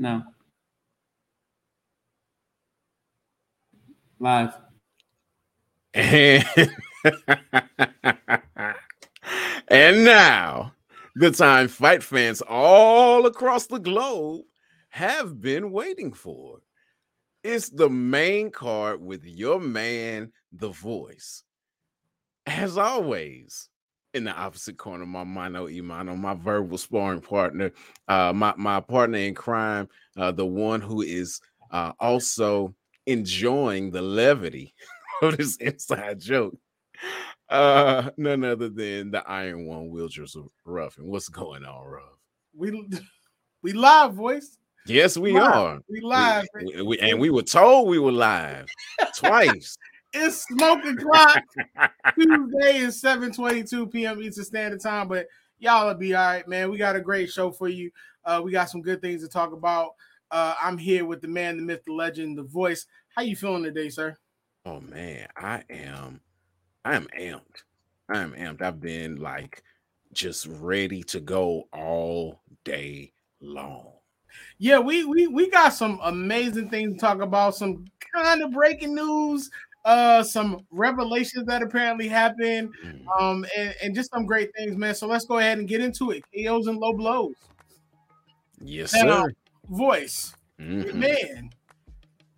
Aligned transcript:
No. 0.00 0.22
Live. 4.18 4.54
And, 5.92 6.44
and 9.68 10.04
now, 10.04 10.72
the 11.16 11.30
time 11.30 11.68
fight 11.68 12.02
fans 12.02 12.40
all 12.40 13.26
across 13.26 13.66
the 13.66 13.78
globe 13.78 14.46
have 14.88 15.38
been 15.38 15.70
waiting 15.70 16.14
for. 16.14 16.60
It's 17.44 17.68
the 17.68 17.90
main 17.90 18.50
card 18.50 19.02
with 19.02 19.26
your 19.26 19.60
man, 19.60 20.32
The 20.50 20.70
Voice. 20.70 21.42
As 22.46 22.78
always, 22.78 23.69
in 24.14 24.24
the 24.24 24.32
opposite 24.32 24.76
corner, 24.76 25.06
my 25.06 25.24
Mano 25.24 25.66
Imano, 25.68 26.16
my 26.18 26.34
verbal 26.34 26.78
sparring 26.78 27.20
partner, 27.20 27.72
uh, 28.08 28.32
my, 28.32 28.52
my 28.56 28.80
partner 28.80 29.18
in 29.18 29.34
crime, 29.34 29.88
uh, 30.16 30.32
the 30.32 30.46
one 30.46 30.80
who 30.80 31.02
is 31.02 31.40
uh, 31.70 31.92
also 32.00 32.74
enjoying 33.06 33.90
the 33.90 34.02
levity 34.02 34.74
of 35.22 35.36
this 35.36 35.56
inside 35.56 36.20
joke. 36.20 36.56
Uh, 37.48 38.10
none 38.16 38.44
other 38.44 38.68
than 38.68 39.10
the 39.10 39.22
Iron 39.28 39.66
One, 39.66 39.90
Wildress 39.90 40.36
Rough. 40.64 40.98
And 40.98 41.06
what's 41.08 41.28
going 41.28 41.64
on, 41.64 41.84
Ruff? 41.86 42.02
We 42.54 42.70
we 43.62 43.72
live, 43.72 44.14
voice. 44.14 44.56
Yes, 44.86 45.16
we 45.16 45.32
Live. 45.32 45.42
are. 45.54 45.80
We 45.88 46.00
live. 46.00 46.46
We- 46.64 46.82
we- 46.82 46.98
and 47.00 47.18
we 47.20 47.30
were 47.30 47.42
told 47.42 47.88
we 47.88 47.98
were 47.98 48.12
live 48.12 48.66
twice. 49.16 49.76
It's 50.12 50.44
smoking 50.44 50.96
clock. 50.96 51.42
Tuesday 52.18 52.78
is 52.78 53.00
7:22 53.00 53.90
p.m. 53.92 54.22
Eastern 54.22 54.44
Standard 54.44 54.80
Time, 54.80 55.08
but 55.08 55.26
y'all 55.58 55.86
will 55.86 55.94
be 55.94 56.14
all 56.14 56.26
right, 56.26 56.48
man. 56.48 56.70
We 56.70 56.78
got 56.78 56.96
a 56.96 57.00
great 57.00 57.30
show 57.30 57.50
for 57.50 57.68
you. 57.68 57.90
Uh, 58.24 58.40
we 58.44 58.52
got 58.52 58.70
some 58.70 58.82
good 58.82 59.00
things 59.00 59.22
to 59.22 59.28
talk 59.28 59.52
about. 59.52 59.94
Uh, 60.30 60.54
I'm 60.60 60.78
here 60.78 61.04
with 61.04 61.20
the 61.20 61.28
man, 61.28 61.56
the 61.56 61.62
myth, 61.62 61.82
the 61.86 61.92
legend, 61.92 62.38
the 62.38 62.42
voice. 62.42 62.86
How 63.14 63.22
you 63.22 63.36
feeling 63.36 63.62
today, 63.62 63.88
sir? 63.88 64.16
Oh 64.66 64.80
man, 64.80 65.26
I 65.36 65.62
am 65.70 66.20
I 66.84 66.96
am 66.96 67.06
amped. 67.18 67.62
I 68.08 68.18
am 68.18 68.32
amped. 68.32 68.62
I've 68.62 68.80
been 68.80 69.16
like 69.16 69.62
just 70.12 70.46
ready 70.46 71.02
to 71.04 71.20
go 71.20 71.68
all 71.72 72.42
day 72.64 73.12
long. 73.40 73.92
Yeah, 74.58 74.78
we 74.78 75.04
we 75.04 75.26
we 75.26 75.50
got 75.50 75.70
some 75.70 75.98
amazing 76.02 76.70
things 76.70 76.94
to 76.94 76.98
talk 76.98 77.20
about. 77.20 77.56
Some 77.56 77.86
kind 78.14 78.42
of 78.42 78.52
breaking 78.52 78.94
news, 78.94 79.50
uh, 79.84 80.22
some 80.22 80.66
revelations 80.70 81.46
that 81.46 81.62
apparently 81.62 82.08
happened, 82.08 82.70
Mm. 82.84 83.06
um, 83.20 83.46
and, 83.56 83.74
and 83.82 83.94
just 83.94 84.10
some 84.10 84.26
great 84.26 84.50
things, 84.54 84.76
man. 84.76 84.94
So 84.94 85.06
let's 85.06 85.24
go 85.24 85.38
ahead 85.38 85.58
and 85.58 85.66
get 85.68 85.80
into 85.80 86.10
it. 86.10 86.22
KOs 86.34 86.66
and 86.66 86.78
low 86.78 86.92
blows. 86.92 87.34
Yes, 88.60 88.92
Now, 88.92 89.24
sir. 89.24 89.32
Voice, 89.70 90.34
Mhm, 90.60 90.94
man, 90.94 91.50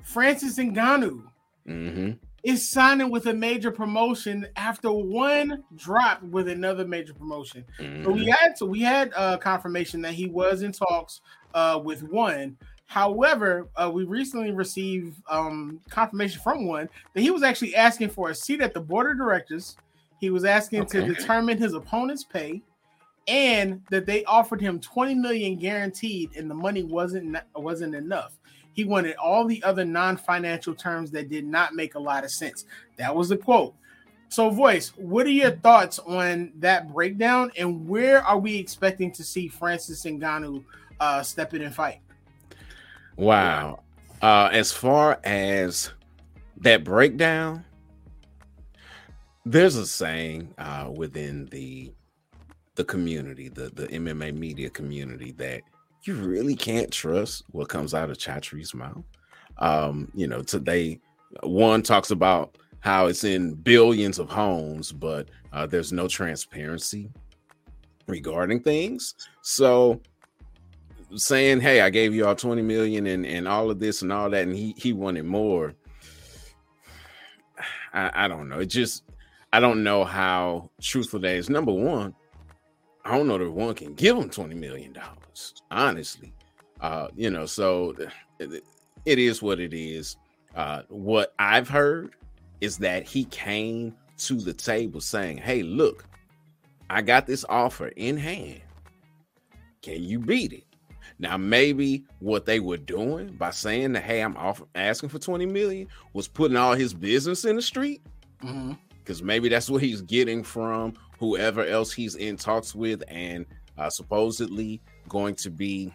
Francis 0.05 0.57
Ngannou 0.59 1.25
mhm. 1.67 2.19
is 2.45 2.69
signing 2.69 3.11
with 3.11 3.27
a 3.27 3.35
major 3.35 3.71
promotion 3.73 4.47
after 4.57 4.93
one 4.93 5.65
drop 5.75 6.23
with 6.23 6.49
another 6.49 6.87
major 6.87 7.15
promotion. 7.15 7.65
So 7.79 8.11
we 8.13 8.27
mhm. 8.27 8.31
had 8.37 8.59
so 8.59 8.67
we 8.67 8.81
had 8.81 9.13
uh, 9.17 9.39
confirmation 9.39 10.01
that 10.03 10.15
he 10.15 10.27
was 10.29 10.63
in 10.63 10.71
talks 10.73 11.21
uh, 11.55 11.81
with 11.83 12.03
one. 12.05 12.57
However, 12.93 13.69
uh, 13.75 13.91
we 13.91 14.05
recently 14.05 14.51
received 14.51 15.17
um, 15.31 15.81
confirmation 15.89 16.43
from 16.43 16.67
one 16.67 16.91
that 17.15 17.23
he 17.23 17.31
was 17.31 17.43
actually 17.43 17.75
asking 17.75 18.11
for 18.11 18.29
a 18.29 18.35
seat 18.35 18.61
at 18.61 18.75
the 18.75 18.81
board 18.81 19.11
of 19.11 19.17
directors. 19.17 19.79
He 20.21 20.29
was 20.29 20.45
asking 20.45 20.85
to 20.89 21.01
determine 21.07 21.57
his 21.57 21.73
opponent's 21.73 22.23
pay, 22.23 22.61
and 23.27 23.81
that 23.89 24.05
they 24.05 24.25
offered 24.25 24.61
him 24.61 24.79
20 24.79 25.15
million 25.15 25.57
guaranteed, 25.57 26.37
and 26.37 26.51
the 26.51 26.55
money 26.55 26.83
wasn't 26.83 27.39
wasn't 27.57 27.95
enough. 27.95 28.35
He 28.75 28.85
wanted 28.85 29.17
all 29.17 29.47
the 29.47 29.63
other 29.63 29.87
non-financial 29.87 30.75
terms 30.75 31.11
that 31.13 31.31
did 31.31 31.47
not 31.47 31.75
make 31.75 31.95
a 31.95 31.99
lot 31.99 32.25
of 32.25 32.31
sense. 32.31 32.67
That 32.99 33.17
was 33.17 33.31
the 33.31 33.39
quote. 33.39 33.73
So, 34.29 34.51
voice, 34.51 34.93
what 34.97 35.25
are 35.25 35.31
your 35.31 35.53
thoughts 35.53 35.99
on 35.99 36.53
that 36.59 36.93
breakdown, 36.93 37.53
and 37.57 37.89
where 37.89 38.23
are 38.23 38.39
we 38.39 38.59
expecting 38.59 39.11
to 39.13 39.25
see 39.25 39.49
Francis 39.49 40.05
Ngannou 40.05 40.63
uh, 41.01 41.23
step 41.23 41.55
in 41.55 41.63
and 41.63 41.75
fight? 41.75 42.03
Wow. 43.17 43.83
Uh 44.21 44.49
as 44.53 44.73
far 44.73 45.21
as 45.25 45.91
that 46.59 46.85
breakdown, 46.85 47.65
there's 49.45 49.77
a 49.77 49.87
saying 49.87 50.55
uh 50.59 50.91
within 50.95 51.47
the 51.47 51.93
the 52.75 52.85
community, 52.85 53.49
the 53.49 53.71
the 53.75 53.87
MMA 53.89 54.35
media 54.35 54.71
community 54.71 55.33
that 55.33 55.63
you 56.05 56.15
really 56.15 56.57
can't 56.57 56.91
trust 56.91 57.45
what 57.53 57.69
comes 57.69 57.95
out 57.95 58.11
of 58.11 58.19
Chatri's 58.19 58.75
mouth. 58.75 59.05
Um, 59.59 60.11
you 60.15 60.27
know, 60.27 60.43
today 60.43 61.01
one 61.43 61.83
talks 61.83 62.11
about 62.11 62.57
how 62.81 63.07
it's 63.07 63.25
in 63.25 63.55
billions 63.55 64.19
of 64.19 64.29
homes, 64.29 64.91
but 64.91 65.29
uh, 65.53 65.67
there's 65.67 65.93
no 65.93 66.09
transparency 66.09 67.11
regarding 68.09 68.61
things. 68.61 69.15
So 69.43 70.01
saying, 71.17 71.61
"Hey, 71.61 71.81
I 71.81 71.91
gave 71.91 72.15
you 72.15 72.27
all 72.27 72.35
20 72.35 72.63
million 72.63 73.07
and 73.07 73.27
and 73.27 73.49
all 73.49 73.71
of 73.71 73.79
this 73.81 74.03
and 74.03 74.13
all 74.13 74.31
that," 74.31 74.43
and 74.43 74.57
he 74.57 74.75
he 74.77 74.93
wanted 74.93 75.25
more. 75.25 75.75
I, 77.95 78.25
I 78.25 78.29
don't 78.29 78.49
know. 78.49 78.61
It 78.61 78.67
just 78.67 79.05
I 79.53 79.61
don't 79.61 79.83
know 79.83 80.05
how 80.05 80.71
truthful 80.81 81.21
that 81.21 81.35
is. 81.35 81.51
Number 81.51 81.73
one, 81.73 82.15
I 83.05 83.17
don't 83.17 83.29
know 83.29 83.39
that 83.39 83.51
one 83.51 83.75
can 83.75 83.95
give 83.95 84.17
him 84.17 84.31
20 84.31 84.55
million 84.55 84.93
dollars, 84.93 85.55
honestly. 85.71 86.33
Uh, 86.81 87.09
you 87.15 87.31
know, 87.31 87.47
so 87.47 87.95
it 88.39 89.19
is 89.19 89.43
what 89.43 89.61
it 89.61 89.75
is. 89.75 90.17
Uh, 90.55 90.83
what 90.89 91.35
I've 91.39 91.69
heard 91.69 92.15
is 92.61 92.79
that 92.79 93.07
he 93.07 93.25
came 93.27 93.95
to 94.19 94.35
the 94.35 94.53
table 94.53 95.01
saying, 95.01 95.39
Hey, 95.39 95.63
look, 95.63 96.05
I 96.89 97.03
got 97.03 97.27
this 97.27 97.45
offer 97.49 97.89
in 97.89 98.17
hand. 98.17 98.61
Can 99.83 100.03
you 100.03 100.19
beat 100.19 100.53
it? 100.53 100.65
Now, 101.23 101.37
maybe 101.37 102.05
what 102.19 102.47
they 102.47 102.59
were 102.59 102.77
doing 102.77 103.29
by 103.29 103.51
saying 103.51 103.93
that, 103.93 104.03
hey, 104.03 104.23
I'm 104.23 104.37
off 104.37 104.61
asking 104.75 105.11
for 105.11 105.21
20 105.21 105.47
million 105.47 105.87
was 106.15 106.27
putting 106.27 106.57
all 106.57 106.75
his 106.75 106.93
business 106.93 107.45
in 107.45 107.55
the 107.55 107.63
street 107.63 108.03
because 108.99 109.23
maybe 109.23 109.49
that's 109.49 109.71
what 109.71 109.83
he's 109.83 110.03
getting 110.03 110.43
from 110.43 110.95
whoever 111.21 111.65
else 111.65 111.93
he's 111.93 112.17
in 112.17 112.37
talks 112.37 112.75
with 112.75 113.05
and 113.07 113.47
uh, 113.79 113.89
supposedly 113.89 114.81
going 115.09 115.37
to 115.37 115.49
be 115.49 115.95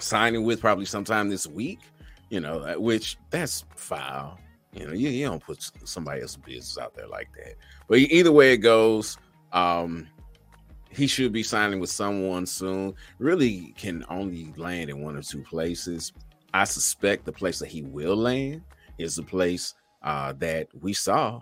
signing 0.00 0.42
with 0.42 0.60
probably 0.60 0.86
sometime 0.86 1.28
this 1.28 1.46
week. 1.46 1.78
You 2.28 2.40
know, 2.40 2.58
uh, 2.58 2.74
which 2.74 3.18
that's 3.30 3.64
foul. 3.76 4.40
You 4.72 4.88
know, 4.88 4.92
you, 4.92 5.08
you 5.08 5.26
don't 5.26 5.40
put 5.40 5.70
somebody 5.84 6.22
else's 6.22 6.38
business 6.38 6.76
out 6.76 6.96
there 6.96 7.06
like 7.06 7.28
that. 7.36 7.54
But 7.86 7.98
either 8.00 8.32
way 8.32 8.54
it 8.54 8.58
goes, 8.58 9.18
um, 9.52 10.08
he 10.90 11.06
should 11.06 11.32
be 11.32 11.42
signing 11.42 11.80
with 11.80 11.90
someone 11.90 12.46
soon. 12.46 12.94
Really 13.18 13.74
can 13.76 14.04
only 14.08 14.52
land 14.56 14.90
in 14.90 15.02
one 15.02 15.16
or 15.16 15.22
two 15.22 15.42
places. 15.42 16.12
I 16.54 16.64
suspect 16.64 17.24
the 17.24 17.32
place 17.32 17.58
that 17.58 17.68
he 17.68 17.82
will 17.82 18.16
land 18.16 18.62
is 18.98 19.16
the 19.16 19.22
place 19.22 19.74
uh, 20.02 20.32
that 20.38 20.68
we 20.80 20.92
saw 20.92 21.40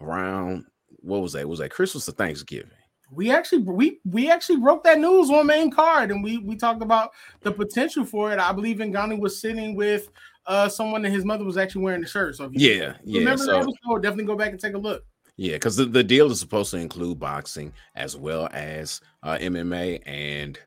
around 0.00 0.64
what 1.00 1.20
was 1.20 1.34
that? 1.34 1.48
Was 1.48 1.58
that 1.58 1.70
Christmas 1.70 2.08
or 2.08 2.12
Thanksgiving? 2.12 2.70
We 3.10 3.30
actually 3.30 3.62
we 3.62 4.00
we 4.04 4.30
actually 4.30 4.56
broke 4.56 4.82
that 4.84 4.98
news 4.98 5.30
on 5.30 5.46
main 5.46 5.70
card, 5.70 6.10
and 6.10 6.24
we 6.24 6.38
we 6.38 6.56
talked 6.56 6.82
about 6.82 7.10
the 7.42 7.52
potential 7.52 8.04
for 8.04 8.32
it. 8.32 8.38
I 8.38 8.52
believe 8.52 8.78
Ngannou 8.78 9.20
was 9.20 9.38
sitting 9.38 9.76
with 9.76 10.08
uh 10.46 10.68
someone, 10.68 11.04
and 11.04 11.14
his 11.14 11.24
mother 11.24 11.44
was 11.44 11.56
actually 11.56 11.82
wearing 11.84 12.00
the 12.00 12.06
shirt. 12.06 12.36
So 12.36 12.44
if 12.44 12.54
you 12.54 12.60
Yeah, 12.60 12.94
yeah. 13.04 13.18
remember 13.18 13.44
So 13.44 13.52
that 13.52 13.60
episode, 13.60 14.02
definitely 14.02 14.24
go 14.24 14.36
back 14.36 14.50
and 14.52 14.60
take 14.60 14.74
a 14.74 14.78
look. 14.78 15.04
Yeah, 15.36 15.54
because 15.54 15.76
the, 15.76 15.84
the 15.86 16.04
deal 16.04 16.30
is 16.30 16.38
supposed 16.38 16.70
to 16.70 16.78
include 16.78 17.18
boxing 17.18 17.72
as 17.96 18.16
well 18.16 18.48
as 18.52 19.00
uh, 19.22 19.36
MMA, 19.40 20.00
and 20.06 20.58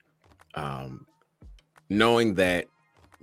um, 0.55 1.05
knowing 1.89 2.33
that 2.35 2.65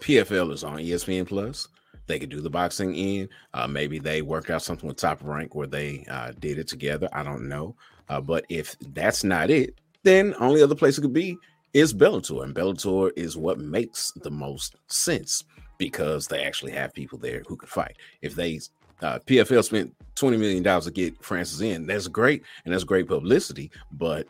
PFL 0.00 0.52
is 0.52 0.64
on 0.64 0.79
ESPN 0.79 1.26
Plus, 1.26 1.69
they 2.06 2.19
could 2.19 2.31
do 2.31 2.41
the 2.41 2.50
boxing 2.50 2.94
in. 2.94 3.29
Uh, 3.52 3.67
maybe 3.67 3.99
they 3.99 4.23
worked 4.23 4.50
out 4.50 4.62
something 4.62 4.88
with 4.88 4.96
Top 4.96 5.23
Rank 5.23 5.55
where 5.55 5.67
they 5.67 6.05
uh, 6.11 6.32
did 6.38 6.58
it 6.58 6.69
together. 6.69 7.08
I 7.12 7.23
don't 7.23 7.49
know, 7.49 7.76
uh, 8.08 8.20
but 8.20 8.44
if 8.49 8.76
that's 8.93 9.23
not 9.23 9.50
it, 9.50 9.75
then 10.02 10.35
only 10.38 10.62
other 10.62 10.75
place 10.75 10.99
it 10.99 11.02
could 11.02 11.12
be 11.12 11.37
is 11.75 11.93
Bellator, 11.93 12.44
and 12.44 12.55
Bellator 12.55 13.11
is 13.17 13.37
what 13.37 13.58
makes 13.58 14.12
the 14.23 14.31
most 14.31 14.76
sense 14.87 15.44
because 15.76 16.26
they 16.29 16.43
actually 16.44 16.73
have 16.73 16.94
people 16.94 17.19
there 17.19 17.43
who 17.47 17.56
could 17.56 17.69
fight. 17.69 17.97
If 18.23 18.35
they 18.35 18.61
uh, 19.02 19.19
PFL 19.26 19.64
spent 19.64 19.94
twenty 20.14 20.37
million 20.37 20.62
dollars 20.62 20.85
to 20.87 20.91
get 20.91 21.23
Francis 21.23 21.61
in, 21.61 21.87
that's 21.87 22.08
great, 22.08 22.43
and 22.64 22.73
that's 22.73 22.85
great 22.85 23.06
publicity. 23.08 23.70
But 23.93 24.26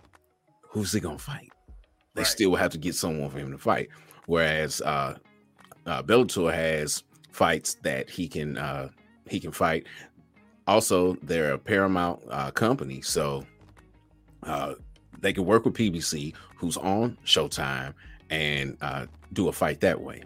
who's 0.63 0.93
he 0.93 1.01
gonna 1.01 1.19
fight? 1.19 1.51
They 2.15 2.23
Right. 2.23 2.27
still 2.27 2.55
have 2.55 2.71
to 2.73 2.79
get 2.79 2.95
someone 2.95 3.29
for 3.31 3.39
him 3.39 3.51
to 3.53 3.59
fight. 3.59 3.89
Whereas 4.27 4.81
uh, 4.83 5.17
uh, 5.87 6.03
Bellator 6.03 6.53
has 6.53 7.03
fights 7.33 7.75
that 7.83 8.09
he 8.09 8.29
can 8.29 8.57
uh, 8.57 8.89
he 9.29 9.41
can 9.41 9.53
fight. 9.53 9.87
Also, 10.67 11.15
they're 11.23 11.53
a 11.53 11.59
Paramount 11.59 12.23
uh, 12.31 12.51
company, 12.51 13.03
so 13.03 13.45
uh, 14.45 14.75
they 15.21 15.33
can 15.33 15.45
work 15.45 15.65
with 15.65 15.75
PBC, 15.75 16.35
who's 16.57 16.77
on 16.79 17.19
Showtime, 17.27 17.93
and 18.31 18.77
uh, 18.81 19.07
do 19.35 19.49
a 19.49 19.53
fight 19.53 19.81
that 19.81 20.01
way. 20.01 20.23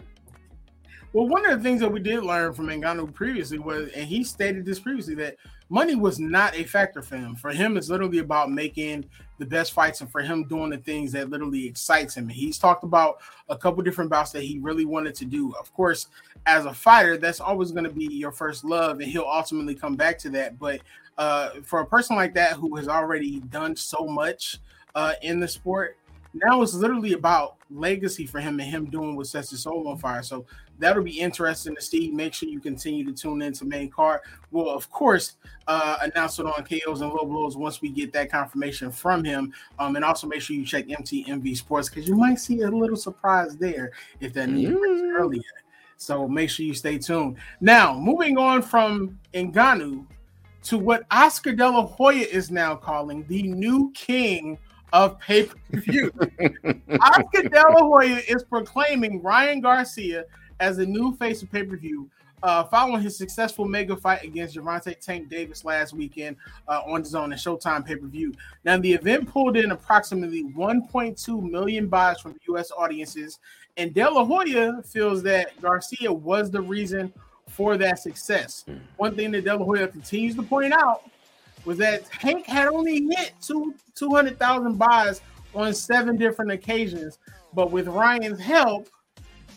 Well, 1.11 1.27
one 1.27 1.43
of 1.49 1.57
the 1.57 1.63
things 1.63 1.79
that 1.81 1.91
we 1.91 1.99
did 1.99 2.23
learn 2.23 2.53
from 2.53 2.67
Ngannou 2.67 3.11
previously 3.15 3.57
was, 3.57 3.89
and 3.93 4.07
he 4.07 4.23
stated 4.23 4.63
this 4.63 4.79
previously, 4.79 5.15
that 5.15 5.37
money 5.67 5.95
was 5.95 6.19
not 6.19 6.55
a 6.55 6.63
factor 6.63 7.01
for 7.01 7.17
him. 7.17 7.35
For 7.35 7.49
him, 7.49 7.77
it's 7.77 7.89
literally 7.89 8.19
about 8.19 8.51
making 8.51 9.05
the 9.39 9.45
best 9.45 9.73
fights 9.73 10.01
and 10.01 10.11
for 10.11 10.21
him 10.21 10.43
doing 10.43 10.69
the 10.69 10.77
things 10.77 11.11
that 11.13 11.31
literally 11.31 11.65
excites 11.65 12.15
him. 12.15 12.29
he's 12.29 12.59
talked 12.59 12.83
about 12.83 13.21
a 13.49 13.57
couple 13.57 13.81
different 13.81 14.11
bouts 14.11 14.31
that 14.33 14.43
he 14.43 14.59
really 14.59 14.85
wanted 14.85 15.15
to 15.15 15.25
do. 15.25 15.51
Of 15.59 15.73
course, 15.73 16.07
as 16.45 16.65
a 16.65 16.73
fighter, 16.73 17.17
that's 17.17 17.39
always 17.39 17.71
going 17.71 17.85
to 17.85 17.89
be 17.89 18.05
your 18.05 18.31
first 18.31 18.63
love, 18.63 18.99
and 18.99 19.09
he'll 19.09 19.23
ultimately 19.23 19.73
come 19.73 19.95
back 19.95 20.19
to 20.19 20.29
that. 20.31 20.59
But 20.59 20.81
uh, 21.17 21.61
for 21.63 21.79
a 21.79 21.85
person 21.87 22.17
like 22.17 22.35
that 22.35 22.53
who 22.53 22.75
has 22.75 22.87
already 22.87 23.39
done 23.39 23.75
so 23.75 24.05
much 24.05 24.59
uh, 24.93 25.13
in 25.23 25.39
the 25.39 25.47
sport, 25.47 25.97
now 26.33 26.61
it's 26.61 26.73
literally 26.73 27.13
about 27.13 27.57
legacy 27.71 28.25
for 28.25 28.39
him 28.39 28.59
and 28.59 28.69
him 28.69 28.85
doing 28.89 29.15
what 29.15 29.27
sets 29.27 29.51
his 29.51 29.61
soul 29.63 29.87
on 29.87 29.97
fire. 29.97 30.23
So 30.23 30.45
that'll 30.77 31.03
be 31.03 31.19
interesting 31.19 31.75
to 31.75 31.81
see. 31.81 32.11
Make 32.11 32.33
sure 32.33 32.49
you 32.49 32.59
continue 32.59 33.03
to 33.05 33.13
tune 33.13 33.41
in 33.41 33.53
to 33.53 33.65
main 33.65 33.89
card. 33.89 34.21
We'll 34.51 34.69
of 34.69 34.89
course 34.89 35.37
uh, 35.67 35.97
announce 36.01 36.39
it 36.39 36.45
on 36.45 36.65
KOs 36.65 37.01
and 37.01 37.11
low 37.11 37.25
blows 37.25 37.57
once 37.57 37.81
we 37.81 37.89
get 37.89 38.13
that 38.13 38.31
confirmation 38.31 38.91
from 38.91 39.23
him. 39.23 39.53
Um, 39.77 39.95
and 39.95 40.05
also 40.05 40.27
make 40.27 40.41
sure 40.41 40.55
you 40.55 40.65
check 40.65 40.87
MTMV 40.87 41.57
Sports 41.57 41.89
because 41.89 42.07
you 42.07 42.15
might 42.15 42.39
see 42.39 42.61
a 42.61 42.69
little 42.69 42.97
surprise 42.97 43.57
there 43.57 43.91
if 44.19 44.33
that 44.33 44.49
news 44.49 45.01
mm. 45.01 45.19
earlier. 45.19 45.41
So 45.97 46.27
make 46.27 46.49
sure 46.49 46.65
you 46.65 46.73
stay 46.73 46.97
tuned. 46.97 47.37
Now, 47.59 47.93
moving 47.93 48.37
on 48.37 48.61
from 48.61 49.19
Ngannou 49.33 50.05
to 50.63 50.77
what 50.77 51.03
Oscar 51.11 51.53
De 51.53 51.67
La 51.67 51.85
Hoya 51.85 52.25
is 52.25 52.49
now 52.51 52.75
calling 52.75 53.25
the 53.27 53.43
new 53.43 53.91
king 53.93 54.57
of 54.93 55.19
pay 55.19 55.45
per 55.45 55.79
view. 55.79 56.11
Oscar 57.01 57.43
De 57.43 57.61
La 57.61 57.81
Hoya 57.81 58.21
is 58.27 58.43
proclaiming 58.43 59.21
Ryan 59.21 59.61
Garcia 59.61 60.25
as 60.59 60.77
the 60.77 60.85
new 60.85 61.15
face 61.15 61.41
of 61.41 61.51
pay 61.51 61.63
per 61.63 61.77
view. 61.77 62.09
Uh, 62.41 62.63
following 62.63 63.01
his 63.01 63.17
successful 63.17 63.65
mega 63.65 63.97
fight 63.97 64.23
against 64.23 64.55
Gervonta 64.55 64.97
Tank 64.97 65.27
Davis 65.27 65.65
last 65.65 65.93
weekend 65.93 66.37
uh, 66.69 66.81
on 66.85 67.03
DAZN 67.03 67.25
and 67.25 67.33
Showtime 67.33 67.85
pay 67.85 67.97
per 67.97 68.07
view. 68.07 68.33
Now, 68.63 68.77
the 68.77 68.93
event 68.93 69.27
pulled 69.27 69.57
in 69.57 69.71
approximately 69.71 70.45
1.2 70.45 71.51
million 71.51 71.87
buys 71.89 72.21
from 72.21 72.39
U.S. 72.47 72.71
audiences, 72.71 73.39
and 73.75 73.93
De 73.93 74.09
La 74.09 74.23
Hoya 74.23 74.81
feels 74.85 75.21
that 75.23 75.59
Garcia 75.61 76.13
was 76.13 76.49
the 76.49 76.61
reason 76.61 77.11
for 77.49 77.75
that 77.75 77.99
success. 77.99 78.63
Hmm. 78.65 78.77
One 78.95 79.15
thing 79.17 79.31
that 79.31 79.43
De 79.43 79.53
La 79.53 79.65
Hoya 79.65 79.89
continues 79.89 80.35
to 80.35 80.43
point 80.43 80.71
out 80.71 81.09
was 81.65 81.77
that 81.77 82.05
Tank 82.11 82.45
had 82.45 82.67
only 82.67 83.07
hit 83.09 83.33
two 83.41 83.75
two 83.95 84.09
hundred 84.09 84.39
thousand 84.39 84.77
buys 84.77 85.21
on 85.53 85.73
seven 85.73 86.15
different 86.15 86.51
occasions, 86.51 87.19
but 87.53 87.71
with 87.71 87.87
Ryan's 87.87 88.39
help, 88.39 88.89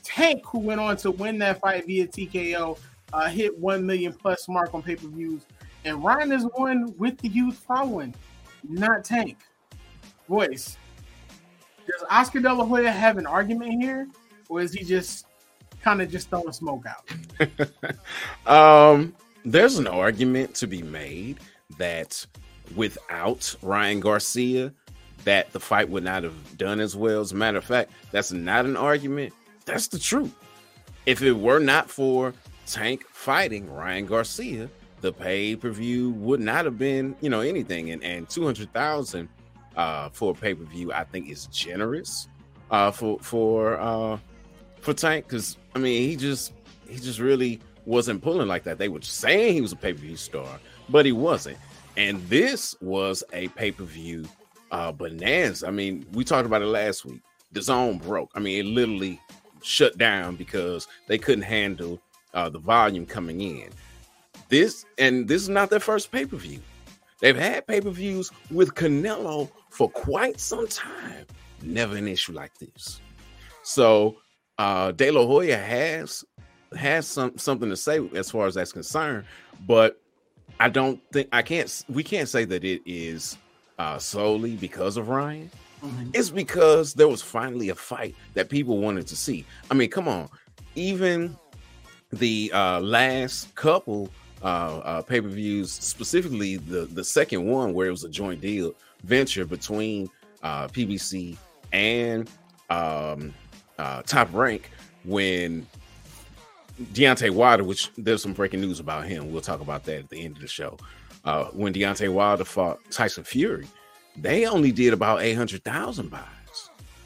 Tank, 0.02 0.44
who 0.46 0.58
went 0.58 0.80
on 0.80 0.96
to 0.98 1.10
win 1.10 1.38
that 1.38 1.60
fight 1.60 1.86
via 1.86 2.06
TKO, 2.06 2.78
uh, 3.12 3.28
hit 3.28 3.56
one 3.58 3.84
million 3.86 4.12
plus 4.12 4.48
mark 4.48 4.74
on 4.74 4.82
pay 4.82 4.96
per 4.96 5.08
views, 5.08 5.42
and 5.84 6.02
Ryan 6.02 6.32
is 6.32 6.46
one 6.54 6.94
with 6.98 7.18
the 7.18 7.28
youth 7.28 7.56
following, 7.66 8.14
not 8.68 9.04
Tank. 9.04 9.38
Voice. 10.28 10.78
Does 11.86 12.04
Oscar 12.10 12.40
De 12.40 12.52
La 12.52 12.64
Hoya 12.64 12.90
have 12.90 13.18
an 13.18 13.26
argument 13.26 13.82
here, 13.82 14.06
or 14.48 14.60
is 14.60 14.72
he 14.72 14.84
just 14.84 15.26
kind 15.82 16.00
of 16.00 16.10
just 16.10 16.30
throwing 16.30 16.52
smoke 16.52 16.84
out? 16.86 18.46
um, 18.46 19.14
there's 19.44 19.78
an 19.78 19.88
argument 19.88 20.54
to 20.54 20.66
be 20.66 20.82
made 20.82 21.40
that 21.78 22.26
without 22.76 23.54
Ryan 23.62 24.00
Garcia, 24.00 24.72
that 25.24 25.52
the 25.52 25.60
fight 25.60 25.88
would 25.88 26.04
not 26.04 26.22
have 26.22 26.58
done 26.58 26.80
as 26.80 26.96
well. 26.96 27.20
As 27.20 27.32
a 27.32 27.36
matter 27.36 27.58
of 27.58 27.64
fact, 27.64 27.92
that's 28.10 28.32
not 28.32 28.64
an 28.64 28.76
argument. 28.76 29.32
That's 29.64 29.88
the 29.88 29.98
truth. 29.98 30.34
If 31.06 31.22
it 31.22 31.32
were 31.32 31.60
not 31.60 31.90
for 31.90 32.34
Tank 32.66 33.04
fighting 33.08 33.72
Ryan 33.72 34.06
Garcia, 34.06 34.68
the 35.00 35.12
pay 35.12 35.56
per 35.56 35.70
view 35.70 36.10
would 36.10 36.40
not 36.40 36.64
have 36.64 36.78
been, 36.78 37.16
you 37.20 37.28
know, 37.28 37.40
anything. 37.40 37.90
And 37.90 38.02
and 38.02 38.28
two 38.28 38.44
hundred 38.44 38.72
thousand 38.72 39.28
uh, 39.76 40.08
for 40.10 40.32
a 40.32 40.34
pay 40.34 40.54
per 40.54 40.64
view, 40.64 40.92
I 40.92 41.04
think 41.04 41.28
is 41.28 41.46
generous 41.46 42.28
uh, 42.70 42.90
for 42.90 43.18
for 43.20 43.80
uh, 43.80 44.18
for 44.80 44.94
Tank 44.94 45.26
because 45.26 45.56
I 45.74 45.78
mean 45.78 46.08
he 46.08 46.16
just 46.16 46.52
he 46.88 46.98
just 46.98 47.18
really 47.18 47.60
wasn't 47.84 48.22
pulling 48.22 48.48
like 48.48 48.64
that. 48.64 48.78
They 48.78 48.88
were 48.88 49.02
saying 49.02 49.54
he 49.54 49.60
was 49.60 49.72
a 49.72 49.76
pay 49.76 49.92
per 49.92 49.98
view 49.98 50.16
star, 50.16 50.60
but 50.88 51.06
he 51.06 51.12
wasn't. 51.12 51.58
And 51.96 52.22
this 52.28 52.74
was 52.80 53.22
a 53.32 53.48
pay 53.48 53.72
per 53.72 53.84
view 53.84 54.24
uh, 54.70 54.92
bonanza. 54.92 55.66
I 55.66 55.70
mean, 55.70 56.06
we 56.12 56.24
talked 56.24 56.46
about 56.46 56.62
it 56.62 56.66
last 56.66 57.04
week. 57.04 57.20
DAZN 57.54 58.02
broke. 58.02 58.30
I 58.34 58.40
mean, 58.40 58.58
it 58.58 58.68
literally 58.68 59.20
shut 59.62 59.98
down 59.98 60.36
because 60.36 60.88
they 61.06 61.18
couldn't 61.18 61.44
handle 61.44 62.00
uh, 62.34 62.48
the 62.48 62.58
volume 62.58 63.06
coming 63.06 63.40
in. 63.40 63.68
This 64.48 64.84
and 64.98 65.28
this 65.28 65.42
is 65.42 65.48
not 65.48 65.70
their 65.70 65.80
first 65.80 66.10
pay 66.10 66.26
per 66.26 66.36
view. 66.36 66.60
They've 67.20 67.36
had 67.36 67.66
pay 67.66 67.80
per 67.80 67.90
views 67.90 68.30
with 68.50 68.74
Canelo 68.74 69.50
for 69.70 69.88
quite 69.90 70.40
some 70.40 70.66
time. 70.66 71.26
Never 71.62 71.96
an 71.96 72.08
issue 72.08 72.32
like 72.32 72.56
this. 72.58 73.00
So 73.62 74.16
uh, 74.58 74.92
De 74.92 75.10
La 75.10 75.24
Hoya 75.24 75.56
has 75.56 76.24
has 76.76 77.06
some 77.06 77.36
something 77.38 77.68
to 77.68 77.76
say 77.76 78.00
as 78.14 78.30
far 78.30 78.46
as 78.46 78.54
that's 78.54 78.72
concerned, 78.72 79.24
but 79.66 80.01
I 80.60 80.68
don't 80.68 81.00
think 81.12 81.28
I 81.32 81.42
can't. 81.42 81.84
We 81.88 82.02
can't 82.02 82.28
say 82.28 82.44
that 82.44 82.64
it 82.64 82.82
is 82.86 83.36
uh, 83.78 83.98
solely 83.98 84.56
because 84.56 84.96
of 84.96 85.08
Ryan. 85.08 85.50
Mm-hmm. 85.84 86.10
It's 86.14 86.30
because 86.30 86.94
there 86.94 87.08
was 87.08 87.22
finally 87.22 87.70
a 87.70 87.74
fight 87.74 88.14
that 88.34 88.48
people 88.48 88.78
wanted 88.78 89.06
to 89.08 89.16
see. 89.16 89.44
I 89.70 89.74
mean, 89.74 89.90
come 89.90 90.06
on, 90.06 90.28
even 90.76 91.36
the 92.12 92.50
uh, 92.54 92.80
last 92.80 93.52
couple 93.56 94.08
uh, 94.42 94.78
uh, 94.84 95.02
pay 95.02 95.20
per 95.20 95.28
views, 95.28 95.72
specifically 95.72 96.56
the 96.56 96.86
the 96.86 97.04
second 97.04 97.46
one 97.46 97.74
where 97.74 97.88
it 97.88 97.90
was 97.90 98.04
a 98.04 98.08
joint 98.08 98.40
deal 98.40 98.74
venture 99.04 99.44
between 99.44 100.08
uh, 100.42 100.68
PBC 100.68 101.36
and 101.72 102.30
um, 102.70 103.34
uh, 103.78 104.02
Top 104.02 104.28
Rank, 104.32 104.70
when 105.04 105.66
Deontay 106.86 107.30
Wilder, 107.30 107.64
which 107.64 107.90
there's 107.96 108.22
some 108.22 108.32
breaking 108.32 108.60
news 108.60 108.80
about 108.80 109.06
him. 109.06 109.32
We'll 109.32 109.42
talk 109.42 109.60
about 109.60 109.84
that 109.84 109.98
at 110.00 110.08
the 110.10 110.24
end 110.24 110.36
of 110.36 110.42
the 110.42 110.48
show. 110.48 110.78
Uh, 111.24 111.44
when 111.46 111.72
Deontay 111.72 112.12
Wilder 112.12 112.44
fought 112.44 112.80
Tyson 112.90 113.24
Fury, 113.24 113.66
they 114.16 114.46
only 114.46 114.72
did 114.72 114.92
about 114.92 115.22
800,000 115.22 116.10
buys. 116.10 116.22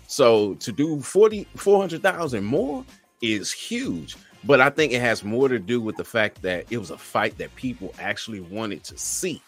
So 0.06 0.54
to 0.54 0.72
do 0.72 1.00
40, 1.00 1.46
400,000 1.56 2.44
more 2.44 2.84
is 3.20 3.52
huge. 3.52 4.16
But 4.44 4.60
I 4.60 4.70
think 4.70 4.92
it 4.92 5.00
has 5.00 5.24
more 5.24 5.48
to 5.48 5.58
do 5.58 5.80
with 5.80 5.96
the 5.96 6.04
fact 6.04 6.42
that 6.42 6.66
it 6.70 6.78
was 6.78 6.90
a 6.90 6.98
fight 6.98 7.36
that 7.38 7.54
people 7.56 7.92
actually 7.98 8.40
wanted 8.40 8.84
to 8.84 8.96
see. 8.96 9.42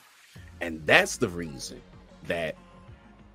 And 0.60 0.84
that's 0.86 1.18
the 1.18 1.28
reason 1.28 1.80
that 2.26 2.56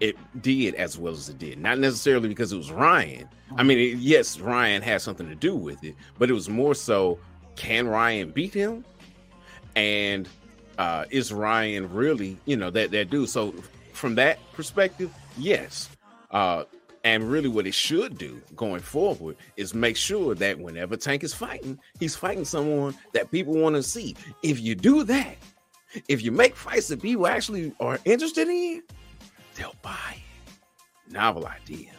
it 0.03 0.17
did 0.41 0.75
as 0.75 0.98
well 0.98 1.13
as 1.13 1.29
it 1.29 1.39
did. 1.39 1.57
Not 1.57 1.79
necessarily 1.79 2.27
because 2.27 2.51
it 2.51 2.57
was 2.57 2.74
Ryan. 2.74 3.29
I 3.55 3.63
mean, 3.63 3.98
yes, 4.01 4.38
Ryan 4.38 4.81
had 4.81 5.01
something 5.01 5.29
to 5.29 5.36
do 5.36 5.55
with 5.55 5.81
it, 5.81 5.95
but 6.19 6.29
it 6.29 6.33
was 6.33 6.50
more 6.50 6.75
so 6.75 7.17
can 7.55 7.88
Ryan 7.88 8.29
beat 8.31 8.53
him? 8.53 8.83
And 9.77 10.27
uh, 10.77 11.05
is 11.10 11.31
Ryan 11.31 11.89
really, 11.89 12.38
you 12.43 12.57
know, 12.57 12.69
that 12.72 12.91
that 12.91 13.12
dude? 13.12 13.29
So 13.29 13.55
from 13.93 14.15
that 14.15 14.39
perspective, 14.51 15.10
yes. 15.38 15.89
Uh, 16.31 16.65
and 17.05 17.31
really, 17.31 17.48
what 17.48 17.65
it 17.65 17.74
should 17.74 18.17
do 18.17 18.41
going 18.57 18.81
forward 18.81 19.38
is 19.55 19.74
make 19.74 19.95
sure 19.95 20.36
that 20.36 20.60
whenever 20.60 20.98
Tank 20.98 21.24
is 21.24 21.33
fighting, 21.33 21.79
he's 21.98 22.15
fighting 22.15 22.43
someone 22.43 22.93
that 23.13 23.31
people 23.31 23.53
want 23.53 23.77
to 23.77 23.83
see. 23.83 24.17
If 24.41 24.60
you 24.60 24.75
do 24.75 25.03
that, 25.05 25.38
if 26.10 26.22
you 26.22 26.31
make 26.33 26.57
fights 26.57 26.89
that 26.89 27.01
people 27.01 27.25
actually 27.25 27.74
are 27.79 28.00
interested 28.05 28.50
in, 28.50 28.83
they'll 29.55 29.75
buy 29.81 30.15
it. 30.15 31.13
Novel 31.13 31.45
idea. 31.48 31.91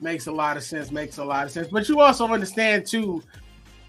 Makes 0.00 0.26
a 0.26 0.32
lot 0.32 0.56
of 0.56 0.62
sense. 0.62 0.90
Makes 0.90 1.18
a 1.18 1.24
lot 1.24 1.44
of 1.46 1.52
sense. 1.52 1.68
But 1.68 1.88
you 1.88 2.00
also 2.00 2.26
understand 2.26 2.86
too, 2.86 3.22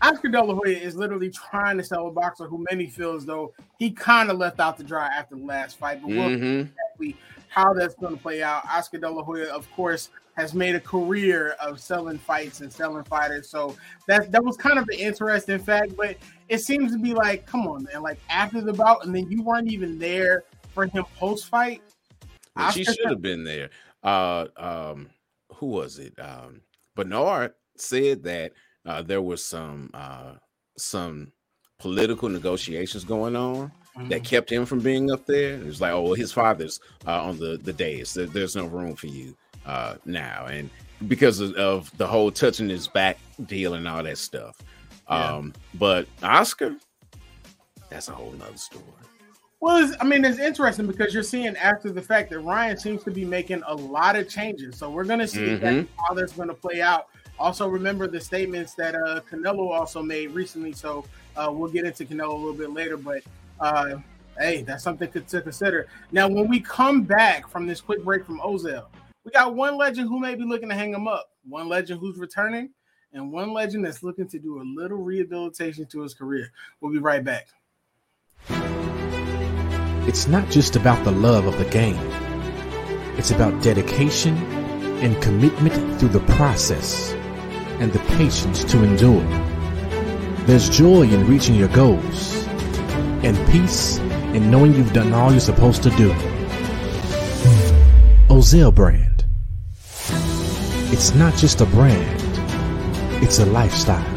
Oscar 0.02 0.30
De 0.30 0.42
La 0.42 0.54
Hoya 0.54 0.78
is 0.78 0.96
literally 0.96 1.30
trying 1.30 1.78
to 1.78 1.84
sell 1.84 2.08
a 2.08 2.12
boxer 2.12 2.46
who 2.46 2.66
many 2.70 2.88
feel 2.88 3.16
as 3.16 3.26
though 3.26 3.54
he 3.78 3.92
kind 3.92 4.30
of 4.32 4.38
left 4.38 4.60
out 4.60 4.78
the 4.78 4.84
dry 4.84 5.08
after 5.08 5.36
the 5.36 5.44
last 5.44 5.78
fight. 5.78 6.02
But 6.02 6.10
we'll 6.10 6.30
mm-hmm. 6.30 6.62
exactly 6.62 7.18
how 7.50 7.74
that's 7.74 7.96
going 7.96 8.16
to 8.16 8.22
play 8.22 8.42
out. 8.42 8.64
Oscar 8.68 8.98
De 8.98 9.10
La 9.10 9.24
Hoya, 9.24 9.46
of 9.54 9.70
course, 9.72 10.10
has 10.34 10.54
made 10.54 10.76
a 10.76 10.80
career 10.80 11.56
of 11.60 11.80
selling 11.80 12.18
fights 12.18 12.62
and 12.62 12.72
selling 12.72 13.04
fighters. 13.04 13.50
So 13.50 13.76
that 14.08 14.32
that 14.32 14.44
was 14.44 14.58
kind 14.58 14.80
of 14.80 14.88
an 14.90 14.98
interesting 14.98 15.60
fact. 15.60 15.96
But 15.96 16.18
it 16.50 16.60
seems 16.60 16.92
to 16.94 16.98
be 16.98 17.14
like, 17.14 17.46
come 17.46 17.68
on, 17.68 17.84
man, 17.84 18.02
like 18.02 18.20
after 18.30 18.62
the 18.62 18.74
bout, 18.74 19.06
and 19.06 19.16
then 19.16 19.30
you 19.30 19.44
weren't 19.44 19.72
even 19.72 20.00
there 20.00 20.44
for 20.74 20.88
him 20.88 21.06
post 21.18 21.48
fight. 21.48 21.82
She 22.74 22.84
should 22.84 23.10
have 23.10 23.22
been 23.22 23.44
there. 23.44 23.70
Uh, 24.04 24.48
um, 24.58 25.10
who 25.56 25.68
was 25.68 26.00
it? 26.00 26.14
Um, 26.20 26.62
Bernard 26.96 27.54
said 27.78 28.24
that 28.24 28.52
uh, 28.86 29.02
there 29.02 29.22
was 29.22 29.44
some 29.44 29.90
uh, 29.94 30.34
some 30.78 31.32
political 31.80 32.30
negotiations 32.30 33.04
going 33.04 33.36
on 33.36 33.72
mm-hmm. 33.98 34.10
that 34.10 34.24
kept 34.24 34.52
him 34.52 34.66
from 34.66 34.80
being 34.80 35.12
up 35.12 35.26
there. 35.26 35.54
It 35.54 35.66
was 35.66 35.82
like, 35.82 35.92
oh, 35.92 36.02
well, 36.02 36.14
his 36.14 36.32
father's 36.32 36.80
uh, 37.08 37.24
on 37.24 37.38
the 37.38 37.60
the 37.62 37.74
dais. 37.74 38.14
There, 38.14 38.26
there's 38.26 38.56
no 38.56 38.66
room 38.66 38.96
for 38.96 39.08
you 39.08 39.36
uh, 39.66 39.96
now, 40.06 40.48
and 40.48 40.70
because 41.08 41.40
of, 41.40 41.54
of, 41.56 41.96
the 41.98 42.06
whole 42.06 42.32
touching 42.32 42.70
his 42.70 42.88
back 42.88 43.18
deal 43.46 43.74
and 43.74 43.88
all 43.88 44.04
that 44.04 44.18
stuff. 44.18 44.58
Yeah. 45.10 45.36
Um, 45.36 45.54
but 45.74 46.08
Oscar, 46.22 46.76
that's 47.90 48.08
a 48.08 48.14
whole 48.14 48.32
nother 48.32 48.58
story. 48.58 48.84
Well, 49.62 49.94
I 50.02 50.04
mean, 50.04 50.26
it's 50.26 50.40
interesting 50.40 50.88
because 50.88 51.14
you're 51.14 51.22
seeing 51.22 51.56
after 51.56 51.92
the 51.92 52.02
fact 52.02 52.32
that 52.32 52.40
Ryan 52.40 52.78
seems 52.78 53.04
to 53.04 53.12
be 53.12 53.24
making 53.24 53.62
a 53.68 53.76
lot 53.76 54.16
of 54.16 54.28
changes. 54.28 54.76
So 54.76 54.90
we're 54.90 55.04
going 55.04 55.20
to 55.20 55.28
see 55.28 55.50
mm-hmm. 55.50 55.86
how 56.04 56.16
that's 56.16 56.34
going 56.34 56.48
to 56.48 56.56
play 56.56 56.82
out. 56.82 57.10
Also, 57.38 57.68
remember 57.68 58.08
the 58.08 58.20
statements 58.20 58.74
that 58.74 58.96
uh, 58.96 59.22
Canelo 59.30 59.70
also 59.70 60.02
made 60.02 60.32
recently. 60.32 60.74
So 60.74 61.06
uh, 61.36 61.52
we'll 61.54 61.70
get 61.70 61.86
into 61.86 62.06
Canelo 62.06 62.32
a 62.32 62.36
little 62.36 62.56
bit 62.56 62.72
later. 62.72 62.98
But 62.98 63.22
uh, 63.60 63.98
hey, 64.40 64.64
that's 64.64 64.84
something 64.84 65.12
to 65.12 65.42
consider. 65.42 65.88
Now, 66.12 66.28
when 66.28 66.48
we 66.48 66.60
come 66.60 67.04
back 67.04 67.48
from 67.48 67.68
this 67.68 67.82
quick 67.82 68.04
break 68.04 68.26
from 68.26 68.40
Ozell, 68.40 68.88
we 69.24 69.32
got 69.32 69.54
one 69.54 69.78
legend 69.78 70.10
who 70.10 70.20
may 70.20 70.34
be 70.34 70.44
looking 70.44 70.70
to 70.70 70.76
hang 70.76 70.92
him 70.92 71.08
up, 71.08 71.30
one 71.48 71.70
legend 71.70 72.00
who's 72.00 72.18
returning, 72.18 72.72
and 73.14 73.32
one 73.32 73.54
legend 73.54 73.86
that's 73.86 74.02
looking 74.02 74.28
to 74.30 74.40
do 74.40 74.60
a 74.60 74.66
little 74.66 74.98
rehabilitation 74.98 75.86
to 75.86 76.02
his 76.02 76.16
career. 76.16 76.52
We'll 76.80 76.92
be 76.92 76.98
right 76.98 77.24
back. 77.24 77.50
It's 80.08 80.28
not 80.28 80.50
just 80.50 80.76
about 80.76 81.04
the 81.04 81.12
love 81.12 81.46
of 81.46 81.58
the 81.58 81.66
game, 81.66 82.00
it's 83.18 83.32
about 83.32 83.62
dedication 83.62 84.36
and 85.02 85.22
commitment 85.22 86.00
through 86.00 86.10
the 86.10 86.20
process 86.36 87.14
and 87.80 87.94
the 87.94 88.00
patience 88.18 88.64
to 88.66 88.84
endure. 88.84 89.24
There's 90.46 90.70
joy 90.70 91.04
in 91.04 91.28
reaching 91.28 91.56
your 91.56 91.68
goals 91.70 92.46
and 93.24 93.38
peace 93.52 94.00
in 94.34 94.50
knowing 94.50 94.74
you've 94.74 94.94
done 94.94 95.14
all 95.14 95.32
you're 95.32 95.40
supposed 95.40 95.84
to 95.84 95.90
do. 95.92 96.12
Ozell 98.28 98.74
brand. 98.74 99.26
It's 100.92 101.14
not 101.14 101.36
just 101.36 101.62
a 101.62 101.66
brand, 101.66 102.22
it's 103.24 103.40
a 103.40 103.46
lifestyle. 103.46 104.11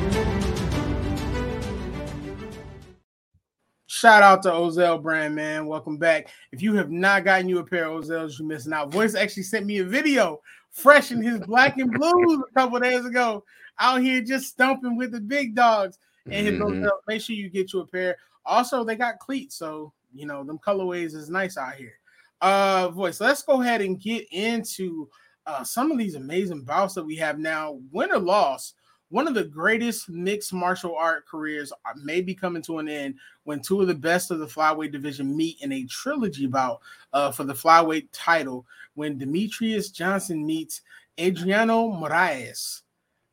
Shout 4.04 4.22
out 4.22 4.42
to 4.42 4.50
Ozell 4.50 5.02
Brand, 5.02 5.34
man. 5.34 5.64
Welcome 5.64 5.96
back. 5.96 6.28
If 6.52 6.60
you 6.60 6.74
have 6.74 6.90
not 6.90 7.24
gotten 7.24 7.48
you 7.48 7.60
a 7.60 7.64
pair 7.64 7.86
of 7.86 8.04
Ozells, 8.04 8.38
you're 8.38 8.46
missing 8.46 8.74
out. 8.74 8.92
Voice 8.92 9.14
actually 9.14 9.44
sent 9.44 9.64
me 9.64 9.78
a 9.78 9.84
video 9.84 10.42
fresh 10.72 11.10
in 11.10 11.22
his 11.22 11.40
black 11.40 11.78
and 11.78 11.90
blues 11.90 12.42
a 12.46 12.52
couple 12.52 12.78
days 12.80 13.06
ago, 13.06 13.42
out 13.78 14.02
here 14.02 14.20
just 14.20 14.48
stumping 14.48 14.98
with 14.98 15.10
the 15.10 15.22
big 15.22 15.54
dogs. 15.54 15.98
And 16.26 16.46
his 16.46 16.58
mm-hmm. 16.58 16.86
make 17.08 17.22
sure 17.22 17.34
you 17.34 17.48
get 17.48 17.72
you 17.72 17.80
a 17.80 17.86
pair. 17.86 18.18
Also, 18.44 18.84
they 18.84 18.94
got 18.94 19.20
cleats, 19.20 19.56
so 19.56 19.90
you 20.14 20.26
know 20.26 20.44
them 20.44 20.58
colorways 20.58 21.14
is 21.14 21.30
nice 21.30 21.56
out 21.56 21.76
here. 21.76 21.94
Uh, 22.42 22.90
voice. 22.90 23.22
Let's 23.22 23.42
go 23.42 23.62
ahead 23.62 23.80
and 23.80 23.98
get 23.98 24.26
into 24.32 25.08
uh, 25.46 25.64
some 25.64 25.90
of 25.90 25.96
these 25.96 26.14
amazing 26.14 26.64
bouts 26.64 26.92
that 26.92 27.06
we 27.06 27.16
have 27.16 27.38
now. 27.38 27.78
Win 27.90 28.12
or 28.12 28.18
loss, 28.18 28.74
one 29.14 29.28
of 29.28 29.34
the 29.34 29.44
greatest 29.44 30.08
mixed 30.08 30.52
martial 30.52 30.96
art 30.96 31.24
careers 31.24 31.72
may 32.02 32.20
be 32.20 32.34
coming 32.34 32.60
to 32.60 32.78
an 32.78 32.88
end 32.88 33.14
when 33.44 33.60
two 33.60 33.80
of 33.80 33.86
the 33.86 33.94
best 33.94 34.32
of 34.32 34.40
the 34.40 34.46
flyweight 34.46 34.90
division 34.90 35.36
meet 35.36 35.56
in 35.62 35.70
a 35.70 35.84
trilogy 35.84 36.48
bout 36.48 36.80
uh, 37.12 37.30
for 37.30 37.44
the 37.44 37.52
flyweight 37.52 38.08
title 38.10 38.66
when 38.94 39.16
Demetrious 39.16 39.92
Johnson 39.92 40.44
meets 40.44 40.80
Adriano 41.20 41.92
Moraes. 41.92 42.82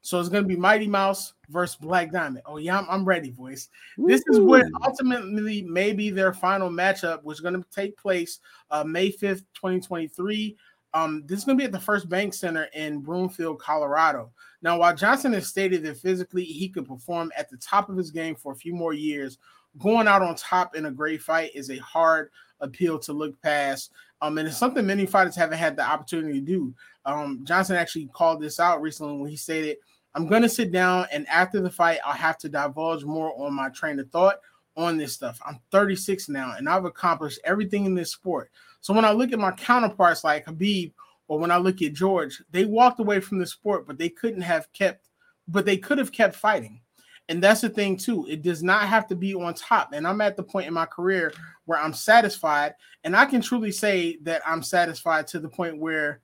So 0.04 0.20
it's 0.20 0.30
going 0.30 0.44
to 0.44 0.48
be 0.48 0.56
Mighty 0.56 0.86
Mouse 0.86 1.34
versus 1.50 1.78
Black 1.78 2.12
Diamond. 2.12 2.44
Oh, 2.46 2.58
yeah, 2.58 2.78
I'm, 2.78 2.86
I'm 2.88 3.06
ready, 3.06 3.32
voice. 3.32 3.70
This 3.98 4.22
is 4.28 4.40
what 4.40 4.66
ultimately 4.86 5.64
may 5.64 5.94
be 5.94 6.12
their 6.12 6.32
final 6.32 6.70
matchup, 6.70 7.24
which 7.24 7.38
is 7.38 7.42
going 7.42 7.56
to 7.56 7.66
take 7.74 7.98
place 7.98 8.40
uh, 8.70 8.84
May 8.84 9.12
5th, 9.12 9.46
2023. 9.56 10.56
Um, 10.94 11.24
this 11.26 11.40
is 11.40 11.46
going 11.46 11.58
to 11.58 11.62
be 11.62 11.66
at 11.66 11.72
the 11.72 11.80
First 11.80 12.10
Bank 12.10 12.34
Center 12.34 12.68
in 12.74 13.00
Broomfield, 13.00 13.60
Colorado. 13.60 14.32
Now, 14.62 14.78
while 14.78 14.96
Johnson 14.96 15.34
has 15.34 15.48
stated 15.48 15.84
that 15.84 15.98
physically 15.98 16.44
he 16.44 16.68
could 16.68 16.88
perform 16.88 17.32
at 17.38 17.50
the 17.50 17.58
top 17.58 17.90
of 17.90 17.98
his 17.98 18.12
game 18.12 18.36
for 18.36 18.52
a 18.52 18.58
few 18.58 18.74
more 18.74 18.94
years, 18.94 19.38
going 19.80 20.08
out 20.08 20.22
on 20.22 20.36
top 20.36 20.76
in 20.76 20.86
a 20.86 20.92
great 20.92 21.22
fight 21.22 21.52
is 21.56 21.70
a 21.70 21.78
hard 21.78 22.30
appeal 22.60 23.00
to 23.00 23.14
look 23.14 23.40
past. 23.42 23.92
Um, 24.22 24.38
and 24.38 24.48
it's 24.48 24.58
something 24.58 24.86
many 24.86 25.06
fighters 25.06 25.36
haven't 25.36 25.58
had 25.58 25.76
the 25.76 25.84
opportunity 25.84 26.40
to 26.40 26.46
do. 26.46 26.74
Um, 27.06 27.40
Johnson 27.44 27.76
actually 27.76 28.10
called 28.14 28.42
this 28.42 28.60
out 28.60 28.82
recently 28.82 29.18
when 29.18 29.30
he 29.30 29.38
stated, 29.38 29.78
I'm 30.14 30.28
going 30.28 30.42
to 30.42 30.50
sit 30.50 30.72
down 30.72 31.08
and 31.12 31.28
after 31.28 31.62
the 31.62 31.70
fight, 31.70 32.00
I'll 32.06 32.14
have 32.14 32.38
to 32.40 32.50
divulge 32.50 33.06
more 33.06 33.34
on 33.42 33.54
my 33.54 33.70
train 33.70 34.00
of 34.00 34.10
thought 34.12 34.40
on 34.78 34.98
this 34.98 35.14
stuff. 35.14 35.40
I'm 35.46 35.60
36 35.72 36.30
now 36.30 36.56
and 36.58 36.68
I've 36.70 36.86
accomplished 36.86 37.40
everything 37.44 37.86
in 37.86 37.96
this 37.96 38.12
sport. 38.12 38.50
So 38.80 38.94
when 38.94 39.06
I 39.06 39.12
look 39.12 39.32
at 39.32 39.40
my 39.40 39.52
counterparts 39.52 40.24
like 40.24 40.46
Khabib 40.46 40.94
or 41.28 41.40
when 41.40 41.52
I 41.52 41.58
look 41.58 41.82
at 41.82 41.94
George, 41.94 42.42
they 42.52 42.66
walked 42.66 43.00
away 43.00 43.20
from 43.20 43.40
the 43.40 43.46
sport, 43.46 43.86
but 43.86 43.98
they 43.98 44.10
couldn't 44.10 44.42
have 44.42 44.72
kept, 44.74 45.10
but 45.48 45.66
they 45.66 45.78
could 45.78 45.98
have 45.98 46.12
kept 46.12 46.36
fighting. 46.36 46.82
And 47.30 47.42
that's 47.42 47.62
the 47.62 47.70
thing 47.70 47.96
too. 47.96 48.26
It 48.28 48.42
does 48.42 48.62
not 48.62 48.88
have 48.88 49.08
to 49.08 49.16
be 49.16 49.34
on 49.34 49.54
top. 49.54 49.94
And 49.94 50.06
I'm 50.06 50.20
at 50.22 50.36
the 50.36 50.44
point 50.44 50.68
in 50.68 50.74
my 50.74 50.86
career 50.86 51.34
where 51.66 51.80
I'm 51.80 51.94
satisfied, 51.94 52.74
and 53.04 53.16
I 53.16 53.26
can 53.26 53.42
truly 53.42 53.72
say 53.72 54.18
that 54.24 54.42
I'm 54.46 54.64
satisfied 54.64 55.28
to 55.28 55.40
the 55.40 55.48
point 55.48 55.78
where 55.78 56.22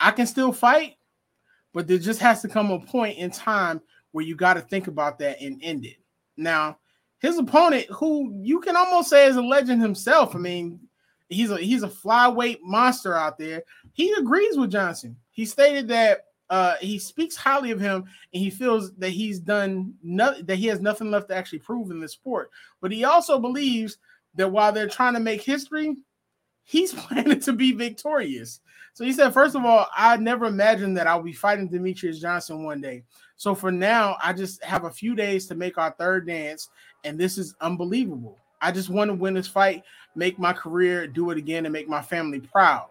I 0.00 0.10
can 0.10 0.26
still 0.26 0.52
fight, 0.52 0.96
but 1.72 1.86
there 1.86 1.98
just 1.98 2.20
has 2.20 2.42
to 2.42 2.48
come 2.48 2.70
a 2.70 2.78
point 2.78 3.18
in 3.18 3.30
time 3.30 3.80
where 4.12 4.24
you 4.24 4.36
got 4.36 4.54
to 4.54 4.60
think 4.60 4.86
about 4.86 5.18
that 5.20 5.40
and 5.40 5.62
end 5.62 5.86
it. 5.86 5.96
Now, 6.36 6.78
his 7.18 7.38
opponent, 7.38 7.86
who 7.90 8.32
you 8.42 8.60
can 8.60 8.76
almost 8.76 9.10
say 9.10 9.26
is 9.26 9.36
a 9.36 9.42
legend 9.42 9.82
himself. 9.82 10.34
I 10.34 10.38
mean, 10.38 10.80
he's 11.28 11.50
a 11.50 11.58
he's 11.58 11.82
a 11.82 11.88
flyweight 11.88 12.58
monster 12.62 13.16
out 13.16 13.38
there. 13.38 13.62
He 13.92 14.12
agrees 14.12 14.56
with 14.56 14.70
Johnson. 14.70 15.16
He 15.30 15.44
stated 15.44 15.88
that 15.88 16.26
uh, 16.50 16.76
he 16.80 16.98
speaks 16.98 17.36
highly 17.36 17.70
of 17.70 17.80
him 17.80 18.04
and 18.32 18.42
he 18.42 18.50
feels 18.50 18.94
that 18.96 19.10
he's 19.10 19.38
done 19.38 19.94
nothing 20.02 20.46
that 20.46 20.56
he 20.56 20.66
has 20.66 20.80
nothing 20.80 21.10
left 21.10 21.28
to 21.28 21.36
actually 21.36 21.58
prove 21.58 21.90
in 21.90 22.00
this 22.00 22.12
sport. 22.12 22.50
But 22.80 22.92
he 22.92 23.04
also 23.04 23.38
believes 23.38 23.98
that 24.34 24.50
while 24.50 24.72
they're 24.72 24.88
trying 24.88 25.14
to 25.14 25.20
make 25.20 25.42
history, 25.42 25.96
he's 26.62 26.92
planning 26.94 27.40
to 27.40 27.52
be 27.52 27.72
victorious. 27.72 28.60
So 28.94 29.04
he 29.04 29.12
said, 29.12 29.32
first 29.32 29.54
of 29.54 29.64
all, 29.64 29.86
I 29.96 30.16
never 30.16 30.46
imagined 30.46 30.96
that 30.96 31.06
I'll 31.06 31.22
be 31.22 31.32
fighting 31.32 31.68
Demetrious 31.68 32.20
Johnson 32.20 32.64
one 32.64 32.80
day. 32.80 33.04
So 33.38 33.54
for 33.54 33.70
now, 33.70 34.16
I 34.22 34.32
just 34.32 34.62
have 34.64 34.84
a 34.84 34.90
few 34.90 35.14
days 35.14 35.46
to 35.46 35.54
make 35.54 35.78
our 35.78 35.92
third 35.92 36.26
dance, 36.26 36.70
and 37.04 37.18
this 37.18 37.38
is 37.38 37.54
unbelievable. 37.60 38.36
I 38.60 38.72
just 38.72 38.90
want 38.90 39.08
to 39.10 39.14
win 39.14 39.34
this 39.34 39.46
fight, 39.46 39.84
make 40.16 40.40
my 40.40 40.52
career, 40.52 41.06
do 41.06 41.30
it 41.30 41.38
again, 41.38 41.64
and 41.64 41.72
make 41.72 41.88
my 41.88 42.02
family 42.02 42.40
proud. 42.40 42.88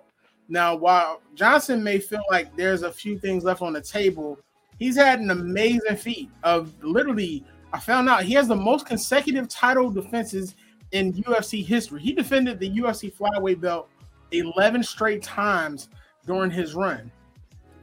Now, 0.48 0.74
while 0.74 1.22
Johnson 1.36 1.84
may 1.84 2.00
feel 2.00 2.24
like 2.32 2.56
there's 2.56 2.84
a 2.84 2.92
few 2.92 3.20
things 3.20 3.44
left 3.44 3.62
on 3.62 3.74
the 3.74 3.82
table, 3.82 4.40
he's 4.80 4.96
had 4.96 5.20
an 5.20 5.32
amazing 5.32 5.98
feat 5.98 6.30
of 6.44 6.74
literally. 6.82 7.44
I 7.74 7.80
found 7.82 8.08
out 8.08 8.24
he 8.24 8.34
has 8.36 8.48
the 8.48 8.56
most 8.56 8.86
consecutive 8.86 9.50
title 9.50 9.90
defenses 9.90 10.56
in 10.94 11.12
UFC 11.12 11.66
history. 11.66 12.02
He 12.02 12.14
defended 12.14 12.58
the 12.58 12.70
UFC 12.70 13.14
flyweight 13.14 13.60
belt 13.60 13.90
11 14.32 14.82
straight 14.84 15.22
times 15.22 15.90
during 16.26 16.52
his 16.52 16.74
run. 16.74 17.12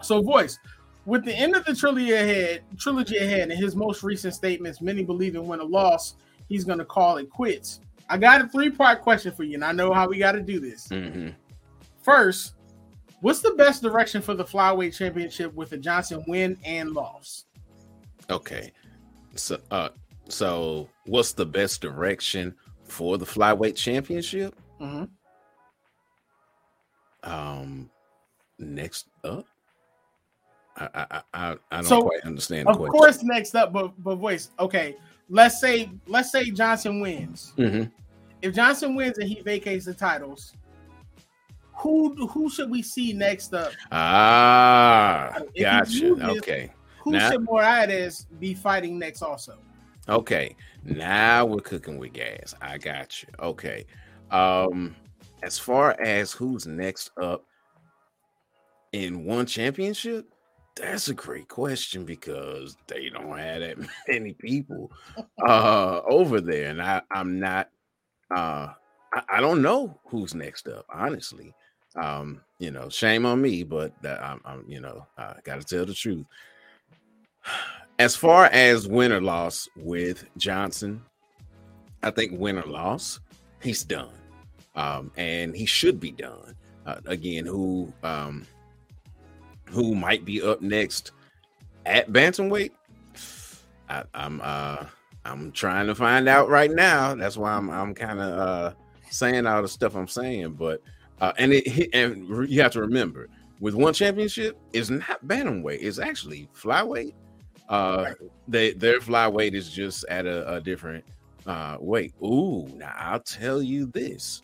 So, 0.00 0.22
voice, 0.22 0.58
with 1.06 1.24
the 1.24 1.34
end 1.34 1.54
of 1.54 1.64
the 1.64 1.74
trilogy 1.74 2.12
ahead, 2.12 2.62
trilogy 2.78 3.18
ahead, 3.18 3.50
and 3.50 3.58
his 3.58 3.76
most 3.76 4.02
recent 4.02 4.34
statements, 4.34 4.80
many 4.80 5.04
believe 5.04 5.34
in 5.34 5.46
when 5.46 5.60
a 5.60 5.64
loss 5.64 6.14
he's 6.48 6.64
going 6.64 6.78
to 6.78 6.84
call 6.84 7.18
it 7.18 7.30
quits. 7.30 7.80
I 8.08 8.18
got 8.18 8.40
a 8.40 8.48
three 8.48 8.70
part 8.70 9.02
question 9.02 9.32
for 9.32 9.44
you, 9.44 9.54
and 9.54 9.64
I 9.64 9.72
know 9.72 9.92
how 9.92 10.08
we 10.08 10.18
got 10.18 10.32
to 10.32 10.40
do 10.40 10.60
this. 10.60 10.88
Mm-hmm. 10.88 11.30
First, 12.02 12.54
what's 13.20 13.40
the 13.40 13.52
best 13.52 13.82
direction 13.82 14.20
for 14.20 14.34
the 14.34 14.44
flyweight 14.44 14.94
championship 14.94 15.54
with 15.54 15.72
a 15.72 15.78
Johnson 15.78 16.22
win 16.26 16.58
and 16.64 16.92
loss? 16.92 17.44
Okay, 18.30 18.72
so 19.34 19.58
uh, 19.70 19.90
so 20.28 20.88
what's 21.06 21.32
the 21.32 21.46
best 21.46 21.80
direction 21.80 22.54
for 22.84 23.18
the 23.18 23.26
flyweight 23.26 23.76
championship? 23.76 24.54
Mm-hmm. 24.80 25.04
Um, 27.30 27.90
next 28.58 29.08
up. 29.24 29.46
I 30.76 30.88
I 30.94 31.22
I, 31.34 31.56
I 31.70 31.76
don't 31.76 31.84
so, 31.84 32.02
quite 32.02 32.22
understand. 32.24 32.68
of 32.68 32.78
course, 32.78 33.22
next 33.22 33.54
up, 33.54 33.72
but 33.72 33.92
but 34.02 34.16
voice. 34.16 34.50
Okay, 34.58 34.96
let's 35.28 35.60
say 35.60 35.90
let's 36.06 36.30
say 36.30 36.50
Johnson 36.50 37.00
wins. 37.00 37.52
Mm-hmm. 37.56 37.84
If 38.42 38.54
Johnson 38.54 38.94
wins 38.94 39.18
and 39.18 39.28
he 39.28 39.40
vacates 39.40 39.86
the 39.86 39.94
titles, 39.94 40.54
who 41.72 42.26
who 42.26 42.50
should 42.50 42.70
we 42.70 42.82
see 42.82 43.12
next 43.12 43.54
up? 43.54 43.72
Ah, 43.92 45.38
if 45.54 45.62
gotcha. 45.62 46.30
okay. 46.38 46.72
Who 47.02 47.12
now, 47.12 47.30
should 47.30 47.46
Moraes 47.46 48.26
be 48.40 48.54
fighting 48.54 48.98
next? 48.98 49.22
Also. 49.22 49.58
Okay, 50.08 50.56
now 50.82 51.44
we're 51.44 51.60
cooking 51.60 51.98
with 51.98 52.12
gas. 52.12 52.54
I 52.60 52.78
got 52.78 53.22
you. 53.22 53.28
Okay. 53.40 53.86
Um, 54.30 54.94
as 55.42 55.58
far 55.58 55.98
as 56.00 56.32
who's 56.32 56.66
next 56.66 57.10
up 57.20 57.44
in 58.92 59.24
one 59.24 59.46
championship, 59.46 60.33
that's 60.76 61.08
a 61.08 61.14
great 61.14 61.48
question 61.48 62.04
because 62.04 62.76
they 62.86 63.08
don't 63.08 63.38
have 63.38 63.60
that 63.60 63.76
many 64.08 64.32
people 64.32 64.90
uh 65.46 66.00
over 66.06 66.40
there. 66.40 66.70
And 66.70 66.82
I, 66.82 67.02
I'm 67.10 67.38
not 67.38 67.70
uh 68.34 68.68
I, 69.12 69.22
I 69.34 69.40
don't 69.40 69.62
know 69.62 69.98
who's 70.06 70.34
next 70.34 70.68
up, 70.68 70.86
honestly. 70.92 71.54
Um, 71.96 72.40
you 72.58 72.72
know, 72.72 72.88
shame 72.88 73.24
on 73.24 73.40
me, 73.40 73.62
but 73.62 73.92
that 74.02 74.20
I'm, 74.22 74.40
I'm 74.44 74.64
you 74.66 74.80
know, 74.80 75.06
I 75.16 75.34
got 75.44 75.60
to 75.60 75.66
tell 75.66 75.86
the 75.86 75.94
truth. 75.94 76.26
As 78.00 78.16
far 78.16 78.46
as 78.46 78.88
win 78.88 79.12
or 79.12 79.20
loss 79.20 79.68
with 79.76 80.24
Johnson, 80.36 81.00
I 82.02 82.10
think 82.10 82.32
win 82.36 82.58
or 82.58 82.66
loss, 82.66 83.20
he's 83.62 83.84
done, 83.84 84.10
um, 84.74 85.12
and 85.16 85.54
he 85.54 85.64
should 85.64 86.00
be 86.00 86.10
done. 86.10 86.56
Uh, 86.86 86.96
again, 87.06 87.46
who 87.46 87.92
um, 88.02 88.48
who 89.70 89.94
might 89.94 90.24
be 90.24 90.42
up 90.42 90.62
next 90.62 91.12
at 91.86 92.10
bantamweight? 92.10 92.70
I, 93.88 94.04
I'm 94.14 94.40
uh, 94.42 94.86
I'm 95.24 95.52
trying 95.52 95.86
to 95.86 95.94
find 95.94 96.28
out 96.28 96.48
right 96.48 96.70
now. 96.70 97.14
That's 97.14 97.36
why 97.36 97.52
I'm 97.52 97.70
I'm 97.70 97.94
kind 97.94 98.20
of 98.20 98.38
uh, 98.38 98.72
saying 99.10 99.46
all 99.46 99.62
the 99.62 99.68
stuff 99.68 99.94
I'm 99.94 100.08
saying, 100.08 100.52
but 100.52 100.80
uh, 101.20 101.32
and 101.38 101.52
it 101.52 101.94
and 101.94 102.48
you 102.50 102.62
have 102.62 102.72
to 102.72 102.80
remember 102.80 103.28
with 103.60 103.74
one 103.74 103.94
championship, 103.94 104.58
it's 104.72 104.90
not 104.90 105.24
bantamweight, 105.26 105.78
it's 105.80 105.98
actually 105.98 106.48
flyweight. 106.54 107.14
Uh, 107.68 108.12
they 108.46 108.72
their 108.72 109.00
flyweight 109.00 109.54
is 109.54 109.70
just 109.70 110.04
at 110.08 110.26
a, 110.26 110.54
a 110.54 110.60
different 110.60 111.04
uh 111.46 111.76
weight. 111.80 112.14
Ooh, 112.22 112.66
now 112.74 112.94
I'll 112.96 113.20
tell 113.20 113.62
you 113.62 113.86
this 113.86 114.42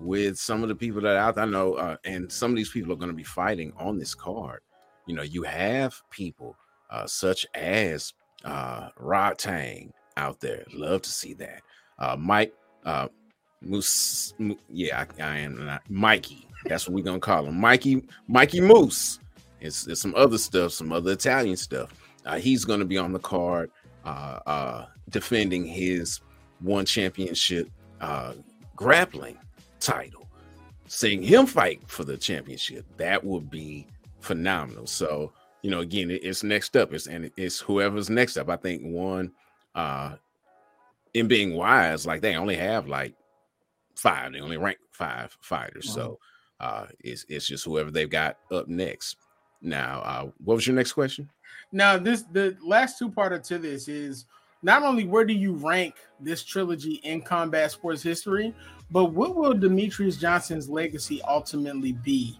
with 0.00 0.38
some 0.38 0.62
of 0.62 0.68
the 0.68 0.74
people 0.74 1.00
that 1.02 1.16
out 1.16 1.38
I 1.38 1.44
know, 1.44 1.74
uh, 1.74 1.96
and 2.04 2.30
some 2.30 2.50
of 2.50 2.56
these 2.56 2.70
people 2.70 2.92
are 2.92 2.96
going 2.96 3.10
to 3.10 3.16
be 3.16 3.24
fighting 3.24 3.72
on 3.78 3.98
this 3.98 4.14
card. 4.14 4.60
You 5.06 5.14
know, 5.14 5.22
you 5.22 5.42
have 5.42 6.00
people 6.10 6.56
uh, 6.90 7.06
such 7.06 7.46
as 7.54 8.12
uh, 8.44 8.88
Rodtang 9.00 9.90
out 10.16 10.40
there. 10.40 10.64
Love 10.72 11.02
to 11.02 11.10
see 11.10 11.34
that. 11.34 11.62
Uh, 11.98 12.16
Mike, 12.18 12.54
uh, 12.84 13.08
Moose, 13.62 14.34
yeah, 14.68 15.04
I, 15.18 15.22
I 15.22 15.38
am 15.38 15.64
not 15.64 15.82
Mikey. 15.88 16.48
That's 16.66 16.88
what 16.88 16.94
we're 16.94 17.04
gonna 17.04 17.20
call 17.20 17.46
him, 17.46 17.60
Mikey. 17.60 18.06
Mikey 18.28 18.60
Moose. 18.60 19.20
It's, 19.60 19.86
it's 19.86 20.00
some 20.00 20.14
other 20.14 20.38
stuff, 20.38 20.72
some 20.72 20.92
other 20.92 21.12
Italian 21.12 21.56
stuff. 21.56 21.90
Uh, 22.26 22.36
he's 22.36 22.64
gonna 22.64 22.84
be 22.84 22.98
on 22.98 23.12
the 23.12 23.18
card, 23.18 23.70
uh, 24.04 24.38
uh, 24.46 24.86
defending 25.10 25.64
his 25.64 26.20
one 26.60 26.84
championship 26.84 27.68
uh, 28.00 28.34
grappling 28.76 29.38
title. 29.84 30.28
Seeing 30.86 31.22
him 31.22 31.46
fight 31.46 31.82
for 31.86 32.04
the 32.04 32.16
championship, 32.16 32.84
that 32.96 33.22
would 33.22 33.50
be 33.50 33.86
phenomenal. 34.20 34.86
So, 34.86 35.32
you 35.62 35.70
know, 35.70 35.80
again, 35.80 36.10
it's 36.10 36.42
next 36.42 36.76
up. 36.76 36.92
It's 36.92 37.06
and 37.06 37.30
it's 37.36 37.60
whoever's 37.60 38.10
next 38.10 38.36
up. 38.36 38.48
I 38.48 38.56
think 38.56 38.82
one 38.82 39.32
uh 39.74 40.16
in 41.14 41.28
being 41.28 41.54
wise, 41.54 42.06
like 42.06 42.20
they 42.20 42.36
only 42.36 42.56
have 42.56 42.88
like 42.88 43.14
five. 43.96 44.32
They 44.32 44.40
only 44.40 44.56
rank 44.56 44.78
five 44.90 45.36
fighters. 45.40 45.86
Wow. 45.88 45.94
So 45.94 46.18
uh 46.60 46.86
it's 47.00 47.24
it's 47.28 47.46
just 47.46 47.64
whoever 47.64 47.90
they've 47.90 48.10
got 48.10 48.36
up 48.50 48.68
next. 48.68 49.16
Now, 49.62 50.00
uh 50.00 50.30
what 50.44 50.54
was 50.54 50.66
your 50.66 50.76
next 50.76 50.92
question? 50.92 51.28
Now, 51.72 51.96
this 51.98 52.24
the 52.32 52.56
last 52.62 52.98
two 52.98 53.10
part 53.10 53.32
of 53.32 53.42
to 53.44 53.58
this 53.58 53.88
is 53.88 54.26
not 54.62 54.82
only 54.82 55.04
where 55.04 55.24
do 55.24 55.34
you 55.34 55.54
rank 55.54 55.94
this 56.20 56.42
trilogy 56.42 56.94
in 57.04 57.20
combat 57.20 57.70
sports 57.70 58.02
history, 58.02 58.54
but 58.94 59.06
what 59.06 59.34
will 59.34 59.54
Demetrious 59.54 60.16
Johnson's 60.16 60.68
legacy 60.68 61.20
ultimately 61.26 61.90
be, 61.90 62.38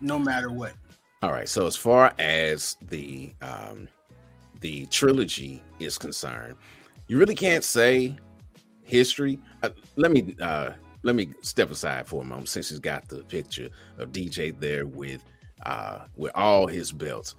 no 0.00 0.18
matter 0.18 0.50
what? 0.50 0.72
All 1.22 1.30
right. 1.30 1.48
So 1.48 1.68
as 1.68 1.76
far 1.76 2.12
as 2.18 2.76
the 2.88 3.32
um, 3.42 3.86
the 4.60 4.86
trilogy 4.86 5.62
is 5.78 5.96
concerned, 5.96 6.56
you 7.06 7.16
really 7.16 7.36
can't 7.36 7.62
say 7.62 8.16
history. 8.82 9.38
Uh, 9.62 9.70
let 9.94 10.10
me 10.10 10.34
uh, 10.40 10.72
let 11.04 11.14
me 11.14 11.32
step 11.42 11.70
aside 11.70 12.08
for 12.08 12.22
a 12.22 12.24
moment 12.24 12.48
since 12.48 12.70
he's 12.70 12.80
got 12.80 13.06
the 13.08 13.22
picture 13.22 13.68
of 13.98 14.10
DJ 14.10 14.58
there 14.58 14.84
with 14.84 15.22
uh, 15.64 16.00
with 16.16 16.32
all 16.34 16.66
his 16.66 16.90
belts. 16.90 17.36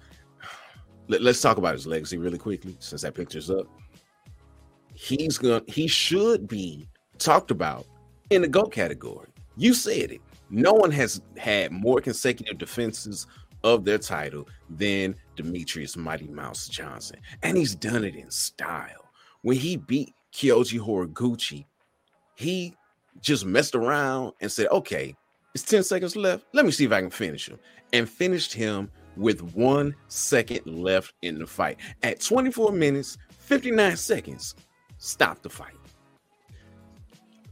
Let, 1.08 1.20
us 1.26 1.42
talk 1.42 1.58
about 1.58 1.74
his 1.74 1.86
legacy 1.86 2.16
really 2.16 2.38
quickly 2.38 2.74
since 2.78 3.02
that 3.02 3.12
picture's 3.12 3.50
up. 3.50 3.66
He's 4.94 5.36
to 5.40 5.62
he 5.66 5.86
should 5.86 6.48
be 6.48 6.88
talked 7.18 7.50
about 7.50 7.84
in 8.30 8.42
the 8.42 8.48
GOAT 8.48 8.72
category. 8.72 9.28
You 9.56 9.74
said 9.74 10.12
it. 10.12 10.20
No 10.48 10.72
one 10.72 10.90
has 10.92 11.20
had 11.36 11.70
more 11.70 12.00
consecutive 12.00 12.58
defenses 12.58 13.26
of 13.62 13.84
their 13.84 13.98
title 13.98 14.48
than 14.68 15.14
Demetrious 15.36 15.96
Mighty 15.96 16.28
Mouse 16.28 16.66
Johnson. 16.68 17.18
And 17.42 17.56
he's 17.56 17.74
done 17.74 18.04
it 18.04 18.14
in 18.14 18.30
style. 18.30 19.10
When 19.42 19.56
he 19.56 19.76
beat 19.76 20.14
Kyoji 20.32 20.80
Horiguchi, 20.80 21.66
he 22.36 22.74
just 23.20 23.44
messed 23.44 23.74
around 23.74 24.32
and 24.40 24.50
said, 24.50 24.68
okay, 24.68 25.14
it's 25.54 25.64
10 25.64 25.82
seconds 25.82 26.16
left. 26.16 26.46
Let 26.52 26.64
me 26.64 26.70
see 26.70 26.84
if 26.84 26.92
I 26.92 27.00
can 27.00 27.10
finish 27.10 27.48
him. 27.48 27.58
And 27.92 28.08
finished 28.08 28.52
him 28.52 28.90
with 29.16 29.42
one 29.54 29.94
second 30.08 30.66
left 30.66 31.12
in 31.22 31.38
the 31.38 31.46
fight. 31.46 31.78
At 32.02 32.20
24 32.20 32.72
minutes, 32.72 33.18
59 33.38 33.96
seconds, 33.96 34.54
stop 34.98 35.42
the 35.42 35.50
fight. 35.50 35.74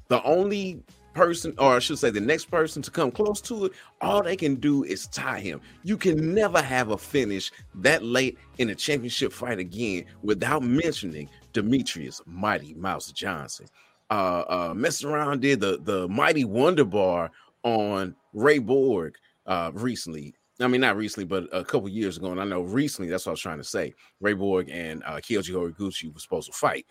The 0.09 0.23
only 0.23 0.83
person, 1.15 1.53
or 1.59 1.77
I 1.77 1.79
should 1.81 1.99
say, 1.99 2.11
the 2.11 2.21
next 2.21 2.47
person 2.47 2.81
to 2.83 2.91
come 2.91 3.11
close 3.11 3.41
to 3.43 3.67
it, 3.67 3.73
all 4.01 4.23
they 4.23 4.37
can 4.37 4.55
do 4.55 4.85
is 4.85 5.07
tie 5.09 5.41
him. 5.41 5.61
You 5.83 5.97
can 5.97 6.35
never 6.35 6.63
have 6.63 6.91
a 6.91 6.99
finish 6.99 7.51
that 7.77 8.03
late 8.03 8.39
in 8.59 8.71
a 8.71 8.75
championship 8.75 9.33
fight 9.33 9.59
again 9.59 10.05
without 10.23 10.63
mentioning 10.63 11.29
Demetrious 11.53 12.21
Mighty 12.27 12.75
Mouse 12.75 13.11
Johnson. 13.13 13.67
Uh, 14.11 14.45
uh, 14.49 14.75
messing 14.75 15.11
around 15.11 15.43
did 15.43 15.61
the 15.61 15.79
the 15.83 16.09
Mighty 16.09 16.45
Wonder 16.45 16.85
Bar 16.85 17.31
on 17.63 18.15
Ray 18.33 18.59
Borg 18.59 19.17
uh, 19.47 19.71
recently. 19.75 20.35
I 20.61 20.67
mean, 20.67 20.81
not 20.81 20.97
recently, 20.97 21.27
but 21.27 21.49
a 21.53 21.65
couple 21.65 21.89
years 21.89 22.17
ago. 22.17 22.33
And 22.33 22.41
I 22.41 22.45
know 22.45 22.63
recently, 22.63 23.11
that's 23.11 23.27
what 23.27 23.31
I 23.31 23.35
was 23.35 23.41
trying 23.41 23.59
to 23.59 23.65
say. 23.65 23.95
Ray 24.21 24.33
Borg 24.33 24.71
and 24.71 25.03
uh, 25.05 25.17
Kyoji 25.17 25.53
Horiguchi 25.53 26.13
were 26.13 26.21
supposed 26.21 26.51
to 26.51 26.57
fight. 26.57 26.87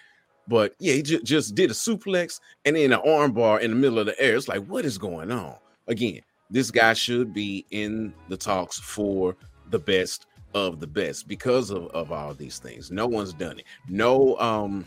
But 0.47 0.75
yeah, 0.79 0.93
he 0.93 1.01
j- 1.01 1.23
just 1.23 1.55
did 1.55 1.71
a 1.71 1.73
suplex 1.73 2.39
and 2.65 2.75
then 2.75 2.93
an 2.93 2.99
armbar 3.05 3.59
in 3.61 3.71
the 3.71 3.77
middle 3.77 3.99
of 3.99 4.05
the 4.05 4.19
air. 4.19 4.35
It's 4.35 4.47
like, 4.47 4.65
what 4.65 4.85
is 4.85 4.97
going 4.97 5.31
on? 5.31 5.55
Again, 5.87 6.21
this 6.49 6.71
guy 6.71 6.93
should 6.93 7.33
be 7.33 7.65
in 7.71 8.13
the 8.29 8.37
talks 8.37 8.79
for 8.79 9.35
the 9.69 9.79
best 9.79 10.27
of 10.53 10.79
the 10.79 10.87
best 10.87 11.27
because 11.27 11.69
of, 11.69 11.87
of 11.87 12.11
all 12.11 12.33
these 12.33 12.59
things. 12.59 12.89
No 12.91 13.07
one's 13.07 13.33
done 13.33 13.59
it. 13.59 13.65
No, 13.89 14.37
um, 14.39 14.85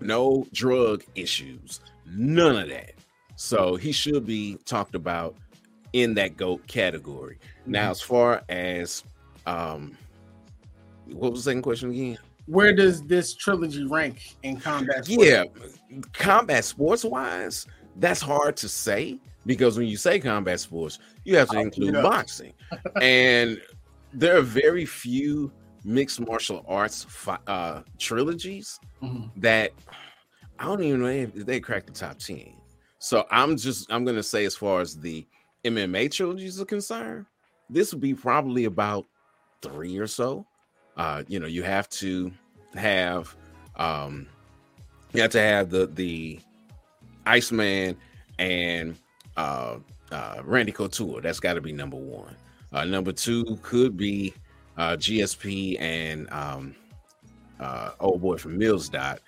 no 0.00 0.46
drug 0.52 1.04
issues, 1.14 1.80
none 2.06 2.56
of 2.56 2.68
that. 2.68 2.92
So 3.36 3.76
he 3.76 3.92
should 3.92 4.26
be 4.26 4.58
talked 4.64 4.94
about 4.94 5.36
in 5.92 6.14
that 6.14 6.36
GOAT 6.36 6.66
category. 6.66 7.38
Now, 7.66 7.82
mm-hmm. 7.82 7.90
as 7.92 8.00
far 8.00 8.42
as 8.48 9.04
um 9.46 9.96
what 11.06 11.32
was 11.32 11.44
the 11.44 11.50
second 11.50 11.62
question 11.62 11.90
again? 11.90 12.18
Where 12.48 12.72
does 12.72 13.02
this 13.02 13.34
trilogy 13.34 13.84
rank 13.84 14.36
in 14.42 14.58
combat? 14.58 15.04
Sports? 15.04 15.28
Yeah, 15.28 15.44
combat 16.14 16.64
sports 16.64 17.04
wise, 17.04 17.66
that's 17.96 18.20
hard 18.20 18.56
to 18.58 18.68
say 18.68 19.18
because 19.44 19.76
when 19.76 19.86
you 19.86 19.96
say 19.96 20.18
combat 20.18 20.58
sports, 20.60 20.98
you 21.24 21.36
have 21.36 21.48
to 21.50 21.58
include 21.60 21.94
boxing, 21.94 22.52
and 23.02 23.60
there 24.12 24.36
are 24.36 24.42
very 24.42 24.86
few 24.86 25.52
mixed 25.84 26.20
martial 26.20 26.64
arts 26.66 27.06
uh, 27.46 27.82
trilogies 27.98 28.80
mm-hmm. 29.02 29.28
that 29.40 29.72
I 30.58 30.64
don't 30.64 30.82
even 30.82 31.02
know 31.02 31.06
if 31.06 31.34
they 31.34 31.60
crack 31.60 31.86
the 31.86 31.92
top 31.92 32.18
ten. 32.18 32.54
So 32.98 33.26
I'm 33.30 33.56
just 33.56 33.92
I'm 33.92 34.04
gonna 34.04 34.22
say 34.22 34.44
as 34.46 34.56
far 34.56 34.80
as 34.80 34.98
the 34.98 35.26
MMA 35.64 36.10
trilogies 36.10 36.60
are 36.60 36.64
concerned, 36.64 37.26
this 37.68 37.92
would 37.92 38.00
be 38.00 38.14
probably 38.14 38.64
about 38.64 39.04
three 39.60 39.98
or 39.98 40.06
so. 40.06 40.46
Uh, 40.98 41.22
you 41.28 41.38
know, 41.38 41.46
you 41.46 41.62
have 41.62 41.88
to 41.88 42.30
have 42.74 43.34
um 43.76 44.26
you 45.14 45.22
have 45.22 45.30
to 45.30 45.40
have 45.40 45.70
the 45.70 45.86
the 45.86 46.40
Iceman 47.24 47.96
and 48.38 48.96
uh 49.36 49.76
uh 50.10 50.42
Randy 50.44 50.72
Couture. 50.72 51.20
That's 51.20 51.40
got 51.40 51.54
to 51.54 51.60
be 51.60 51.72
number 51.72 51.96
one. 51.96 52.36
Uh 52.72 52.84
number 52.84 53.12
two 53.12 53.58
could 53.62 53.96
be 53.96 54.34
uh 54.76 54.96
GSP 54.96 55.80
and 55.80 56.28
um 56.30 56.74
uh 57.60 57.92
old 58.00 58.20
boy 58.20 58.36
from 58.36 58.58
Mills 58.58 58.88
Dot 58.88 59.20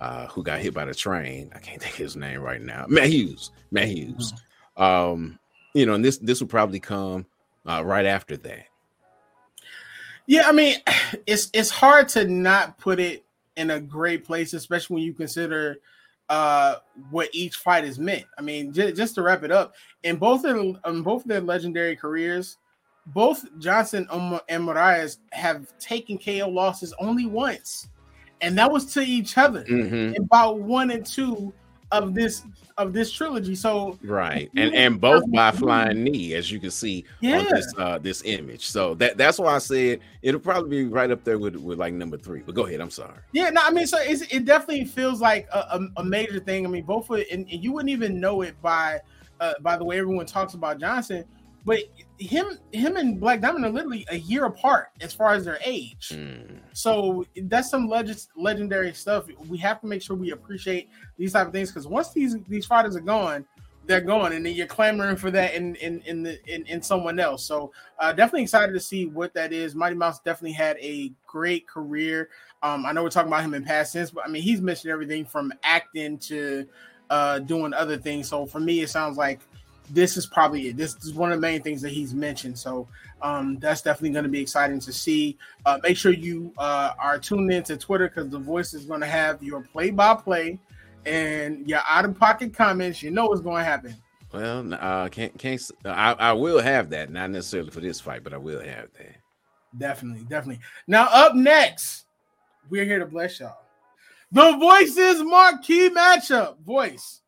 uh 0.00 0.26
who 0.28 0.44
got 0.44 0.60
hit 0.60 0.74
by 0.74 0.84
the 0.84 0.94
train. 0.94 1.50
I 1.54 1.58
can't 1.58 1.82
think 1.82 1.96
his 1.96 2.16
name 2.16 2.40
right 2.40 2.62
now. 2.62 2.86
Matt 2.88 3.08
Hughes. 3.08 3.50
Matt 3.72 3.88
Hughes. 3.88 4.32
Mm-hmm. 4.32 4.82
Um, 4.82 5.38
you 5.74 5.86
know, 5.86 5.94
and 5.94 6.04
this 6.04 6.18
this 6.18 6.40
will 6.40 6.48
probably 6.48 6.80
come 6.80 7.26
uh 7.66 7.82
right 7.84 8.06
after 8.06 8.36
that. 8.36 8.66
Yeah, 10.26 10.48
I 10.48 10.52
mean, 10.52 10.76
it's 11.26 11.50
it's 11.52 11.70
hard 11.70 12.08
to 12.10 12.26
not 12.26 12.78
put 12.78 13.00
it 13.00 13.24
in 13.56 13.70
a 13.70 13.80
great 13.80 14.24
place, 14.24 14.52
especially 14.52 14.94
when 14.94 15.04
you 15.04 15.14
consider 15.14 15.78
uh 16.28 16.76
what 17.10 17.28
each 17.32 17.56
fight 17.56 17.84
is 17.84 17.98
meant. 17.98 18.24
I 18.36 18.42
mean, 18.42 18.72
j- 18.72 18.92
just 18.92 19.14
to 19.14 19.22
wrap 19.22 19.44
it 19.44 19.52
up, 19.52 19.74
in 20.02 20.16
both 20.16 20.44
of 20.44 20.56
in 20.56 21.02
both 21.02 21.22
of 21.22 21.28
their 21.28 21.40
legendary 21.40 21.96
careers, 21.96 22.58
both 23.06 23.44
Johnson 23.58 24.06
and 24.10 24.68
Moraes 24.68 25.18
have 25.32 25.76
taken 25.78 26.18
KO 26.18 26.48
losses 26.48 26.92
only 26.98 27.26
once, 27.26 27.88
and 28.40 28.58
that 28.58 28.70
was 28.70 28.92
to 28.94 29.00
each 29.00 29.38
other. 29.38 29.64
Mm-hmm. 29.64 30.22
About 30.22 30.58
one 30.60 30.90
and 30.90 31.06
two 31.06 31.52
of 31.92 32.14
this 32.14 32.42
of 32.78 32.92
this 32.92 33.10
trilogy. 33.12 33.54
So 33.54 33.98
right, 34.02 34.50
and 34.56 34.74
and 34.74 35.00
both 35.00 35.30
by 35.30 35.50
flying 35.50 36.04
knee, 36.04 36.34
as 36.34 36.50
you 36.50 36.60
can 36.60 36.70
see 36.70 37.04
yeah. 37.20 37.38
on 37.38 37.44
this 37.44 37.74
uh 37.78 37.98
this 37.98 38.22
image. 38.24 38.66
So 38.66 38.94
that 38.94 39.16
that's 39.16 39.38
why 39.38 39.54
I 39.54 39.58
said 39.58 40.00
it'll 40.22 40.40
probably 40.40 40.84
be 40.84 40.88
right 40.88 41.10
up 41.10 41.24
there 41.24 41.38
with 41.38 41.56
with 41.56 41.78
like 41.78 41.94
number 41.94 42.16
three. 42.16 42.40
But 42.40 42.54
go 42.54 42.66
ahead, 42.66 42.80
I'm 42.80 42.90
sorry. 42.90 43.18
Yeah, 43.32 43.50
no, 43.50 43.62
I 43.64 43.70
mean, 43.70 43.86
so 43.86 43.98
it 44.00 44.44
definitely 44.44 44.84
feels 44.84 45.20
like 45.20 45.48
a, 45.52 45.80
a, 45.96 46.04
major 46.04 46.40
thing. 46.40 46.66
I 46.66 46.68
mean, 46.68 46.84
both 46.84 47.10
of 47.10 47.18
and, 47.30 47.48
and 47.50 47.64
you 47.64 47.72
wouldn't 47.72 47.90
even 47.90 48.20
know 48.20 48.42
it 48.42 48.60
by 48.62 49.00
uh 49.40 49.54
by 49.60 49.76
the 49.76 49.84
way 49.84 49.98
everyone 49.98 50.26
talks 50.26 50.54
about 50.54 50.78
Johnson 50.78 51.24
but 51.66 51.80
him 52.18 52.58
him 52.72 52.96
and 52.96 53.20
Black 53.20 53.40
Diamond 53.40 53.64
are 53.64 53.70
literally 53.70 54.06
a 54.10 54.16
year 54.16 54.44
apart 54.44 54.90
as 55.00 55.12
far 55.12 55.34
as 55.34 55.44
their 55.44 55.58
age. 55.64 56.10
Mm. 56.12 56.60
So 56.72 57.26
that's 57.42 57.68
some 57.68 57.88
legend, 57.88 58.24
legendary 58.36 58.94
stuff. 58.94 59.26
We 59.48 59.58
have 59.58 59.80
to 59.80 59.86
make 59.88 60.00
sure 60.00 60.16
we 60.16 60.30
appreciate 60.30 60.88
these 61.18 61.32
type 61.32 61.48
of 61.48 61.52
things 61.52 61.70
because 61.70 61.88
once 61.88 62.12
these 62.12 62.36
these 62.48 62.64
fighters 62.66 62.94
are 62.94 63.00
gone, 63.00 63.44
they're 63.84 64.00
gone, 64.00 64.32
and 64.32 64.46
then 64.46 64.54
you're 64.54 64.68
clamoring 64.68 65.16
for 65.16 65.32
that 65.32 65.54
in 65.54 65.74
in 65.76 66.00
in 66.02 66.22
the 66.22 66.38
in, 66.46 66.64
in 66.66 66.80
someone 66.80 67.18
else. 67.18 67.44
So 67.44 67.72
uh, 67.98 68.12
definitely 68.12 68.42
excited 68.42 68.72
to 68.72 68.80
see 68.80 69.06
what 69.06 69.34
that 69.34 69.52
is. 69.52 69.74
Mighty 69.74 69.96
Mouse 69.96 70.20
definitely 70.20 70.52
had 70.52 70.76
a 70.78 71.12
great 71.26 71.66
career. 71.66 72.30
Um, 72.62 72.86
I 72.86 72.92
know 72.92 73.02
we're 73.02 73.10
talking 73.10 73.28
about 73.28 73.42
him 73.42 73.54
in 73.54 73.64
past 73.64 73.92
tense, 73.92 74.12
but 74.12 74.24
I 74.24 74.28
mean 74.28 74.42
he's 74.42 74.60
mentioned 74.60 74.92
everything 74.92 75.24
from 75.24 75.52
acting 75.64 76.18
to 76.18 76.66
uh, 77.10 77.40
doing 77.40 77.74
other 77.74 77.96
things. 77.96 78.28
So 78.28 78.46
for 78.46 78.60
me, 78.60 78.82
it 78.82 78.88
sounds 78.88 79.16
like 79.16 79.40
this 79.90 80.16
is 80.16 80.26
probably 80.26 80.68
it. 80.68 80.76
This 80.76 80.94
is 80.96 81.14
one 81.14 81.32
of 81.32 81.38
the 81.38 81.40
main 81.40 81.62
things 81.62 81.82
that 81.82 81.90
he's 81.90 82.14
mentioned. 82.14 82.58
So 82.58 82.88
um, 83.22 83.58
that's 83.58 83.82
definitely 83.82 84.10
going 84.10 84.24
to 84.24 84.30
be 84.30 84.40
exciting 84.40 84.80
to 84.80 84.92
see. 84.92 85.38
Uh, 85.64 85.78
make 85.82 85.96
sure 85.96 86.12
you 86.12 86.52
uh, 86.58 86.92
are 86.98 87.18
tuned 87.18 87.52
into 87.52 87.76
Twitter 87.76 88.08
because 88.08 88.30
the 88.30 88.38
voice 88.38 88.74
is 88.74 88.84
going 88.84 89.00
to 89.00 89.06
have 89.06 89.42
your 89.42 89.60
play 89.60 89.90
by 89.90 90.14
play 90.14 90.58
and 91.06 91.68
your 91.68 91.80
out 91.88 92.04
of 92.04 92.18
pocket 92.18 92.52
comments. 92.54 93.02
You 93.02 93.10
know 93.10 93.26
what's 93.26 93.40
going 93.40 93.58
to 93.58 93.64
happen. 93.64 93.96
Well, 94.32 94.74
uh, 94.74 95.08
can't 95.08 95.38
can't 95.38 95.62
I, 95.84 96.12
I 96.12 96.32
will 96.32 96.60
have 96.60 96.90
that, 96.90 97.10
not 97.10 97.30
necessarily 97.30 97.70
for 97.70 97.80
this 97.80 98.00
fight, 98.00 98.24
but 98.24 98.34
I 98.34 98.38
will 98.38 98.60
have 98.60 98.92
that. 98.94 99.16
Definitely, 99.78 100.24
definitely. 100.24 100.62
Now 100.86 101.08
up 101.10 101.34
next, 101.34 102.06
we're 102.68 102.84
here 102.84 102.98
to 102.98 103.06
bless 103.06 103.40
y'all. 103.40 103.56
The 104.32 104.56
Voices 104.58 105.22
marquee 105.22 105.88
matchup. 105.90 106.58
Voice, 106.58 107.22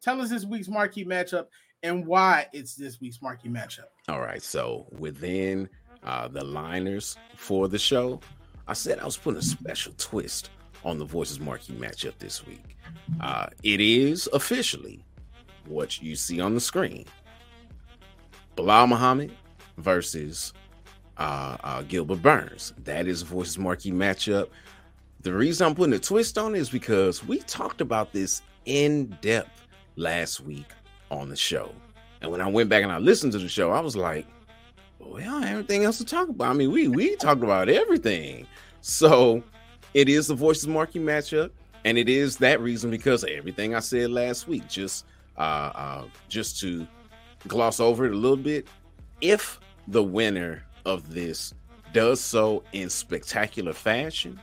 tell 0.00 0.20
us 0.20 0.30
this 0.30 0.44
week's 0.44 0.68
marquee 0.68 1.04
matchup 1.04 1.46
and 1.82 2.06
why 2.06 2.46
it's 2.52 2.74
this 2.74 3.00
week's 3.00 3.20
marquee 3.20 3.48
matchup. 3.48 3.86
All 4.08 4.20
right. 4.20 4.42
So 4.42 4.86
within 4.98 5.68
uh, 6.04 6.28
the 6.28 6.44
liners 6.44 7.16
for 7.36 7.68
the 7.68 7.78
show, 7.78 8.20
I 8.66 8.74
said 8.74 8.98
I 8.98 9.04
was 9.04 9.16
putting 9.16 9.38
a 9.38 9.42
special 9.42 9.92
twist 9.98 10.50
on 10.84 10.98
the 10.98 11.04
Voices 11.04 11.40
marquee 11.40 11.74
matchup 11.74 12.18
this 12.18 12.46
week. 12.46 12.76
Uh, 13.20 13.46
it 13.62 13.80
is 13.80 14.28
officially 14.32 15.04
what 15.66 16.02
you 16.02 16.16
see 16.16 16.40
on 16.40 16.54
the 16.54 16.60
screen 16.60 17.04
Belal 18.56 18.88
Muhammad 18.88 19.32
versus 19.78 20.52
uh, 21.18 21.56
uh, 21.62 21.82
Gilbert 21.82 22.22
Burns. 22.22 22.72
That 22.84 23.06
is 23.06 23.22
a 23.22 23.24
Voices 23.24 23.58
marquee 23.58 23.92
matchup. 23.92 24.48
The 25.20 25.32
reason 25.32 25.68
I'm 25.68 25.74
putting 25.74 25.94
a 25.94 25.98
twist 25.98 26.36
on 26.36 26.54
is 26.54 26.68
because 26.68 27.24
we 27.24 27.38
talked 27.40 27.80
about 27.80 28.12
this 28.12 28.42
in 28.64 29.06
depth 29.20 29.68
last 29.96 30.40
week 30.40 30.66
on 31.12 31.28
the 31.28 31.36
show. 31.36 31.72
And 32.20 32.30
when 32.30 32.40
I 32.40 32.48
went 32.48 32.68
back 32.68 32.82
and 32.82 32.90
I 32.90 32.98
listened 32.98 33.32
to 33.32 33.38
the 33.38 33.48
show, 33.48 33.70
I 33.70 33.80
was 33.80 33.96
like, 33.96 34.26
well, 34.98 35.44
everything 35.44 35.84
else 35.84 35.98
to 35.98 36.04
talk 36.04 36.28
about. 36.28 36.50
I 36.50 36.54
mean, 36.54 36.70
we 36.70 36.88
we 36.88 37.16
talked 37.16 37.42
about 37.42 37.68
everything. 37.68 38.46
So 38.80 39.42
it 39.94 40.08
is 40.08 40.28
the 40.28 40.34
voices 40.34 40.66
marquee 40.68 41.00
matchup, 41.00 41.50
and 41.84 41.98
it 41.98 42.08
is 42.08 42.36
that 42.38 42.60
reason 42.60 42.90
because 42.90 43.24
everything 43.24 43.74
I 43.74 43.80
said 43.80 44.10
last 44.10 44.48
week. 44.48 44.68
Just 44.68 45.04
uh, 45.36 45.72
uh 45.74 46.04
just 46.28 46.58
to 46.60 46.86
gloss 47.48 47.80
over 47.80 48.06
it 48.06 48.12
a 48.12 48.16
little 48.16 48.36
bit, 48.36 48.68
if 49.20 49.60
the 49.88 50.02
winner 50.02 50.64
of 50.84 51.12
this 51.12 51.52
does 51.92 52.20
so 52.20 52.62
in 52.72 52.88
spectacular 52.88 53.72
fashion, 53.72 54.40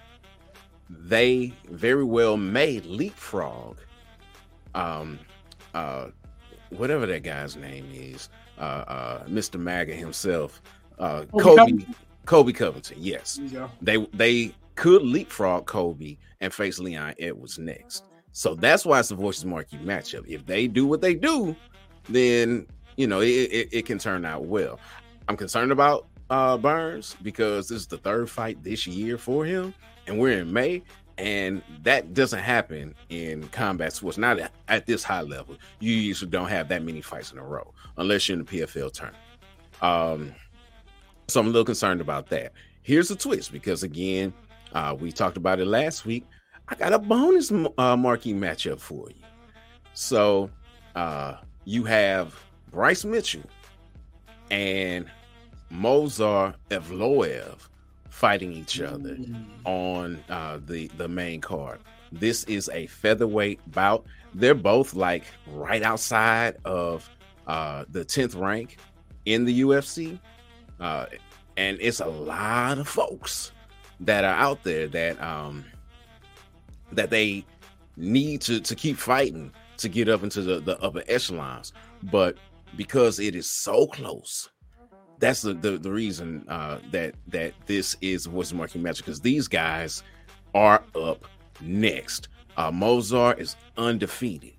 they 0.90 1.54
very 1.70 2.04
well 2.04 2.38
may 2.38 2.80
leapfrog 2.82 3.78
um 4.76 5.18
uh 5.74 6.08
whatever 6.70 7.06
that 7.06 7.24
guy's 7.24 7.56
name 7.56 7.90
is, 7.94 8.30
uh, 8.58 8.84
uh, 8.88 9.24
Mr. 9.26 9.60
MAGA 9.60 9.94
himself, 9.94 10.62
uh, 11.00 11.26
Colby, 11.26 11.42
Colby 11.42 11.56
Covington. 11.56 11.96
Colby 12.26 12.54
Covington. 12.54 12.98
Yes, 13.00 13.40
they 13.82 13.98
they 14.14 14.54
could 14.76 15.02
leapfrog 15.02 15.66
Colby 15.66 16.18
and 16.42 16.54
face 16.54 16.80
Leon 16.80 17.16
Edwards 17.20 17.60
next. 17.60 18.06
So 18.32 18.56
that's 18.56 18.86
why 18.86 19.00
it's 19.00 19.10
the 19.10 19.16
Voices 19.16 19.46
Marquee 19.46 19.78
matchup. 19.78 20.28
If 20.28 20.46
they 20.46 20.68
do 20.68 20.86
what 20.86 21.02
they 21.02 21.16
do, 21.16 21.56
then 22.08 22.68
you 22.96 23.08
know 23.08 23.22
it, 23.22 23.28
it, 23.28 23.70
it 23.72 23.86
can 23.86 23.98
turn 23.98 24.26
out 24.26 24.46
well. 24.46 24.80
I'm 25.28 25.38
concerned 25.38 25.72
about 25.72 26.08
uh, 26.30 26.58
Burns 26.58 27.16
because 27.24 27.68
this 27.70 27.82
is 27.82 27.88
the 27.88 27.98
third 27.98 28.30
fight 28.30 28.64
this 28.64 28.86
year 28.86 29.18
for 29.18 29.46
him, 29.46 29.74
and 30.08 30.20
we're 30.20 30.40
in 30.40 30.52
May, 30.52 30.84
and 31.20 31.62
that 31.84 32.14
doesn't 32.14 32.40
happen 32.40 32.96
in 33.10 33.48
combat 33.50 33.92
sports 33.92 34.18
not 34.18 34.40
at, 34.70 34.86
this 34.86 35.04
high 35.04 35.22
level. 35.22 35.58
You 35.80 35.94
usually 35.94 36.32
don't 36.32 36.48
have 36.48 36.70
that 36.70 36.82
many 36.82 37.02
fights 37.02 37.32
in 37.34 37.38
a 37.38 37.44
row 37.44 37.74
unless 37.98 38.28
you're 38.28 38.40
in 38.40 38.46
the 38.46 38.60
pfl 38.60 38.92
tournament. 38.92 39.24
Um, 39.82 40.34
so 41.28 41.40
i'm 41.40 41.48
a 41.48 41.50
little 41.50 41.66
concerned 41.66 42.02
about 42.02 42.28
that. 42.30 42.54
Here's 42.82 43.12
a 43.12 43.16
twist 43.16 43.52
because 43.52 43.84
again 43.84 44.34
uh, 44.74 44.96
we 44.98 45.12
talked 45.12 45.38
about 45.38 45.60
it 45.60 45.66
last 45.66 46.06
week. 46.06 46.26
I 46.70 46.76
got 46.76 46.94
a 46.94 47.00
bonus 47.00 47.52
uh, 47.52 47.98
marquee 47.98 48.34
matchup 48.34 48.80
for 48.80 49.10
you. 49.10 49.16
So 49.94 50.50
uh, 50.96 51.36
you 51.66 51.84
have 51.84 52.34
bryce 52.72 53.04
mitchell 53.04 53.44
and 54.52 55.06
movsar 55.72 56.56
evloev 56.70 57.69
fighting 58.20 58.52
each 58.52 58.82
other 58.82 59.16
mm. 59.16 59.46
on 59.64 60.22
uh, 60.30 60.60
the 60.66 60.88
the 60.98 61.08
main 61.08 61.40
card. 61.40 61.80
This 62.12 62.44
is 62.46 62.70
a 62.74 62.86
featherweight 62.88 63.62
bout. 63.72 64.06
They're 64.34 64.54
both 64.54 64.94
like 64.94 65.24
right 65.48 65.82
outside 65.82 66.58
of 66.66 67.10
uh, 67.48 67.86
the 67.90 68.04
tenth 68.04 68.36
rank 68.36 68.78
in 69.24 69.46
the 69.46 69.62
UFC, 69.62 70.20
uh, 70.82 71.06
and 71.56 71.78
it's 71.80 72.02
a 72.02 72.08
lot 72.08 72.78
of 72.78 72.90
folks 72.90 73.54
that 74.02 74.26
are 74.26 74.36
out 74.36 74.64
there 74.64 74.88
that 74.88 75.22
um, 75.24 75.64
that 76.92 77.10
they 77.10 77.46
need 77.96 78.42
to 78.42 78.60
to 78.60 78.76
keep 78.76 78.98
fighting 78.98 79.54
to 79.78 79.88
get 79.88 80.10
up 80.10 80.24
into 80.24 80.42
the, 80.42 80.60
the 80.60 80.78
upper 80.82 81.04
echelons, 81.08 81.72
but 82.12 82.38
because 82.76 83.18
it 83.22 83.34
is 83.34 83.50
so 83.50 83.88
close 83.88 84.50
that's 85.20 85.42
the 85.42 85.54
the, 85.54 85.78
the 85.78 85.92
reason 85.92 86.46
uh, 86.48 86.80
that 86.92 87.16
that 87.28 87.54
this 87.66 87.96
is 88.02 88.26
voice 88.26 88.52
of 88.52 88.58
marking 88.58 88.82
match 88.82 88.98
because 88.98 89.20
these 89.22 89.48
guys 89.48 90.04
are 90.56 90.84
up 90.96 91.26
next. 91.62 92.30
Uh, 92.58 92.72
Movsar 92.72 93.40
is 93.40 93.56
undefeated. 93.78 94.54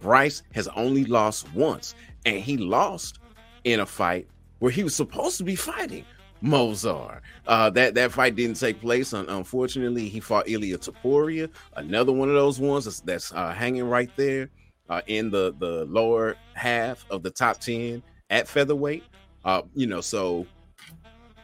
Bryce 0.00 0.42
has 0.54 0.68
only 0.68 1.04
lost 1.04 1.52
once, 1.54 1.94
and 2.26 2.38
he 2.38 2.56
lost 2.56 3.18
in 3.64 3.80
a 3.80 3.86
fight 3.86 4.28
where 4.58 4.70
he 4.70 4.84
was 4.84 4.94
supposed 4.94 5.38
to 5.38 5.44
be 5.44 5.56
fighting 5.56 6.04
Movsar. 6.42 7.20
Uh, 7.46 7.70
that 7.70 7.94
that 7.94 8.12
fight 8.12 8.36
didn't 8.36 8.60
take 8.60 8.80
place. 8.80 9.12
unfortunately, 9.12 10.08
he 10.08 10.20
fought 10.20 10.48
Ilia 10.48 10.78
Topuria, 10.78 11.48
another 11.76 12.12
one 12.12 12.28
of 12.28 12.34
those 12.34 12.60
ones 12.60 12.84
that's, 12.84 13.00
that's 13.00 13.32
uh, 13.32 13.52
hanging 13.52 13.88
right 13.88 14.10
there 14.16 14.50
uh, 14.88 15.00
in 15.06 15.30
the 15.30 15.54
the 15.58 15.86
lower 15.86 16.36
half 16.52 17.04
of 17.10 17.22
the 17.22 17.30
top 17.30 17.58
ten 17.58 18.02
at 18.30 18.46
featherweight. 18.46 19.04
Uh, 19.44 19.62
you 19.74 19.86
know, 19.86 20.00
so 20.00 20.46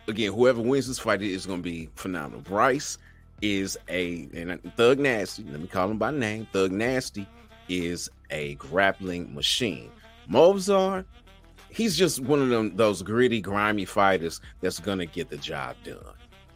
again, 0.09 0.33
whoever 0.33 0.61
wins 0.61 0.89
this 0.89 0.99
fight 0.99 1.23
is 1.23 1.47
going 1.47 1.61
to 1.61 1.63
be 1.63 1.89
phenomenal. 1.95 2.41
Bryce 2.41 2.99
is 3.43 3.79
a 3.89 4.29
and 4.35 4.61
Thug 4.77 4.99
Nasty. 4.99 5.45
Let 5.45 5.61
me 5.61 5.67
call 5.67 5.91
him 5.91 5.99
by 5.99 6.11
name. 6.11 6.47
Thug 6.53 6.73
Nasty 6.73 7.27
is 7.69 8.11
a 8.31 8.55
grappling 8.57 9.35
machine. 9.35 9.91
Movsar, 10.31 11.05
he's 11.71 11.97
just 11.97 12.21
one 12.21 12.41
of 12.41 12.49
them 12.49 12.77
those 12.77 13.03
gritty, 13.03 13.41
grimy 13.41 13.85
fighters 13.85 14.41
that's 14.61 14.79
gonna 14.79 15.07
get 15.07 15.31
the 15.31 15.37
job 15.37 15.77
done. 15.85 15.99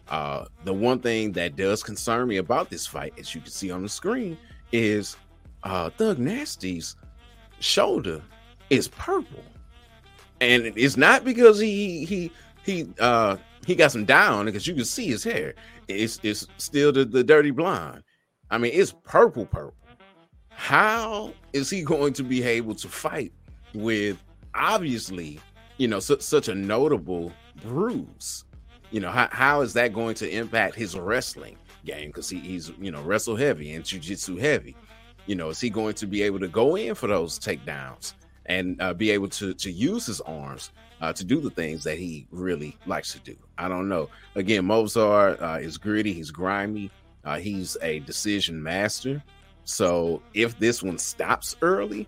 Uh, 0.08 0.44
the 0.64 0.72
one 0.72 0.98
thing 0.98 1.32
that 1.32 1.56
does 1.56 1.82
concern 1.82 2.28
me 2.28 2.36
about 2.36 2.68
this 2.68 2.86
fight, 2.86 3.14
as 3.18 3.34
you 3.34 3.40
can 3.40 3.50
see 3.50 3.70
on 3.70 3.82
the 3.82 3.88
screen, 3.88 4.36
is 4.70 5.16
uh, 5.62 5.88
Thug 5.90 6.18
Nasty's 6.18 6.96
shoulder 7.60 8.20
is 8.68 8.88
purple 8.88 9.42
and 10.40 10.72
it's 10.76 10.96
not 10.96 11.24
because 11.24 11.58
he 11.58 12.04
he 12.04 12.30
he 12.64 12.88
uh 13.00 13.36
he 13.66 13.74
got 13.74 13.92
some 13.92 14.02
it 14.02 14.44
because 14.44 14.66
you 14.66 14.74
can 14.74 14.84
see 14.84 15.06
his 15.06 15.24
hair. 15.24 15.54
It's 15.88 16.20
it's 16.22 16.46
still 16.58 16.92
the, 16.92 17.04
the 17.04 17.24
dirty 17.24 17.50
blonde. 17.50 18.02
I 18.50 18.58
mean, 18.58 18.72
it's 18.74 18.94
purple 19.04 19.46
purple. 19.46 19.74
How 20.50 21.32
is 21.52 21.70
he 21.70 21.82
going 21.82 22.12
to 22.14 22.22
be 22.22 22.42
able 22.42 22.74
to 22.76 22.88
fight 22.88 23.32
with 23.74 24.22
obviously, 24.54 25.40
you 25.78 25.88
know, 25.88 25.98
su- 25.98 26.20
such 26.20 26.48
a 26.48 26.54
notable 26.54 27.32
bruise? 27.62 28.44
You 28.90 29.00
know, 29.00 29.10
how, 29.10 29.28
how 29.32 29.60
is 29.62 29.72
that 29.72 29.92
going 29.92 30.14
to 30.16 30.30
impact 30.30 30.76
his 30.76 30.96
wrestling 30.96 31.56
game? 31.84 32.10
Because 32.10 32.28
he, 32.28 32.38
he's, 32.38 32.70
you 32.80 32.92
know, 32.92 33.02
wrestle 33.02 33.34
heavy 33.34 33.72
and 33.74 33.84
jujitsu 33.84 34.38
heavy. 34.38 34.76
You 35.26 35.34
know, 35.34 35.48
is 35.48 35.60
he 35.60 35.70
going 35.70 35.94
to 35.94 36.06
be 36.06 36.22
able 36.22 36.38
to 36.38 36.48
go 36.48 36.76
in 36.76 36.94
for 36.94 37.08
those 37.08 37.38
takedowns 37.38 38.14
and 38.46 38.80
uh, 38.80 38.94
be 38.94 39.10
able 39.10 39.28
to 39.28 39.54
to 39.54 39.70
use 39.70 40.06
his 40.06 40.20
arms 40.22 40.70
uh, 41.00 41.12
to 41.12 41.24
do 41.24 41.40
the 41.40 41.50
things 41.50 41.84
that 41.84 41.98
he 41.98 42.26
really 42.30 42.76
likes 42.86 43.12
to 43.12 43.18
do? 43.20 43.36
I 43.58 43.68
don't 43.68 43.88
know. 43.88 44.08
Again, 44.34 44.64
Movsar 44.64 45.40
uh, 45.40 45.58
is 45.60 45.78
gritty. 45.78 46.12
He's 46.12 46.30
grimy. 46.30 46.90
Uh, 47.24 47.38
he's 47.38 47.76
a 47.82 48.00
decision 48.00 48.62
master. 48.62 49.22
So 49.64 50.22
if 50.34 50.58
this 50.58 50.82
one 50.82 50.98
stops 50.98 51.56
early, 51.62 52.06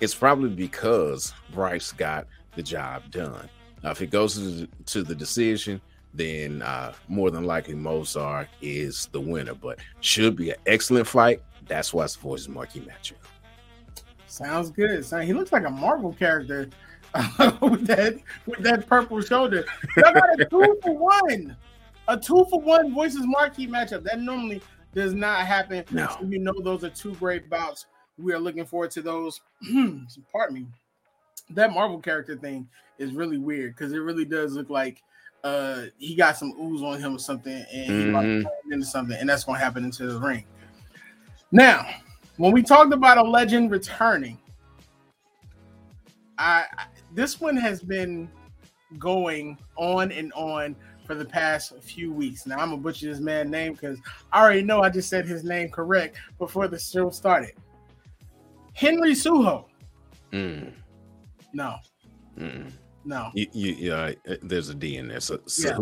it's 0.00 0.14
probably 0.14 0.50
because 0.50 1.32
Bryce 1.52 1.92
got 1.92 2.26
the 2.54 2.62
job 2.62 3.10
done. 3.10 3.48
If 3.84 4.02
it 4.02 4.10
goes 4.10 4.34
to 4.34 4.40
the, 4.40 4.68
to 4.86 5.02
the 5.04 5.14
decision, 5.14 5.80
then 6.12 6.62
uh, 6.62 6.92
more 7.08 7.30
than 7.30 7.44
likely 7.44 7.74
Movsar 7.74 8.48
is 8.60 9.08
the 9.12 9.20
winner. 9.20 9.54
But 9.54 9.78
should 10.00 10.34
be 10.34 10.50
an 10.50 10.56
excellent 10.66 11.06
fight. 11.06 11.42
That's 11.68 11.94
why 11.94 12.04
it's 12.04 12.16
the 12.16 12.22
voice 12.22 12.48
marquee 12.48 12.80
matchup. 12.80 13.14
Sounds 14.36 14.70
good. 14.70 15.04
So 15.04 15.18
he 15.20 15.32
looks 15.32 15.50
like 15.50 15.64
a 15.64 15.70
Marvel 15.70 16.12
character 16.12 16.68
with 17.62 17.86
that 17.86 18.18
with 18.44 18.58
that 18.60 18.86
purple 18.86 19.20
shoulder. 19.22 19.64
Y'all 19.96 20.12
got 20.12 20.38
a 20.40 20.44
two 20.50 20.78
for 20.82 20.94
one, 20.94 21.56
a 22.08 22.18
two 22.18 22.44
for 22.50 22.60
one 22.60 22.92
voices 22.92 23.22
marquee 23.24 23.66
matchup. 23.66 24.02
That 24.04 24.20
normally 24.20 24.60
does 24.94 25.14
not 25.14 25.46
happen. 25.46 25.84
No. 25.90 26.08
So 26.20 26.26
you 26.26 26.38
know 26.38 26.52
those 26.62 26.84
are 26.84 26.90
two 26.90 27.14
great 27.14 27.48
bouts. 27.48 27.86
We 28.18 28.34
are 28.34 28.38
looking 28.38 28.66
forward 28.66 28.90
to 28.92 29.02
those. 29.02 29.40
Pardon 30.32 30.54
me. 30.54 30.66
That 31.50 31.72
Marvel 31.72 31.98
character 32.00 32.36
thing 32.36 32.68
is 32.98 33.12
really 33.12 33.38
weird 33.38 33.74
because 33.74 33.92
it 33.92 33.98
really 33.98 34.24
does 34.26 34.52
look 34.54 34.68
like 34.68 35.02
uh 35.44 35.84
he 35.96 36.14
got 36.14 36.36
some 36.36 36.52
ooze 36.60 36.82
on 36.82 37.00
him 37.00 37.14
or 37.14 37.18
something 37.18 37.64
and 37.72 37.90
he 37.90 38.08
about 38.10 38.22
to 38.22 38.26
Mhm. 38.26 38.42
turn 38.42 38.72
into 38.72 38.84
something, 38.86 39.16
and 39.18 39.28
that's 39.28 39.44
gonna 39.44 39.58
happen 39.58 39.84
into 39.84 40.06
the 40.12 40.18
ring. 40.20 40.44
Now, 41.52 41.86
when 42.36 42.52
we 42.52 42.62
talked 42.62 42.92
about 42.92 43.18
a 43.18 43.22
legend 43.22 43.70
returning, 43.70 44.38
I, 46.38 46.64
I 46.76 46.86
this 47.14 47.40
one 47.40 47.56
has 47.56 47.82
been 47.82 48.30
going 48.98 49.58
on 49.76 50.12
and 50.12 50.32
on 50.34 50.76
for 51.06 51.14
the 51.14 51.24
past 51.24 51.74
few 51.82 52.12
weeks. 52.12 52.46
Now 52.46 52.58
I'm 52.58 52.70
gonna 52.70 52.82
butcher 52.82 53.06
this 53.06 53.20
man's 53.20 53.50
name 53.50 53.72
because 53.72 53.98
I 54.32 54.42
already 54.42 54.62
know 54.62 54.82
I 54.82 54.90
just 54.90 55.08
said 55.08 55.26
his 55.26 55.44
name 55.44 55.70
correct 55.70 56.16
before 56.38 56.68
the 56.68 56.78
show 56.78 57.10
started. 57.10 57.52
Henry 58.74 59.12
Suho. 59.12 59.64
Mm, 60.32 60.72
No, 61.54 61.76
mm. 62.38 62.70
no, 63.04 63.30
You, 63.32 63.46
you, 63.52 63.72
yeah, 63.72 64.12
uh, 64.28 64.34
there's 64.42 64.68
a 64.68 64.74
D 64.74 64.96
in 64.96 65.08
there. 65.08 65.20
So, 65.20 65.40
Yeah. 65.58 65.72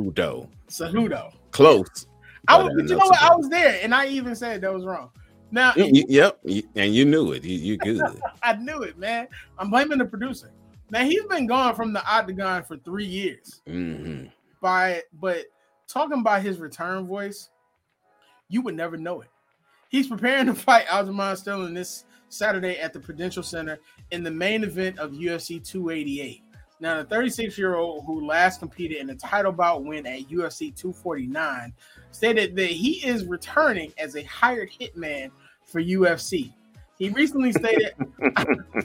Cejudo. 0.68 1.32
Close. 1.50 2.06
I 2.46 2.62
was, 2.62 2.72
but 2.76 2.82
you 2.82 2.90
know 2.90 2.98
know 2.98 3.06
what? 3.06 3.22
I 3.22 3.34
was 3.34 3.48
there, 3.48 3.80
and 3.82 3.94
I 3.94 4.06
even 4.06 4.36
said 4.36 4.60
that 4.60 4.72
was 4.72 4.84
wrong. 4.84 5.10
Now 5.50 5.72
Y- 5.76 5.90
y- 5.92 6.04
yep. 6.08 6.40
And 6.74 6.94
you 6.94 7.04
knew 7.04 7.32
it. 7.32 7.44
You, 7.44 7.56
you 7.58 7.76
good. 7.78 8.02
I 8.42 8.54
knew 8.56 8.82
it, 8.82 8.98
man. 8.98 9.28
I'm 9.58 9.70
blaming 9.70 9.98
the 9.98 10.04
producer. 10.04 10.50
Now 10.90 11.04
he's 11.04 11.24
been 11.24 11.46
gone 11.46 11.74
from 11.74 11.92
the 11.92 12.04
octagon 12.06 12.62
for 12.64 12.76
three 12.78 13.06
years. 13.06 13.62
hmm 13.66 14.24
By 14.60 15.02
but 15.20 15.46
talking 15.88 16.20
about 16.20 16.42
his 16.42 16.58
return 16.58 17.06
voice, 17.06 17.50
you 18.48 18.62
would 18.62 18.76
never 18.76 18.96
know 18.96 19.20
it. 19.22 19.28
He's 19.88 20.06
preparing 20.08 20.46
to 20.48 20.54
fight 20.54 20.86
Aljamain 20.86 21.36
Sterling 21.36 21.74
this 21.74 22.04
Saturday 22.28 22.78
at 22.78 22.92
the 22.92 23.00
Prudential 23.00 23.42
Center 23.42 23.78
in 24.10 24.22
the 24.22 24.30
main 24.30 24.64
event 24.64 24.98
of 24.98 25.12
UFC 25.12 25.64
288. 25.64 26.42
Now, 26.84 26.98
the 26.98 27.04
36 27.04 27.56
year 27.56 27.76
old 27.76 28.04
who 28.04 28.26
last 28.26 28.60
competed 28.60 28.98
in 28.98 29.08
a 29.08 29.14
title 29.14 29.52
bout 29.52 29.86
win 29.86 30.04
at 30.04 30.28
UFC 30.28 30.76
249 30.76 31.72
stated 32.10 32.54
that 32.56 32.66
he 32.66 32.96
is 32.96 33.24
returning 33.24 33.90
as 33.96 34.16
a 34.16 34.22
hired 34.24 34.70
hitman 34.70 35.30
for 35.64 35.80
UFC. 35.80 36.52
He 36.98 37.08
recently 37.08 37.52
stated, 37.54 37.94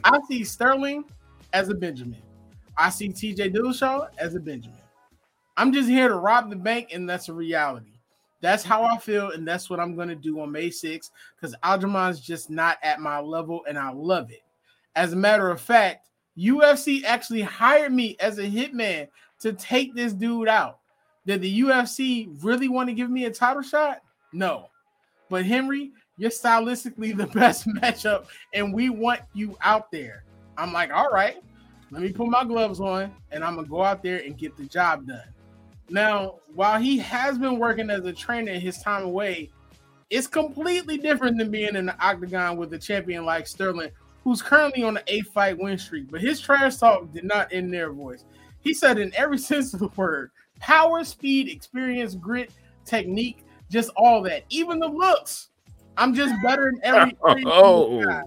I 0.05 0.17
see 0.29 0.45
Sterling 0.45 1.03
as 1.51 1.67
a 1.67 1.75
Benjamin. 1.75 2.21
I 2.77 2.89
see 2.89 3.09
TJ 3.09 3.53
Dillashaw 3.53 4.07
as 4.17 4.33
a 4.33 4.39
Benjamin. 4.39 4.79
I'm 5.57 5.73
just 5.73 5.89
here 5.89 6.07
to 6.07 6.15
rob 6.15 6.49
the 6.49 6.55
bank, 6.55 6.91
and 6.93 7.09
that's 7.09 7.27
a 7.27 7.33
reality. 7.33 7.99
That's 8.39 8.63
how 8.63 8.83
I 8.83 8.97
feel, 8.97 9.31
and 9.31 9.45
that's 9.45 9.69
what 9.69 9.81
I'm 9.81 9.95
going 9.95 10.07
to 10.07 10.15
do 10.15 10.39
on 10.39 10.53
May 10.53 10.69
6th 10.69 11.09
because 11.35 11.53
Aljamain's 11.65 12.21
just 12.21 12.49
not 12.49 12.77
at 12.81 13.01
my 13.01 13.19
level, 13.19 13.59
and 13.67 13.77
I 13.77 13.91
love 13.91 14.31
it. 14.31 14.43
As 14.95 15.11
a 15.11 15.17
matter 15.17 15.49
of 15.49 15.59
fact, 15.59 16.08
UFC 16.39 17.03
actually 17.03 17.41
hired 17.41 17.91
me 17.91 18.15
as 18.19 18.37
a 18.37 18.43
hitman 18.43 19.07
to 19.39 19.53
take 19.53 19.95
this 19.95 20.13
dude 20.13 20.47
out. 20.47 20.79
Did 21.25 21.41
the 21.41 21.59
UFC 21.61 22.29
really 22.43 22.69
want 22.69 22.89
to 22.89 22.93
give 22.93 23.09
me 23.09 23.25
a 23.25 23.31
title 23.31 23.61
shot? 23.61 24.01
No. 24.31 24.69
But 25.29 25.45
Henry, 25.45 25.91
you're 26.17 26.31
stylistically 26.31 27.15
the 27.15 27.27
best 27.39 27.67
matchup, 27.67 28.27
and 28.53 28.73
we 28.73 28.89
want 28.89 29.21
you 29.33 29.57
out 29.61 29.91
there. 29.91 30.23
I'm 30.57 30.73
like, 30.73 30.91
all 30.91 31.09
right, 31.09 31.37
let 31.91 32.01
me 32.01 32.11
put 32.11 32.27
my 32.27 32.43
gloves 32.43 32.79
on, 32.79 33.13
and 33.31 33.43
I'm 33.43 33.55
gonna 33.55 33.67
go 33.67 33.83
out 33.83 34.03
there 34.03 34.19
and 34.19 34.37
get 34.37 34.57
the 34.57 34.65
job 34.65 35.07
done. 35.07 35.23
Now, 35.89 36.35
while 36.53 36.79
he 36.79 36.97
has 36.99 37.37
been 37.37 37.57
working 37.57 37.89
as 37.89 38.05
a 38.05 38.13
trainer 38.13 38.53
his 38.53 38.77
time 38.79 39.03
away, 39.03 39.49
it's 40.09 40.27
completely 40.27 40.97
different 40.97 41.37
than 41.37 41.51
being 41.51 41.75
in 41.75 41.85
the 41.85 41.99
octagon 42.03 42.57
with 42.57 42.73
a 42.73 42.77
champion 42.77 43.25
like 43.25 43.47
Sterling, 43.47 43.91
who's 44.23 44.41
currently 44.41 44.83
on 44.83 44.97
an 44.97 45.03
eight 45.07 45.27
fight 45.27 45.57
win 45.57 45.77
streak. 45.77 46.09
But 46.11 46.21
his 46.21 46.39
trash 46.39 46.77
talk 46.77 47.11
did 47.11 47.23
not 47.23 47.51
end 47.51 47.73
their 47.73 47.91
voice. 47.91 48.25
He 48.61 48.73
said, 48.73 48.97
in 48.99 49.13
every 49.15 49.37
sense 49.49 49.73
of 49.73 49.79
the 49.79 49.89
word, 49.95 50.31
power, 50.59 51.03
speed, 51.03 51.49
experience, 51.49 52.15
grit, 52.15 52.51
technique, 52.85 53.45
just 53.69 53.89
all 53.95 54.21
that, 54.23 54.43
even 54.49 54.79
the 54.79 54.87
looks. 54.87 55.49
I'm 55.97 56.13
just 56.13 56.33
better 56.43 56.71
than 56.71 56.79
every. 56.83 57.17
every 57.29 57.43
Oh. 57.45 58.03
guy. 58.05 58.23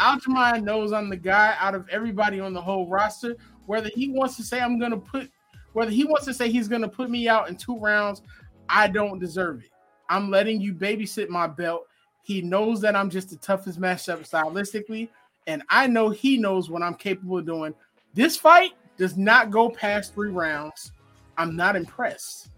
Aljamain 0.00 0.64
knows 0.64 0.92
I'm 0.92 1.08
the 1.08 1.16
guy 1.16 1.54
out 1.58 1.74
of 1.74 1.88
everybody 1.88 2.40
on 2.40 2.52
the 2.52 2.60
whole 2.60 2.88
roster. 2.88 3.36
Whether 3.66 3.90
he 3.94 4.10
wants 4.10 4.36
to 4.36 4.42
say 4.42 4.60
I'm 4.60 4.78
gonna 4.78 4.98
put, 4.98 5.30
whether 5.72 5.90
he 5.90 6.04
wants 6.04 6.24
to 6.26 6.34
say 6.34 6.50
he's 6.50 6.68
gonna 6.68 6.88
put 6.88 7.10
me 7.10 7.28
out 7.28 7.48
in 7.48 7.56
two 7.56 7.78
rounds, 7.78 8.20
I 8.68 8.88
don't 8.88 9.18
deserve 9.20 9.62
it. 9.62 9.70
I'm 10.08 10.30
letting 10.30 10.60
you 10.60 10.74
babysit 10.74 11.28
my 11.28 11.46
belt. 11.46 11.86
He 12.22 12.42
knows 12.42 12.80
that 12.80 12.96
I'm 12.96 13.08
just 13.08 13.30
the 13.30 13.36
toughest 13.36 13.80
matchup 13.80 14.28
stylistically, 14.28 15.08
and 15.46 15.62
I 15.68 15.86
know 15.86 16.10
he 16.10 16.36
knows 16.36 16.70
what 16.70 16.82
I'm 16.82 16.94
capable 16.94 17.38
of 17.38 17.46
doing. 17.46 17.74
This 18.14 18.36
fight 18.36 18.72
does 18.96 19.16
not 19.16 19.50
go 19.50 19.70
past 19.70 20.14
three 20.14 20.30
rounds. 20.30 20.92
I'm 21.36 21.56
not 21.56 21.76
impressed. 21.76 22.50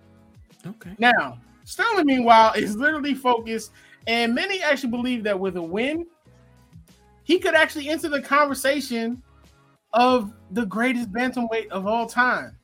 Okay. 0.67 0.95
Now, 0.99 1.39
Sterling, 1.65 2.07
meanwhile, 2.07 2.53
is 2.55 2.77
literally 2.77 3.15
focused, 3.15 3.73
and 4.07 4.35
many 4.35 4.63
actually 4.63 4.91
believe 4.91 5.25
that 5.25 5.39
with 5.39 5.57
a 5.57 5.63
win, 5.63 6.07
he 7.25 7.39
could 7.39 7.55
actually 7.55 7.89
enter 7.89 8.09
the 8.09 8.23
conversation 8.23 9.23
of 9.93 10.33
the 10.53 10.67
greatest 10.67 11.11
bantamweight 11.13 11.69
of 11.69 11.87
all 11.87 12.07
time. 12.07 12.57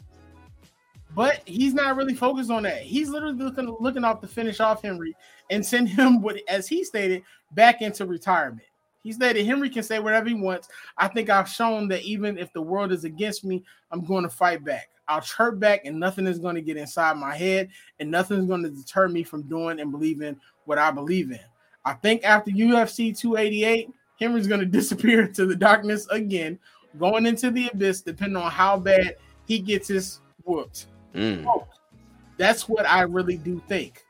But 1.15 1.43
he's 1.47 1.75
not 1.75 1.97
really 1.97 2.15
focused 2.15 2.51
on 2.51 2.63
that. 2.63 2.83
He's 2.83 3.09
literally 3.09 3.37
looking 3.37 3.77
looking 3.81 4.05
off 4.05 4.21
to 4.21 4.29
finish 4.29 4.61
off 4.61 4.83
Henry 4.83 5.15
and 5.51 5.65
send 5.65 5.89
him, 5.89 6.23
what, 6.23 6.41
as 6.49 6.69
he 6.69 6.85
stated, 6.85 7.23
back 7.53 7.83
into 7.83 8.07
retirement. 8.07 8.67
He 9.03 9.13
stated 9.13 9.45
Henry 9.45 9.69
can 9.69 9.83
say 9.83 9.99
whatever 9.99 10.29
he 10.29 10.35
wants. 10.35 10.69
I 10.97 11.09
think 11.09 11.29
I've 11.29 11.49
shown 11.49 11.89
that 11.89 12.03
even 12.03 12.39
if 12.39 12.53
the 12.53 12.63
world 12.63 12.93
is 12.93 13.05
against 13.05 13.45
me, 13.45 13.65
I'm 13.91 14.05
going 14.05 14.23
to 14.23 14.29
fight 14.29 14.65
back. 14.65 14.89
I'll 15.09 15.21
chirp 15.21 15.59
back, 15.59 15.83
and 15.85 15.99
nothing 15.99 16.27
is 16.27 16.39
going 16.39 16.55
to 16.55 16.63
get 16.63 16.77
inside 16.77 17.17
my 17.17 17.37
head, 17.37 17.69
and 17.99 18.11
nothing's 18.11 18.47
going 18.47 18.63
to 18.63 18.71
deter 18.71 19.09
me 19.09 19.25
from 19.25 19.43
doing 19.43 19.81
and 19.81 19.91
believing 19.91 20.37
what 20.65 20.79
I 20.79 20.91
believe 20.91 21.31
in. 21.33 21.41
I 21.85 21.95
think 21.95 22.23
after 22.25 22.53
UFC 22.53 23.17
288, 23.17 23.89
Henry's 24.21 24.47
going 24.47 24.61
to 24.61 24.67
disappear 24.67 25.23
into 25.23 25.47
the 25.47 25.57
darkness 25.57 26.07
again, 26.09 26.59
going 26.99 27.27
into 27.27 27.51
the 27.51 27.69
abyss, 27.69 28.03
depending 28.03 28.37
on 28.37 28.51
how 28.51 28.79
bad 28.79 29.17
he 29.47 29.59
gets 29.59 29.89
his 29.89 30.21
whooped. 30.45 30.87
Mm. 31.15 31.67
That's 32.39 32.69
what 32.69 32.89
I 32.89 33.03
really 33.03 33.37
do 33.37 33.61
think. 33.69 34.05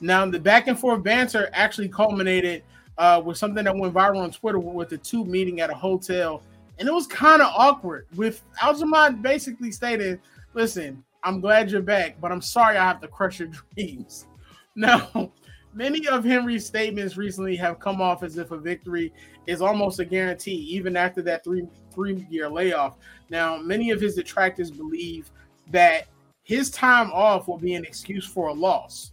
Now, 0.00 0.24
the 0.26 0.38
back 0.38 0.68
and 0.68 0.78
forth 0.78 1.02
banter 1.02 1.50
actually 1.52 1.88
culminated 1.88 2.62
uh, 2.98 3.22
with 3.24 3.38
something 3.38 3.64
that 3.64 3.76
went 3.76 3.94
viral 3.94 4.22
on 4.22 4.30
Twitter 4.30 4.58
with 4.58 4.90
the 4.90 4.98
two 4.98 5.24
meeting 5.24 5.60
at 5.60 5.70
a 5.70 5.74
hotel, 5.74 6.42
and 6.78 6.88
it 6.88 6.92
was 6.92 7.06
kind 7.06 7.40
of 7.40 7.52
awkward. 7.56 8.06
With 8.16 8.42
Aljamain 8.60 9.22
basically 9.22 9.70
stating, 9.70 10.20
"Listen, 10.54 11.02
I'm 11.22 11.40
glad 11.40 11.70
you're 11.70 11.80
back, 11.80 12.20
but 12.20 12.32
I'm 12.32 12.42
sorry 12.42 12.76
I 12.76 12.84
have 12.84 13.00
to 13.00 13.08
crush 13.08 13.38
your 13.38 13.48
dreams." 13.74 14.26
Now, 14.74 15.32
many 15.72 16.06
of 16.08 16.24
Henry's 16.24 16.66
statements 16.66 17.16
recently 17.16 17.56
have 17.56 17.78
come 17.78 18.00
off 18.00 18.22
as 18.22 18.36
if 18.36 18.50
a 18.50 18.58
victory 18.58 19.12
is 19.46 19.62
almost 19.62 20.00
a 20.00 20.04
guarantee, 20.04 20.56
even 20.70 20.96
after 20.96 21.22
that 21.22 21.44
three 21.44 21.66
three 21.92 22.26
year 22.28 22.48
layoff. 22.48 22.96
Now, 23.30 23.58
many 23.58 23.90
of 23.90 24.00
his 24.00 24.14
detractors 24.14 24.70
believe 24.70 25.30
that 25.70 26.06
his 26.42 26.70
time 26.70 27.10
off 27.12 27.46
will 27.46 27.58
be 27.58 27.74
an 27.74 27.84
excuse 27.84 28.24
for 28.26 28.48
a 28.48 28.52
loss. 28.52 29.12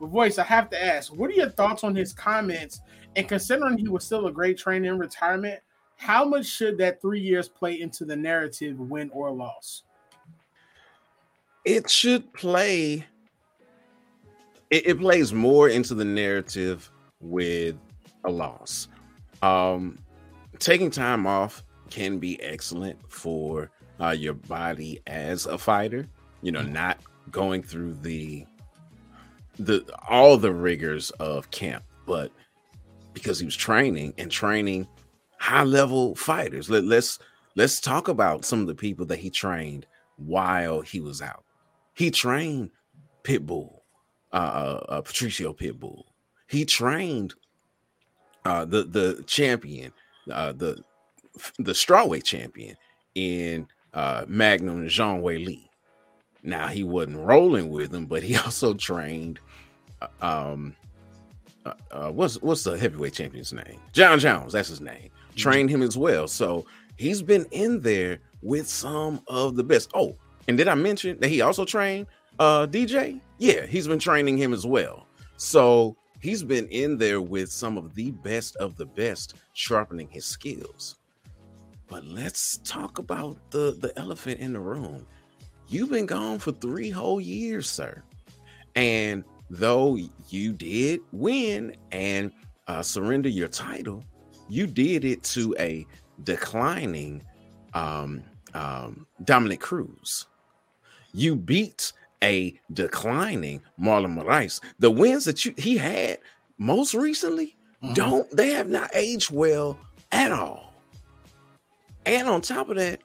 But 0.00 0.08
voice, 0.08 0.38
I 0.38 0.44
have 0.44 0.68
to 0.70 0.84
ask, 0.84 1.12
what 1.12 1.30
are 1.30 1.34
your 1.34 1.48
thoughts 1.50 1.82
on 1.82 1.94
his 1.94 2.12
comments? 2.12 2.80
And 3.16 3.28
considering 3.28 3.78
he 3.78 3.88
was 3.88 4.04
still 4.04 4.26
a 4.26 4.32
great 4.32 4.58
trainer 4.58 4.92
in 4.92 4.98
retirement, 4.98 5.60
how 5.96 6.24
much 6.24 6.46
should 6.46 6.78
that 6.78 7.00
three 7.00 7.20
years 7.20 7.48
play 7.48 7.80
into 7.80 8.04
the 8.04 8.16
narrative, 8.16 8.78
win 8.78 9.10
or 9.12 9.30
loss? 9.30 9.84
It 11.64 11.88
should 11.88 12.32
play. 12.32 13.06
It, 14.70 14.86
it 14.86 15.00
plays 15.00 15.32
more 15.32 15.68
into 15.68 15.94
the 15.94 16.04
narrative 16.04 16.90
with 17.20 17.76
a 18.24 18.30
loss. 18.30 18.88
Um, 19.42 19.98
taking 20.58 20.90
time 20.90 21.26
off 21.26 21.62
can 21.90 22.18
be 22.18 22.42
excellent 22.42 22.98
for 23.10 23.70
uh, 24.00 24.10
your 24.10 24.34
body 24.34 25.00
as 25.06 25.46
a 25.46 25.56
fighter. 25.56 26.06
You 26.42 26.52
know, 26.52 26.62
not 26.62 26.98
going 27.30 27.62
through 27.62 27.94
the 27.94 28.44
the 29.58 29.84
all 30.08 30.36
the 30.36 30.52
rigors 30.52 31.10
of 31.12 31.50
camp, 31.50 31.84
but 32.06 32.32
because 33.14 33.38
he 33.38 33.44
was 33.46 33.56
training 33.56 34.12
and 34.18 34.30
training 34.30 34.86
high 35.38 35.64
level 35.64 36.14
fighters. 36.14 36.68
Let, 36.68 36.84
let's 36.84 37.18
let's 37.54 37.80
talk 37.80 38.08
about 38.08 38.44
some 38.44 38.60
of 38.60 38.66
the 38.66 38.74
people 38.74 39.06
that 39.06 39.18
he 39.18 39.30
trained 39.30 39.86
while 40.16 40.80
he 40.80 41.00
was 41.00 41.22
out. 41.22 41.44
He 41.94 42.10
trained 42.10 42.70
Pitbull, 43.22 43.80
uh, 44.32 44.36
uh, 44.36 44.84
uh 44.88 45.00
Patricio 45.00 45.52
Pitbull. 45.52 46.02
He 46.48 46.64
trained 46.64 47.34
uh, 48.44 48.64
the 48.64 48.84
the 48.84 49.24
champion, 49.26 49.92
uh, 50.30 50.52
the 50.52 50.82
the 51.58 51.72
strawweight 51.72 52.24
champion 52.24 52.76
in 53.14 53.66
uh, 53.92 54.24
Magnum 54.28 54.86
Zhang 54.86 55.22
Weili. 55.22 55.68
Now 56.42 56.68
he 56.68 56.84
wasn't 56.84 57.18
rolling 57.18 57.70
with 57.70 57.94
him, 57.94 58.06
but 58.06 58.22
he 58.22 58.36
also 58.44 58.74
trained. 58.74 59.40
Uh, 60.00 60.08
um, 60.52 60.76
uh, 61.64 61.74
uh, 61.90 62.10
what's 62.10 62.40
what's 62.42 62.64
the 62.64 62.78
heavyweight 62.78 63.14
champion's 63.14 63.52
name? 63.52 63.80
Jon 63.92 64.18
Jones. 64.18 64.52
That's 64.52 64.68
his 64.68 64.80
name. 64.80 65.10
Mm-hmm. 65.10 65.36
Trained 65.36 65.70
him 65.70 65.82
as 65.82 65.96
well. 65.96 66.28
So 66.28 66.66
he's 66.96 67.22
been 67.22 67.46
in 67.50 67.80
there 67.80 68.18
with 68.42 68.68
some 68.68 69.20
of 69.28 69.56
the 69.56 69.64
best. 69.64 69.90
Oh, 69.94 70.16
and 70.48 70.58
did 70.58 70.68
I 70.68 70.74
mention 70.74 71.18
that 71.20 71.28
he 71.28 71.40
also 71.40 71.64
trained 71.64 72.06
uh 72.38 72.66
DJ? 72.66 73.20
Yeah, 73.38 73.66
he's 73.66 73.88
been 73.88 73.98
training 73.98 74.36
him 74.36 74.52
as 74.52 74.66
well. 74.66 75.06
So 75.36 75.96
he's 76.20 76.42
been 76.42 76.68
in 76.68 76.98
there 76.98 77.20
with 77.20 77.50
some 77.50 77.76
of 77.78 77.94
the 77.94 78.10
best 78.10 78.56
of 78.56 78.76
the 78.76 78.86
best, 78.86 79.34
sharpening 79.54 80.08
his 80.08 80.24
skills. 80.24 80.96
But 81.88 82.04
let's 82.04 82.58
talk 82.58 82.98
about 82.98 83.38
the 83.50 83.76
the 83.80 83.92
elephant 83.98 84.40
in 84.40 84.52
the 84.52 84.60
room. 84.60 85.06
You've 85.68 85.90
been 85.90 86.06
gone 86.06 86.38
for 86.38 86.52
three 86.52 86.90
whole 86.90 87.20
years, 87.20 87.68
sir. 87.68 88.02
And 88.76 89.24
though 89.50 89.98
you 90.28 90.52
did 90.52 91.00
win 91.12 91.76
and 91.92 92.32
uh, 92.66 92.82
surrender 92.82 93.28
your 93.28 93.48
title, 93.48 94.04
you 94.48 94.66
did 94.66 95.04
it 95.04 95.22
to 95.24 95.54
a 95.58 95.86
declining 96.22 97.22
um, 97.74 98.22
um, 98.54 99.06
Dominick 99.24 99.60
Cruz. 99.60 100.26
You 101.12 101.36
beat 101.36 101.92
a 102.22 102.58
declining 102.72 103.62
Marlon 103.80 104.16
Moraes. 104.16 104.60
The 104.78 104.90
wins 104.90 105.24
that 105.24 105.44
you 105.44 105.54
he 105.56 105.76
had 105.76 106.18
most 106.58 106.94
recently 106.94 107.56
mm-hmm. 107.82 107.94
don't 107.94 108.30
they 108.30 108.52
have 108.52 108.68
not 108.68 108.90
aged 108.94 109.30
well 109.30 109.78
at 110.12 110.32
all. 110.32 110.72
And 112.06 112.28
on 112.28 112.40
top 112.40 112.68
of 112.68 112.76
that, 112.76 113.00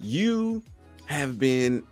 you 0.00 0.62
have 1.06 1.38
been 1.38 1.84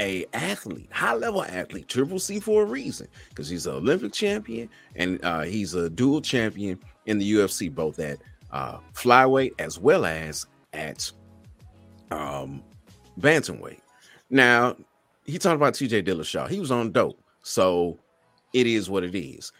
a 0.00 0.24
athlete, 0.32 0.88
high 0.90 1.14
level 1.14 1.44
athlete, 1.44 1.86
triple 1.86 2.18
C 2.18 2.40
for 2.40 2.62
a 2.62 2.64
reason, 2.64 3.06
because 3.28 3.48
he's 3.48 3.66
an 3.66 3.74
Olympic 3.74 4.12
champion 4.12 4.68
and 4.96 5.22
uh, 5.22 5.42
he's 5.42 5.74
a 5.74 5.90
dual 5.90 6.22
champion 6.22 6.80
in 7.06 7.18
the 7.18 7.34
UFC, 7.34 7.72
both 7.72 7.98
at 7.98 8.18
uh, 8.50 8.78
flyweight 8.94 9.52
as 9.58 9.78
well 9.78 10.06
as 10.06 10.46
at 10.72 11.12
um, 12.10 12.62
bantamweight. 13.20 13.80
Now, 14.30 14.74
he 15.26 15.38
talked 15.38 15.56
about 15.56 15.74
TJ 15.74 16.06
Dillashaw. 16.06 16.48
He 16.48 16.60
was 16.60 16.70
on 16.70 16.92
dope, 16.92 17.20
so 17.42 17.98
it 18.54 18.66
is 18.66 18.88
what 18.88 19.04
it 19.04 19.14
is. 19.14 19.52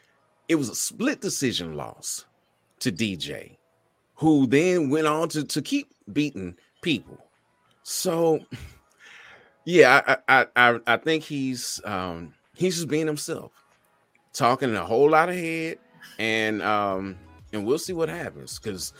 It 0.49 0.55
was 0.55 0.71
a 0.71 0.75
split 0.75 1.21
decision 1.21 1.77
loss 1.77 2.25
to 2.81 2.91
DJ, 2.91 3.57
who 4.15 4.47
then 4.47 4.89
went 4.89 5.07
on 5.07 5.29
to, 5.29 5.45
to 5.45 5.61
keep 5.61 5.93
beating 6.13 6.57
people. 6.81 7.19
So, 7.83 8.41
yeah, 9.65 10.17
I 10.29 10.41
I 10.41 10.47
I, 10.57 10.81
I 10.87 10.97
think 10.97 11.25
he's 11.25 11.81
um, 11.85 12.35
he's 12.57 12.77
just 12.77 12.89
being 12.89 13.07
himself, 13.07 13.53
talking 14.33 14.75
a 14.75 14.85
whole 14.85 15.11
lot 15.11 15.29
of 15.29 15.35
head, 15.35 15.79
and 16.19 16.63
um, 16.63 17.19
and 17.53 17.67
we'll 17.67 17.79
see 17.79 17.93
what 17.93 18.09
happens. 18.09 18.59
Because 18.59 18.93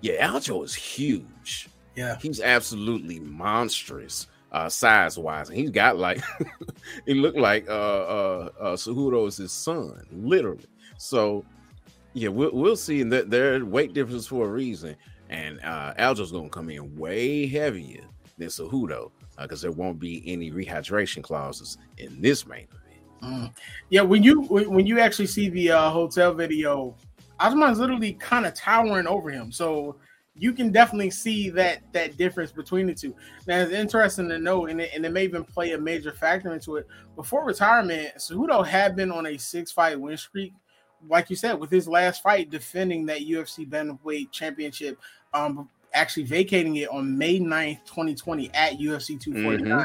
yeah, 0.00 0.26
Aljo 0.28 0.64
is 0.64 0.74
huge. 0.74 1.68
Yeah, 1.96 2.16
he's 2.20 2.40
absolutely 2.40 3.18
monstrous 3.20 4.26
uh 4.52 4.68
size 4.68 5.18
wise, 5.18 5.48
and 5.48 5.58
he's 5.58 5.70
got 5.70 5.98
like 5.98 6.22
he 7.06 7.14
looked 7.14 7.38
like 7.38 7.68
uh 7.68 7.72
uh, 7.72 8.48
uh 8.60 8.76
Cejudo 8.76 9.26
is 9.26 9.36
his 9.36 9.52
son, 9.52 10.06
literally. 10.12 10.66
So 10.98 11.44
yeah, 12.12 12.28
we'll 12.28 12.52
we'll 12.52 12.76
see. 12.76 13.00
And 13.00 13.12
that 13.12 13.30
there 13.30 13.64
weight 13.64 13.94
difference 13.94 14.26
for 14.26 14.46
a 14.46 14.48
reason. 14.48 14.96
And 15.30 15.60
uh 15.62 15.92
Aljo's 15.98 16.32
gonna 16.32 16.48
come 16.48 16.70
in 16.70 16.96
way 16.96 17.46
heavier 17.46 18.04
than 18.38 18.48
Cejudo 18.48 19.10
because 19.40 19.64
uh, 19.64 19.68
there 19.68 19.76
won't 19.76 19.98
be 19.98 20.22
any 20.26 20.50
rehydration 20.50 21.22
clauses 21.22 21.78
in 21.98 22.20
this 22.20 22.46
main 22.46 22.66
event. 22.70 23.22
Mm. 23.22 23.52
Yeah, 23.90 24.02
when 24.02 24.22
you 24.22 24.42
when 24.42 24.86
you 24.86 25.00
actually 25.00 25.26
see 25.26 25.48
the 25.48 25.72
uh, 25.72 25.90
hotel 25.90 26.32
video, 26.34 26.94
Osman's 27.40 27.78
literally 27.78 28.14
kind 28.14 28.46
of 28.46 28.54
towering 28.54 29.06
over 29.06 29.30
him. 29.30 29.50
So 29.50 29.96
you 30.38 30.52
can 30.52 30.70
definitely 30.70 31.10
see 31.10 31.50
that 31.50 31.80
that 31.92 32.16
difference 32.16 32.52
between 32.52 32.86
the 32.86 32.94
two. 32.94 33.14
Now, 33.46 33.60
it's 33.60 33.72
interesting 33.72 34.28
to 34.28 34.38
know, 34.38 34.66
and 34.66 34.80
it, 34.80 34.90
and 34.94 35.04
it 35.04 35.12
may 35.12 35.24
even 35.24 35.44
play 35.44 35.72
a 35.72 35.78
major 35.78 36.12
factor 36.12 36.52
into 36.52 36.76
it. 36.76 36.86
Before 37.16 37.44
retirement, 37.44 38.14
Cejudo 38.18 38.64
had 38.64 38.94
been 38.94 39.10
on 39.10 39.26
a 39.26 39.36
six 39.36 39.72
fight 39.72 40.00
win 40.00 40.16
streak, 40.16 40.52
like 41.08 41.28
you 41.28 41.36
said, 41.36 41.58
with 41.58 41.70
his 41.70 41.88
last 41.88 42.22
fight 42.22 42.50
defending 42.50 43.04
that 43.06 43.20
UFC 43.20 43.68
bantamweight 43.68 44.30
championship, 44.30 44.98
um, 45.34 45.68
actually 45.94 46.24
vacating 46.24 46.76
it 46.76 46.88
on 46.90 47.16
May 47.16 47.38
9th, 47.38 47.84
2020 47.84 48.50
at 48.54 48.78
UFC 48.78 49.20
249. 49.20 49.64
Mm-hmm. 49.64 49.84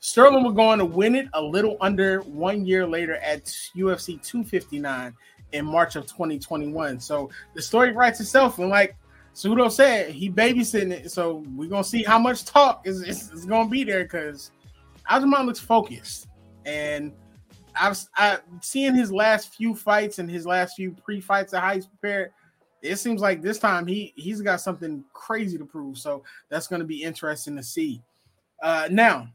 Sterling 0.00 0.44
was 0.44 0.54
going 0.54 0.78
to 0.78 0.84
win 0.84 1.14
it 1.14 1.26
a 1.34 1.42
little 1.42 1.76
under 1.80 2.20
one 2.22 2.64
year 2.64 2.86
later 2.86 3.16
at 3.16 3.44
UFC 3.74 4.22
259 4.22 5.14
in 5.52 5.64
March 5.64 5.96
of 5.96 6.06
2021. 6.06 7.00
So 7.00 7.30
the 7.54 7.62
story 7.62 7.92
writes 7.92 8.20
itself, 8.20 8.58
and 8.58 8.68
like 8.68 8.96
Cejudo 9.34 9.70
said, 9.70 10.10
he 10.10 10.30
babysitting 10.30 10.92
it. 10.92 11.10
So 11.10 11.44
we're 11.54 11.68
gonna 11.68 11.84
see 11.84 12.02
how 12.02 12.18
much 12.18 12.44
talk 12.44 12.86
is, 12.86 13.02
is, 13.02 13.30
is 13.30 13.44
gonna 13.44 13.68
be 13.68 13.84
there 13.84 14.04
because 14.04 14.50
Aljamain 15.10 15.44
looks 15.46 15.60
focused, 15.60 16.28
and 16.64 17.12
I've 17.78 17.98
I 18.16 18.38
seeing 18.62 18.94
his 18.94 19.12
last 19.12 19.54
few 19.54 19.74
fights 19.74 20.18
and 20.18 20.30
his 20.30 20.46
last 20.46 20.76
few 20.76 20.92
pre-fights 20.92 21.52
at 21.54 21.62
how 21.62 21.74
he's 21.74 21.86
prepared. 21.86 22.32
It 22.86 22.98
seems 22.98 23.20
like 23.20 23.42
this 23.42 23.58
time 23.58 23.86
he 23.86 24.12
he's 24.16 24.40
got 24.40 24.60
something 24.60 25.04
crazy 25.12 25.58
to 25.58 25.64
prove. 25.64 25.98
So 25.98 26.22
that's 26.48 26.66
going 26.66 26.80
to 26.80 26.86
be 26.86 27.02
interesting 27.02 27.56
to 27.56 27.62
see. 27.62 28.02
Uh, 28.62 28.88
now, 28.90 29.28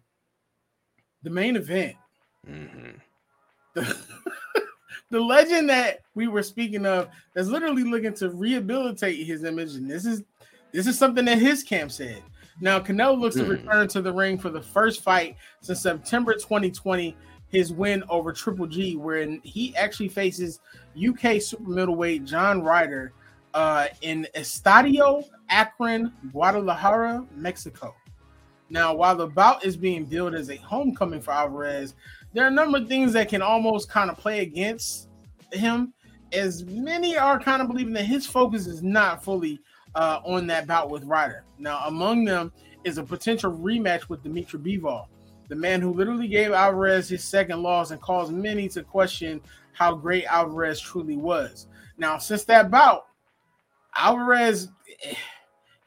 the 1.23 1.29
main 1.29 1.55
event. 1.55 1.95
Mm-hmm. 2.49 2.97
The, 3.73 3.97
the 5.11 5.19
legend 5.19 5.69
that 5.69 5.99
we 6.15 6.27
were 6.27 6.43
speaking 6.43 6.85
of 6.85 7.09
that's 7.33 7.47
literally 7.47 7.83
looking 7.83 8.13
to 8.15 8.29
rehabilitate 8.29 9.25
his 9.25 9.43
image, 9.43 9.75
and 9.75 9.89
this 9.89 10.05
is 10.05 10.23
this 10.71 10.87
is 10.87 10.97
something 10.97 11.25
that 11.25 11.37
his 11.37 11.63
camp 11.63 11.91
said. 11.91 12.23
Now, 12.59 12.79
Canelo 12.79 13.19
looks 13.19 13.35
mm. 13.35 13.45
to 13.45 13.49
return 13.49 13.87
to 13.89 14.01
the 14.01 14.13
ring 14.13 14.37
for 14.37 14.49
the 14.49 14.61
first 14.61 15.01
fight 15.01 15.35
since 15.61 15.81
September 15.81 16.33
2020, 16.33 17.15
his 17.49 17.73
win 17.73 18.03
over 18.09 18.31
Triple 18.31 18.67
G, 18.67 18.95
wherein 18.95 19.41
he 19.43 19.75
actually 19.75 20.09
faces 20.09 20.59
UK 20.95 21.41
super 21.41 21.69
middleweight 21.69 22.23
John 22.25 22.61
Ryder 22.61 23.13
uh, 23.53 23.87
in 24.01 24.27
Estadio 24.35 25.23
Akron, 25.49 26.13
Guadalajara, 26.31 27.25
Mexico. 27.35 27.95
Now, 28.69 28.93
while 28.93 29.15
the 29.15 29.27
bout 29.27 29.65
is 29.65 29.75
being 29.75 30.05
billed 30.05 30.33
as 30.33 30.49
a 30.49 30.55
homecoming 30.55 31.19
for 31.19 31.31
Alvarez, 31.31 31.93
there 32.33 32.45
are 32.45 32.47
a 32.47 32.51
number 32.51 32.77
of 32.77 32.87
things 32.87 33.11
that 33.13 33.27
can 33.27 33.41
almost 33.41 33.89
kind 33.89 34.09
of 34.09 34.17
play 34.17 34.39
against 34.39 35.09
him, 35.51 35.93
as 36.31 36.63
many 36.65 37.17
are 37.17 37.37
kind 37.39 37.61
of 37.61 37.67
believing 37.67 37.93
that 37.93 38.05
his 38.05 38.25
focus 38.25 38.67
is 38.67 38.81
not 38.81 39.23
fully 39.23 39.59
uh, 39.95 40.21
on 40.23 40.47
that 40.47 40.67
bout 40.67 40.89
with 40.89 41.03
Ryder. 41.03 41.43
Now, 41.59 41.83
among 41.87 42.23
them 42.23 42.53
is 42.85 42.97
a 42.97 43.03
potential 43.03 43.51
rematch 43.51 44.07
with 44.07 44.23
Dmitry 44.23 44.59
Bivol, 44.59 45.07
the 45.49 45.55
man 45.55 45.81
who 45.81 45.91
literally 45.91 46.29
gave 46.29 46.53
Alvarez 46.53 47.09
his 47.09 47.23
second 47.23 47.61
loss 47.61 47.91
and 47.91 47.99
caused 47.99 48.31
many 48.31 48.69
to 48.69 48.83
question 48.83 49.41
how 49.73 49.93
great 49.93 50.23
Alvarez 50.25 50.79
truly 50.79 51.17
was. 51.17 51.67
Now, 51.97 52.17
since 52.17 52.45
that 52.45 52.71
bout, 52.71 53.07
Alvarez, 53.95 54.69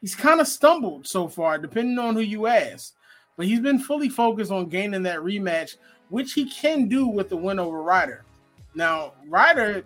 he's 0.01 0.15
kind 0.15 0.39
of 0.39 0.47
stumbled 0.47 1.07
so 1.07 1.27
far, 1.27 1.57
depending 1.57 1.99
on 1.99 2.15
who 2.15 2.21
you 2.21 2.47
ask. 2.47 2.93
But 3.37 3.47
he's 3.47 3.59
been 3.59 3.79
fully 3.79 4.09
focused 4.09 4.51
on 4.51 4.69
gaining 4.69 5.03
that 5.03 5.19
rematch 5.19 5.75
which 6.09 6.33
he 6.33 6.45
can 6.45 6.87
do 6.87 7.07
with 7.07 7.29
the 7.29 7.37
win 7.37 7.59
over 7.59 7.81
Ryder. 7.81 8.23
Now, 8.73 9.13
Ryder, 9.27 9.83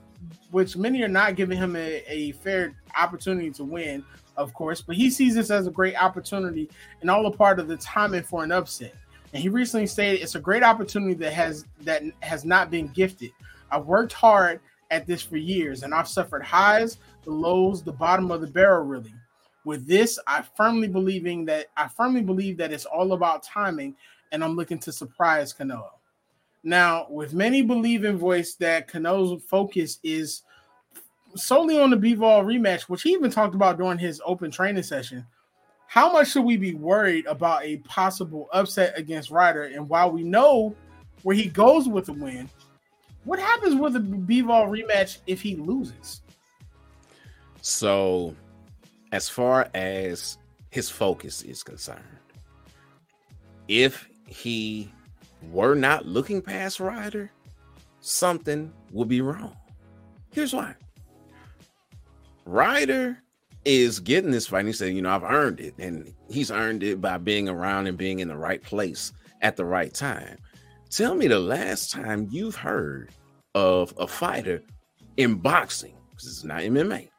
which 0.51 0.75
many 0.75 1.01
are 1.03 1.07
not 1.07 1.35
giving 1.35 1.57
him 1.57 1.75
a, 1.75 2.03
a 2.07 2.31
fair 2.33 2.75
opportunity 2.99 3.51
to 3.51 3.63
win, 3.63 4.03
of 4.35 4.53
course, 4.53 4.81
but 4.81 4.95
he 4.95 5.09
sees 5.09 5.35
this 5.35 5.51
as 5.51 5.67
a 5.67 5.71
great 5.71 5.95
opportunity 5.95 6.69
and 7.01 7.09
all 7.09 7.25
a 7.25 7.31
part 7.31 7.59
of 7.59 7.67
the 7.67 7.77
timing 7.77 8.23
for 8.23 8.43
an 8.43 8.51
upset. 8.51 8.95
And 9.33 9.41
he 9.41 9.49
recently 9.49 9.85
stated 9.85 10.21
it's 10.21 10.35
a 10.35 10.39
great 10.39 10.63
opportunity 10.63 11.13
that 11.15 11.33
has 11.33 11.65
that 11.81 12.01
has 12.21 12.45
not 12.45 12.71
been 12.71 12.87
gifted. 12.87 13.31
I've 13.71 13.85
worked 13.85 14.13
hard 14.13 14.59
at 14.89 15.05
this 15.05 15.21
for 15.21 15.37
years, 15.37 15.83
and 15.83 15.93
I've 15.93 16.07
suffered 16.07 16.41
highs, 16.41 16.97
the 17.23 17.31
lows, 17.31 17.83
the 17.83 17.91
bottom 17.91 18.31
of 18.31 18.41
the 18.41 18.47
barrel, 18.47 18.85
really. 18.85 19.13
With 19.65 19.87
this, 19.87 20.17
I 20.25 20.43
firmly 20.55 20.87
believing 20.87 21.45
that 21.45 21.67
I 21.75 21.87
firmly 21.87 22.21
believe 22.21 22.57
that 22.57 22.71
it's 22.71 22.85
all 22.85 23.13
about 23.13 23.43
timing, 23.43 23.95
and 24.31 24.43
I'm 24.43 24.55
looking 24.55 24.79
to 24.79 24.91
surprise 24.91 25.53
Canelo. 25.53 25.89
Now, 26.63 27.07
with 27.09 27.33
many 27.33 27.61
believe 27.61 28.03
in 28.03 28.17
voice 28.17 28.55
that 28.55 28.87
Canelo's 28.87 29.43
focus 29.43 29.99
is 30.03 30.43
solely 31.35 31.79
on 31.79 31.89
the 31.89 31.97
Bivol 31.97 32.43
rematch, 32.43 32.83
which 32.83 33.03
he 33.03 33.11
even 33.11 33.31
talked 33.31 33.55
about 33.55 33.77
during 33.77 33.97
his 33.97 34.21
open 34.25 34.51
training 34.51 34.83
session. 34.83 35.25
How 35.87 36.11
much 36.11 36.31
should 36.31 36.43
we 36.43 36.57
be 36.57 36.75
worried 36.75 37.25
about 37.25 37.63
a 37.63 37.77
possible 37.77 38.47
upset 38.53 38.97
against 38.97 39.31
Ryder? 39.31 39.63
And 39.63 39.89
while 39.89 40.11
we 40.11 40.23
know 40.23 40.75
where 41.23 41.35
he 41.35 41.47
goes 41.47 41.87
with 41.87 42.05
the 42.05 42.13
win, 42.13 42.49
what 43.23 43.39
happens 43.39 43.75
with 43.75 43.95
a 43.95 43.99
Bivol 43.99 44.69
rematch 44.69 45.19
if 45.27 45.41
he 45.41 45.55
loses? 45.55 46.21
So, 47.61 48.35
as 49.11 49.29
far 49.29 49.69
as 49.73 50.37
his 50.69 50.89
focus 50.89 51.41
is 51.41 51.63
concerned, 51.63 52.03
if 53.67 54.07
he 54.25 54.91
were 55.51 55.75
not 55.75 56.05
looking 56.05 56.41
past 56.41 56.79
Ryder, 56.79 57.31
something 58.01 58.71
would 58.91 59.07
be 59.07 59.21
wrong. 59.21 59.55
Here's 60.31 60.53
why. 60.53 60.75
Ryder 62.45 63.17
is 63.65 63.99
getting 63.99 64.31
this 64.31 64.47
fight. 64.47 64.65
he 64.65 64.73
said, 64.73 64.93
you 64.93 65.01
know, 65.01 65.11
I've 65.11 65.23
earned 65.23 65.59
it. 65.59 65.75
And 65.77 66.13
he's 66.29 66.51
earned 66.51 66.83
it 66.83 67.01
by 67.01 67.17
being 67.17 67.49
around 67.49 67.87
and 67.87 67.97
being 67.97 68.19
in 68.19 68.27
the 68.27 68.37
right 68.37 68.61
place 68.61 69.11
at 69.41 69.55
the 69.55 69.65
right 69.65 69.93
time. 69.93 70.37
Tell 70.89 71.13
me 71.13 71.27
the 71.27 71.39
last 71.39 71.91
time 71.91 72.27
you've 72.31 72.55
heard 72.55 73.11
of 73.53 73.93
a 73.99 74.07
fighter 74.07 74.61
in 75.17 75.35
boxing, 75.35 75.93
this 76.13 76.25
is 76.25 76.43
not 76.43 76.61
MMA, 76.61 77.09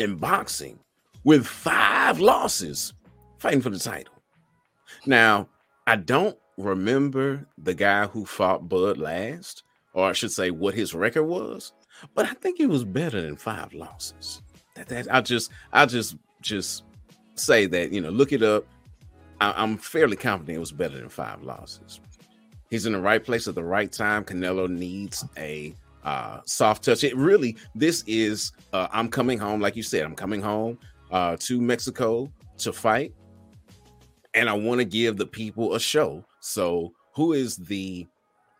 in 0.00 0.16
boxing 0.16 0.78
with 1.24 1.46
five 1.46 2.18
losses 2.18 2.94
fighting 3.38 3.60
for 3.60 3.70
the 3.70 3.78
title. 3.78 4.14
Now, 5.06 5.48
I 5.86 5.96
don't 5.96 6.36
remember 6.56 7.46
the 7.58 7.74
guy 7.74 8.06
who 8.06 8.24
fought 8.24 8.68
Bud 8.68 8.98
last, 8.98 9.62
or 9.92 10.08
I 10.08 10.12
should 10.12 10.32
say 10.32 10.50
what 10.50 10.74
his 10.74 10.94
record 10.94 11.24
was, 11.24 11.72
but 12.14 12.26
I 12.26 12.32
think 12.34 12.60
it 12.60 12.68
was 12.68 12.84
better 12.84 13.20
than 13.20 13.36
five 13.36 13.72
losses. 13.74 14.42
That, 14.76 14.88
that 14.88 15.14
I 15.14 15.20
just 15.20 15.50
I 15.72 15.86
just 15.86 16.16
just 16.40 16.84
say 17.34 17.66
that 17.66 17.92
you 17.92 18.00
know 18.00 18.10
look 18.10 18.32
it 18.32 18.42
up. 18.42 18.64
I, 19.40 19.62
am 19.62 19.78
fairly 19.78 20.16
confident 20.16 20.56
it 20.56 20.60
was 20.60 20.72
better 20.72 20.98
than 20.98 21.08
five 21.08 21.42
losses. 21.42 22.00
He's 22.68 22.86
in 22.86 22.92
the 22.92 23.00
right 23.00 23.24
place 23.24 23.48
at 23.48 23.54
the 23.54 23.64
right 23.64 23.90
time. 23.90 24.24
Canelo 24.24 24.68
needs 24.68 25.24
a 25.36 25.74
uh, 26.04 26.40
soft 26.46 26.84
touch. 26.84 27.04
It 27.04 27.16
really 27.16 27.56
this 27.74 28.04
is 28.06 28.52
uh, 28.72 28.88
I'm 28.92 29.08
coming 29.08 29.38
home, 29.38 29.60
like 29.60 29.76
you 29.76 29.82
said. 29.82 30.02
I'm 30.02 30.14
coming 30.14 30.42
home 30.42 30.78
uh, 31.10 31.36
to 31.40 31.60
Mexico 31.60 32.32
to 32.58 32.72
fight, 32.72 33.14
and 34.34 34.48
I 34.48 34.52
want 34.52 34.80
to 34.80 34.84
give 34.84 35.16
the 35.16 35.26
people 35.26 35.74
a 35.74 35.80
show. 35.80 36.24
So 36.40 36.92
who 37.14 37.32
is 37.32 37.56
the 37.56 38.06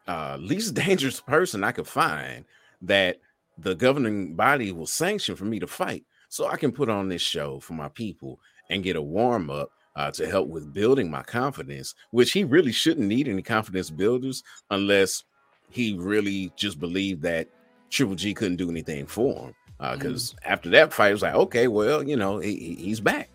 uh, 0.07 0.37
least 0.41 0.75
dangerous 0.87 1.21
person 1.21 1.65
I 1.65 1.73
could 1.73 1.87
find 1.87 2.45
that 2.83 3.19
the 3.59 3.75
governing 3.75 4.35
body 4.35 4.73
will 4.73 4.87
sanction 4.87 5.37
for 5.37 5.45
me 5.45 5.59
to 5.61 5.67
fight 5.67 6.05
so 6.29 6.47
I 6.47 6.57
can 6.57 6.73
put 6.73 6.89
on 6.89 7.09
this 7.09 7.23
show 7.23 7.61
for 7.61 7.75
my 7.75 7.89
people 7.89 8.41
and 8.71 8.83
get 8.83 8.97
a 8.97 9.03
warm 9.03 9.51
up 9.51 9.71
uh, 9.97 10.11
to 10.13 10.27
help 10.27 10.49
with 10.49 10.73
building 10.73 11.11
my 11.11 11.23
confidence, 11.23 11.95
which 12.11 12.33
he 12.33 12.45
really 12.45 12.73
shouldn't 12.73 13.07
need 13.07 13.29
any 13.29 13.43
confidence 13.43 13.91
builders 13.91 14.43
unless 14.71 15.25
he 15.71 15.97
really 15.99 16.53
just 16.57 16.79
believed 16.79 17.23
that 17.23 17.49
Triple 17.91 18.15
G 18.15 18.35
couldn't 18.35 18.57
do 18.57 18.71
anything 18.71 19.07
for 19.07 19.47
him. 19.47 19.55
Because 19.79 20.35
uh, 20.35 20.37
mm. 20.37 20.53
after 20.53 20.69
that 20.71 20.93
fight, 20.93 21.09
it 21.09 21.13
was 21.13 21.23
like, 21.23 21.35
okay, 21.35 21.67
well, 21.67 22.03
you 22.03 22.17
know, 22.17 22.39
he, 22.39 22.77
he's 22.79 23.01
back. 23.01 23.31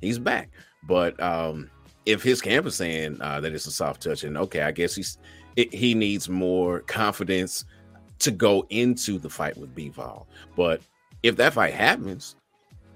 He's 0.00 0.18
back. 0.18 0.50
But 0.84 1.20
um, 1.22 1.70
if 2.06 2.22
his 2.22 2.40
camp 2.40 2.66
is 2.66 2.74
saying 2.74 3.18
uh, 3.20 3.40
that 3.40 3.52
it's 3.52 3.66
a 3.66 3.70
soft 3.70 4.02
touch, 4.02 4.24
and 4.24 4.36
okay, 4.38 4.62
I 4.62 4.72
guess 4.72 4.94
he's 4.94 5.18
it, 5.56 5.72
he 5.72 5.94
needs 5.94 6.28
more 6.28 6.80
confidence 6.80 7.66
to 8.20 8.30
go 8.30 8.66
into 8.70 9.18
the 9.18 9.28
fight 9.28 9.56
with 9.56 9.74
Bivol. 9.74 10.26
But 10.56 10.80
if 11.22 11.36
that 11.36 11.52
fight 11.52 11.74
happens, 11.74 12.36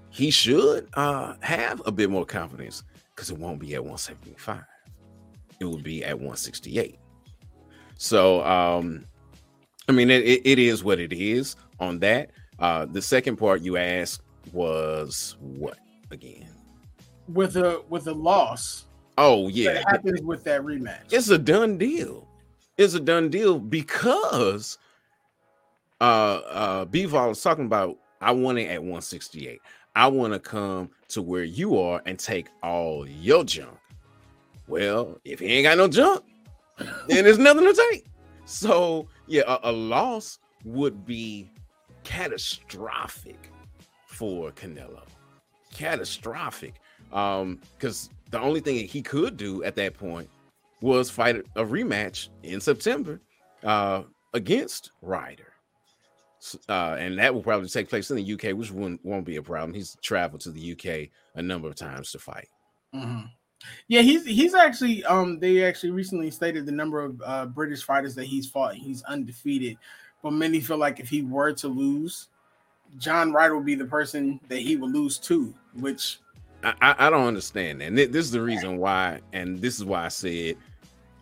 he 0.09 0.31
should 0.31 0.87
uh, 0.95 1.35
have 1.41 1.81
a 1.85 1.91
bit 1.91 2.09
more 2.09 2.25
confidence 2.25 2.83
because 3.15 3.29
it 3.29 3.37
won't 3.37 3.59
be 3.59 3.75
at 3.75 3.81
175. 3.81 4.63
It 5.59 5.65
will 5.65 5.77
be 5.77 6.03
at 6.03 6.15
168. 6.15 6.97
So, 7.97 8.43
um, 8.45 9.05
I 9.89 9.91
mean, 9.91 10.09
it, 10.09 10.23
it 10.23 10.59
is 10.59 10.83
what 10.83 10.99
it 10.99 11.13
is 11.13 11.55
on 11.79 11.99
that. 11.99 12.31
Uh, 12.59 12.85
the 12.85 13.01
second 13.01 13.37
part 13.37 13.61
you 13.61 13.77
asked 13.77 14.21
was 14.53 15.35
what 15.39 15.77
again? 16.11 16.49
With 17.27 17.57
a 17.57 17.81
with 17.89 18.07
a 18.07 18.13
loss. 18.13 18.85
Oh 19.17 19.47
yeah, 19.47 19.75
what 19.75 19.83
happens 19.91 20.21
with 20.21 20.43
that 20.45 20.61
rematch? 20.61 21.11
It's 21.11 21.29
a 21.29 21.37
done 21.37 21.77
deal. 21.77 22.27
It's 22.77 22.93
a 22.93 22.99
done 22.99 23.29
deal 23.29 23.59
because 23.59 24.77
uh 25.99 26.41
uh 26.49 26.85
Bivol 26.85 27.31
is 27.31 27.41
talking 27.41 27.65
about 27.65 27.97
I 28.21 28.31
want 28.31 28.59
it 28.59 28.67
at 28.67 28.79
168. 28.81 29.59
I 29.95 30.07
want 30.07 30.33
to 30.33 30.39
come 30.39 30.91
to 31.09 31.21
where 31.21 31.43
you 31.43 31.79
are 31.79 32.01
and 32.05 32.19
take 32.19 32.47
all 32.61 33.07
your 33.07 33.43
junk. 33.43 33.77
Well, 34.67 35.19
if 35.25 35.39
he 35.39 35.47
ain't 35.47 35.63
got 35.65 35.77
no 35.77 35.87
junk, 35.87 36.23
then 36.77 37.23
there's 37.23 37.37
nothing 37.37 37.65
to 37.65 37.87
take. 37.91 38.05
So 38.45 39.07
yeah, 39.27 39.43
a, 39.47 39.71
a 39.71 39.71
loss 39.71 40.39
would 40.65 41.05
be 41.05 41.51
catastrophic 42.03 43.51
for 44.07 44.51
Canelo. 44.51 45.03
Catastrophic. 45.73 46.75
Um, 47.13 47.59
because 47.77 48.09
the 48.31 48.39
only 48.39 48.59
thing 48.59 48.85
he 48.87 49.01
could 49.01 49.37
do 49.37 49.63
at 49.63 49.75
that 49.75 49.97
point 49.97 50.29
was 50.81 51.09
fight 51.09 51.37
a 51.55 51.63
rematch 51.63 52.27
in 52.43 52.59
September 52.59 53.19
uh 53.63 54.03
against 54.33 54.91
Ryder 55.01 55.53
uh, 56.69 56.95
and 56.99 57.17
that 57.19 57.33
will 57.33 57.41
probably 57.41 57.67
take 57.67 57.89
place 57.89 58.11
in 58.11 58.17
the 58.17 58.33
UK, 58.33 58.55
which 58.55 58.71
won't, 58.71 59.03
won't 59.03 59.25
be 59.25 59.37
a 59.37 59.41
problem. 59.41 59.73
He's 59.73 59.97
traveled 60.01 60.41
to 60.41 60.51
the 60.51 60.71
UK 60.73 61.09
a 61.35 61.41
number 61.41 61.67
of 61.67 61.75
times 61.75 62.11
to 62.11 62.19
fight. 62.19 62.47
Mm-hmm. 62.93 63.25
Yeah, 63.87 64.01
he's 64.01 64.25
he's 64.25 64.53
actually 64.53 65.03
um 65.05 65.39
they 65.39 65.63
actually 65.63 65.91
recently 65.91 66.31
stated 66.31 66.65
the 66.65 66.71
number 66.71 67.03
of 67.03 67.21
uh, 67.25 67.45
British 67.47 67.83
fighters 67.83 68.15
that 68.15 68.25
he's 68.25 68.47
fought. 68.47 68.75
He's 68.75 69.03
undefeated, 69.03 69.77
but 70.21 70.31
many 70.31 70.59
feel 70.59 70.77
like 70.77 70.99
if 70.99 71.09
he 71.09 71.21
were 71.21 71.53
to 71.53 71.67
lose, 71.67 72.27
John 72.97 73.31
Ryder 73.31 73.55
would 73.55 73.65
be 73.65 73.75
the 73.75 73.85
person 73.85 74.39
that 74.47 74.59
he 74.59 74.75
would 74.75 74.91
lose 74.91 75.17
to. 75.19 75.53
Which 75.73 76.19
I, 76.63 76.95
I 76.97 77.09
don't 77.09 77.27
understand, 77.27 77.81
and 77.81 77.97
this 77.97 78.15
is 78.15 78.31
the 78.31 78.41
reason 78.41 78.77
why, 78.77 79.21
and 79.33 79.59
this 79.59 79.77
is 79.77 79.85
why 79.85 80.05
I 80.05 80.09
said 80.09 80.57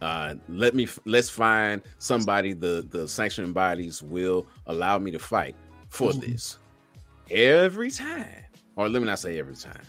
uh, 0.02 0.36
let 0.50 0.76
me 0.76 0.88
let's 1.06 1.30
find 1.30 1.82
somebody 2.00 2.54
the 2.54 2.86
the 2.92 3.08
sanctioning 3.08 3.54
bodies 3.54 4.04
will 4.04 4.46
allow 4.68 4.98
me 4.98 5.12
to 5.12 5.20
fight 5.20 5.56
for 5.90 6.12
mm-hmm. 6.12 6.32
this 6.32 6.60
every 7.32 7.90
time 7.90 8.44
or 8.76 8.90
let 8.90 9.02
me 9.02 9.08
not 9.08 9.20
say 9.20 9.40
every 9.40 9.56
time 9.56 9.82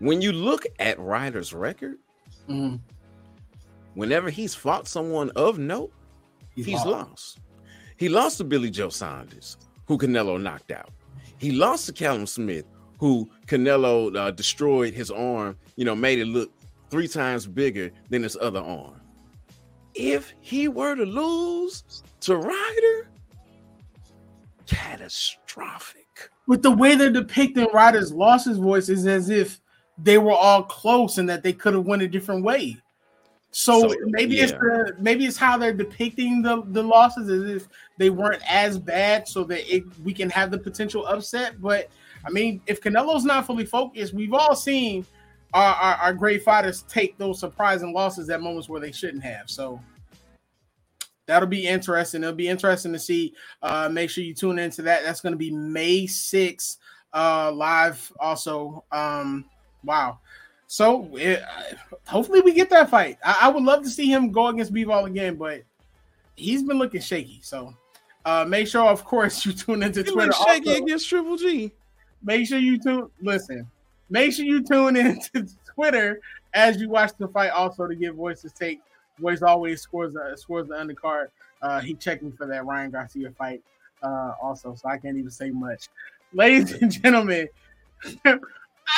when 0.00 0.20
you 0.20 0.32
look 0.32 0.66
at 0.78 0.98
Ryder's 0.98 1.52
record 1.54 1.98
mm-hmm. 2.48 2.76
whenever 3.94 4.30
he's 4.30 4.54
fought 4.54 4.88
someone 4.88 5.30
of 5.36 5.58
note 5.58 5.92
he's, 6.54 6.66
he's 6.66 6.84
lost. 6.84 6.86
lost. 6.86 7.40
he 7.96 8.08
lost 8.08 8.38
to 8.38 8.44
billy 8.44 8.70
joe 8.70 8.88
saunders 8.88 9.56
who 9.86 9.96
canelo 9.96 10.40
knocked 10.40 10.72
out 10.72 10.90
he 11.38 11.52
lost 11.52 11.86
to 11.86 11.92
callum 11.92 12.26
smith 12.26 12.64
who 12.98 13.30
canelo 13.46 14.14
uh, 14.16 14.30
destroyed 14.30 14.92
his 14.92 15.10
arm 15.10 15.56
you 15.76 15.84
know 15.84 15.94
made 15.94 16.18
it 16.18 16.26
look 16.26 16.50
three 16.90 17.08
times 17.08 17.46
bigger 17.46 17.90
than 18.08 18.22
his 18.22 18.36
other 18.40 18.60
arm 18.60 19.00
if 19.94 20.32
he 20.40 20.68
were 20.68 20.94
to 20.94 21.04
lose 21.04 22.02
to 22.20 22.36
Ryder, 22.36 23.08
catastrophic. 24.66 26.30
With 26.46 26.62
the 26.62 26.70
way 26.70 26.94
they're 26.94 27.10
depicting 27.10 27.66
Ryder's 27.72 28.12
losses 28.12 28.58
voice 28.58 28.88
is 28.88 29.06
as 29.06 29.30
if 29.30 29.60
they 30.02 30.18
were 30.18 30.32
all 30.32 30.62
close 30.62 31.18
and 31.18 31.28
that 31.28 31.42
they 31.42 31.52
could 31.52 31.74
have 31.74 31.84
went 31.84 32.02
a 32.02 32.08
different 32.08 32.44
way. 32.44 32.76
So, 33.52 33.88
so 33.88 33.94
maybe 34.04 34.36
yeah. 34.36 34.44
it's 34.44 34.52
the 34.52 34.96
maybe 34.98 35.26
it's 35.26 35.36
how 35.36 35.58
they're 35.58 35.72
depicting 35.72 36.40
the, 36.40 36.62
the 36.66 36.82
losses 36.82 37.28
as 37.28 37.62
if 37.62 37.68
they 37.98 38.08
weren't 38.10 38.42
as 38.48 38.78
bad, 38.78 39.26
so 39.26 39.42
that 39.44 39.74
it, 39.74 39.82
we 40.04 40.12
can 40.12 40.30
have 40.30 40.50
the 40.50 40.58
potential 40.58 41.04
upset. 41.06 41.60
But 41.60 41.90
I 42.24 42.30
mean, 42.30 42.60
if 42.66 42.80
Canelo's 42.80 43.24
not 43.24 43.46
fully 43.46 43.66
focused, 43.66 44.14
we've 44.14 44.34
all 44.34 44.54
seen 44.54 45.04
our, 45.52 45.74
our, 45.74 45.94
our 45.96 46.14
great 46.14 46.44
fighters 46.44 46.82
take 46.82 47.18
those 47.18 47.40
surprising 47.40 47.92
losses 47.92 48.30
at 48.30 48.40
moments 48.40 48.68
where 48.68 48.80
they 48.80 48.92
shouldn't 48.92 49.24
have. 49.24 49.50
So 49.50 49.80
that'll 51.26 51.48
be 51.48 51.66
interesting. 51.66 52.22
It'll 52.22 52.34
be 52.34 52.48
interesting 52.48 52.92
to 52.92 53.00
see. 53.00 53.34
Uh, 53.62 53.88
make 53.90 54.10
sure 54.10 54.22
you 54.22 54.34
tune 54.34 54.60
into 54.60 54.82
that. 54.82 55.02
That's 55.02 55.20
going 55.20 55.32
to 55.32 55.38
be 55.38 55.50
May 55.50 56.04
6th 56.04 56.76
uh, 57.12 57.50
live. 57.52 58.12
Also, 58.20 58.84
um, 58.92 59.44
wow. 59.84 60.18
So 60.66 61.16
it, 61.16 61.42
hopefully 62.06 62.40
we 62.40 62.52
get 62.52 62.70
that 62.70 62.90
fight. 62.90 63.18
I, 63.24 63.38
I, 63.42 63.48
would 63.48 63.64
love 63.64 63.82
to 63.82 63.90
see 63.90 64.06
him 64.12 64.30
go 64.30 64.46
against 64.48 64.72
Bivol 64.72 65.06
again, 65.06 65.34
but 65.34 65.62
he's 66.36 66.62
been 66.62 66.78
looking 66.78 67.00
shaky. 67.00 67.40
So 67.42 67.74
Uh, 68.24 68.44
make 68.46 68.68
sure, 68.68 68.86
of 68.86 69.04
course, 69.04 69.44
you 69.46 69.52
tune 69.52 69.82
into 69.82 70.02
He 70.02 70.10
Twitter. 70.12 70.32
shaky 70.32 70.70
also. 70.70 70.82
against 70.84 71.08
Triple 71.08 71.36
G. 71.36 71.72
Make 72.22 72.46
sure 72.46 72.58
you 72.58 72.78
tune. 72.78 73.08
Listen, 73.22 73.68
make 74.10 74.32
sure 74.32 74.44
you 74.44 74.62
tune 74.62 74.96
into 74.96 75.46
Twitter 75.74 76.20
as 76.54 76.80
you 76.80 76.88
watch 76.88 77.12
the 77.18 77.26
fight. 77.28 77.50
Also, 77.50 77.86
to 77.86 77.94
get 77.94 78.14
voices 78.14 78.52
take. 78.52 78.80
Voice 79.18 79.42
always 79.42 79.80
scores 79.82 80.12
the 80.14 80.36
scores 80.36 80.68
the 80.68 80.74
undercard. 80.74 81.28
Uh, 81.62 81.80
he 81.80 81.94
checked 81.94 82.22
me 82.22 82.30
for 82.30 82.46
that 82.46 82.64
Ryan 82.64 82.90
Garcia 82.90 83.30
fight. 83.32 83.62
Uh, 84.02 84.32
also, 84.40 84.74
so 84.74 84.88
I 84.88 84.96
can't 84.98 85.16
even 85.18 85.30
say 85.30 85.50
much. 85.50 85.88
Ladies 86.32 86.72
and 86.80 86.90
gentlemen, 86.92 87.48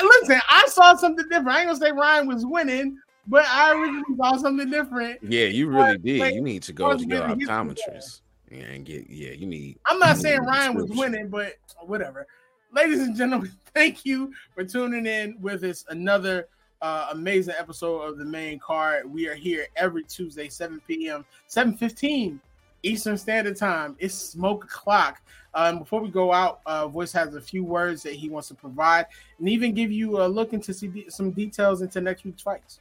listen. 0.03 0.41
I 0.49 0.67
saw 0.69 0.95
something 0.97 1.29
different. 1.29 1.49
I 1.49 1.61
ain't 1.61 1.69
gonna 1.69 1.79
say 1.79 1.93
Ryan 1.93 2.27
was 2.27 2.47
winning, 2.47 2.99
but 3.27 3.45
I 3.47 3.73
originally 3.73 4.17
saw 4.17 4.37
something 4.37 4.71
different. 4.71 5.19
Yeah, 5.23 5.47
you 5.47 5.69
really 5.69 5.93
But, 5.95 6.03
did. 6.03 6.21
like, 6.21 6.35
You 6.35 6.43
need 6.43 6.63
to 6.65 6.73
go 6.73 6.97
to 6.97 7.05
your 7.05 7.23
optometrist 7.23 8.21
and 8.51 8.85
get 8.85 9.09
yeah. 9.09 9.33
You 9.33 9.47
need. 9.47 9.79
I'm 9.87 9.99
not 9.99 10.19
saying 10.19 10.41
Ryan 10.43 10.75
was 10.75 10.91
winning, 10.91 11.29
but 11.29 11.55
whatever. 11.81 12.27
Ladies 12.73 13.01
and 13.01 13.15
gentlemen, 13.17 13.53
thank 13.75 14.05
you 14.05 14.33
for 14.55 14.65
tuning 14.65 15.07
in 15.07 15.37
with 15.41 15.63
us. 15.65 15.85
Another 15.89 16.49
uh, 16.81 17.09
amazing 17.13 17.55
episode 17.59 18.01
of 18.01 18.19
the 18.19 18.25
main 18.25 18.59
card. 18.59 19.11
We 19.11 19.29
are 19.29 19.35
here 19.35 19.67
every 19.77 20.05
Tuesday, 20.05 20.49
7 20.49 20.81
p.m., 20.87 21.25
7:15 21.49 22.39
Eastern 22.83 23.17
Standard 23.17 23.57
Time. 23.57 23.97
It's 23.99 24.15
smoke 24.15 24.65
o'clock. 24.65 25.23
Um, 25.55 25.79
before 25.81 26.01
we 26.01 26.09
go 26.09 26.33
out, 26.33 26.61
uh, 26.67 26.89
Voice 26.89 27.13
has 27.13 27.35
a 27.35 27.41
few 27.41 27.63
words 27.63 28.03
that 28.05 28.15
he 28.15 28.29
wants 28.29 28.49
to 28.49 28.55
provide, 28.55 29.07
and 29.39 29.49
even 29.49 29.75
give 29.75 29.93
you 29.93 30.23
a 30.23 30.27
look 30.27 30.53
into 30.53 30.73
de- 30.73 31.11
some 31.11 31.31
details 31.31 31.83
into 31.83 32.01
next 32.01 32.25
week's 32.25 32.43
fights. 32.43 32.81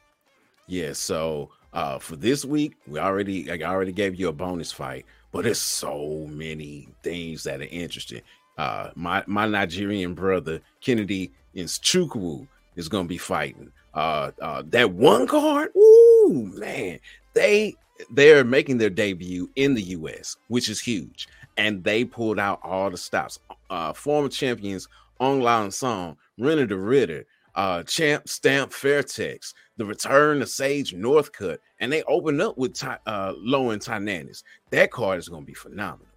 Yeah, 0.68 0.94
so 0.94 1.50
uh 1.74 2.00
for 2.00 2.16
this 2.16 2.46
week, 2.46 2.78
we 2.88 3.00
already 3.00 3.52
I 3.52 3.70
already 3.70 3.92
gave 3.92 4.16
you 4.16 4.30
a 4.30 4.34
bonus 4.34 4.72
fight, 4.72 5.06
but 5.32 5.44
there's 5.44 5.60
so 5.60 6.28
many 6.30 6.88
things 7.04 7.44
that 7.44 7.60
are 7.60 7.68
interesting. 7.72 8.22
Uh 8.58 8.92
my 8.96 9.24
my 9.28 9.48
Nigerian 9.48 10.14
brother 10.14 10.62
Kennedy 10.80 11.32
Nzechukwu 11.56 12.48
is 12.78 12.88
gonna 12.88 13.08
be 13.08 13.18
fighting. 13.18 13.70
Uh 13.94 14.32
uh 14.42 14.64
that 14.68 14.92
one 14.92 15.28
card, 15.28 15.76
ooh 15.76 16.52
man, 16.56 17.00
they 17.34 17.76
they're 18.10 18.44
making 18.44 18.78
their 18.78 18.90
debut 18.90 19.50
in 19.56 19.74
the 19.74 19.84
US, 19.84 20.38
which 20.48 20.70
is 20.70 20.80
huge. 20.80 21.28
And 21.58 21.84
they 21.84 22.06
pulled 22.06 22.40
out 22.40 22.60
all 22.64 22.90
the 22.90 22.98
stops. 22.98 23.40
Uh 23.70 23.94
former 23.94 24.30
champions 24.30 24.88
Ong 25.20 25.42
Lan 25.42 25.72
Song, 25.72 26.18
Reinier 26.40 26.68
de 26.68 26.78
Ridder, 26.78 27.26
uh 27.56 27.84
Champ 27.84 28.28
Stamp 28.28 28.72
Fairtex, 28.72 29.54
the 29.78 29.86
return 29.86 30.42
of 30.42 30.50
Sage 30.50 30.94
Northcutt, 30.94 31.58
and 31.80 31.92
they 31.92 32.04
open 32.04 32.42
up 32.42 32.58
with 32.58 32.74
Ty, 32.74 32.98
uh 33.06 33.34
Low 33.38 33.72
and 33.72 33.82
Tynanis. 33.82 34.44
That 34.72 34.92
card 34.92 35.20
is 35.20 35.30
going 35.30 35.44
to 35.44 35.48
be 35.48 35.54
phenomenal. 35.54 36.08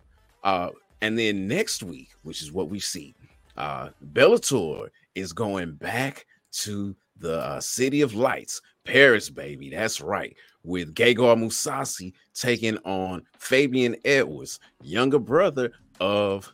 Uh, 0.43 0.70
and 1.01 1.18
then 1.18 1.49
next 1.49 1.82
week, 1.82 2.11
which 2.22 2.43
is 2.43 2.53
what 2.53 2.68
we 2.68 2.78
see, 2.78 3.14
uh, 3.57 3.89
Bellator 4.12 4.89
is 5.14 5.32
going 5.32 5.72
back 5.72 6.26
to 6.53 6.95
the 7.19 7.41
uh, 7.41 7.61
City 7.61 8.01
of 8.01 8.15
Lights, 8.15 8.61
Paris, 8.85 9.31
baby. 9.31 9.71
That's 9.71 10.01
right. 10.01 10.37
With 10.62 10.95
Gegard 10.95 11.39
Mousasi 11.39 12.12
taking 12.35 12.79
on 12.79 13.23
Fabian 13.39 13.97
Edwards, 14.05 14.61
younger 14.83 15.19
brother 15.19 15.73
of 16.01 16.53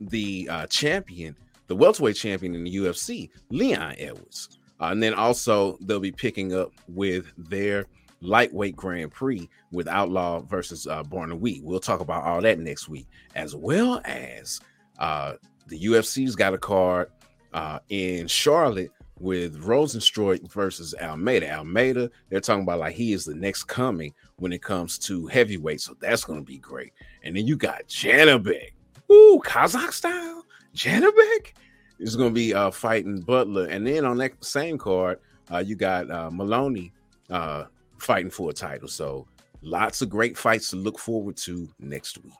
the 0.00 0.48
uh, 0.50 0.66
champion, 0.66 1.36
the 1.68 1.76
welterweight 1.76 2.16
champion 2.16 2.54
in 2.54 2.64
the 2.64 2.76
UFC, 2.76 3.30
Leon 3.50 3.94
Edwards. 3.98 4.58
Uh, 4.80 4.86
and 4.86 5.02
then 5.02 5.14
also 5.14 5.78
they'll 5.82 6.00
be 6.00 6.12
picking 6.12 6.54
up 6.54 6.72
with 6.88 7.32
their 7.36 7.86
lightweight 8.20 8.76
Grand 8.76 9.12
Prix 9.12 9.48
with 9.70 9.88
Outlaw 9.88 10.40
versus 10.40 10.86
uh, 10.86 11.02
Barnaoui. 11.02 11.62
We'll 11.62 11.80
talk 11.80 12.00
about 12.00 12.24
all 12.24 12.40
that 12.42 12.58
next 12.58 12.88
week, 12.88 13.06
as 13.34 13.54
well 13.54 14.00
as 14.04 14.60
uh, 14.98 15.34
the 15.66 15.78
UFC's 15.86 16.36
got 16.36 16.54
a 16.54 16.58
card 16.58 17.10
uh, 17.52 17.80
in 17.88 18.26
Charlotte 18.26 18.90
with 19.22 19.62
Rozenstruik 19.62 20.50
versus 20.50 20.96
Almeida. 21.00 21.56
Almeida, 21.56 22.10
they're 22.28 22.40
talking 22.40 22.64
about 22.64 22.80
like 22.80 22.94
he 22.94 23.12
is 23.12 23.24
the 23.24 23.34
next 23.34 23.64
coming 23.64 24.12
when 24.36 24.52
it 24.52 24.62
comes 24.62 24.98
to 24.98 25.28
heavyweight, 25.28 25.80
so 25.80 25.94
that's 26.00 26.24
going 26.24 26.40
to 26.40 26.44
be 26.44 26.58
great. 26.58 26.92
And 27.22 27.36
then 27.36 27.46
you 27.46 27.56
got 27.56 27.86
Janabek, 27.86 28.72
ooh, 29.10 29.40
Kazakh 29.44 29.92
style, 29.92 30.44
Janabek 30.74 31.52
is 32.00 32.16
going 32.16 32.30
to 32.30 32.34
be 32.34 32.52
uh, 32.52 32.72
fighting 32.72 33.20
Butler, 33.20 33.66
and 33.66 33.86
then 33.86 34.04
on 34.04 34.18
that 34.18 34.44
same 34.44 34.76
card, 34.76 35.20
uh, 35.52 35.58
you 35.58 35.76
got 35.76 36.10
uh, 36.10 36.30
Maloney 36.30 36.92
uh, 37.30 37.66
fighting 37.98 38.30
for 38.30 38.50
a 38.50 38.52
title. 38.52 38.88
So 38.88 39.28
lots 39.62 40.02
of 40.02 40.10
great 40.10 40.36
fights 40.36 40.70
to 40.70 40.76
look 40.76 40.98
forward 40.98 41.36
to 41.38 41.68
next 41.78 42.18
week. 42.24 42.32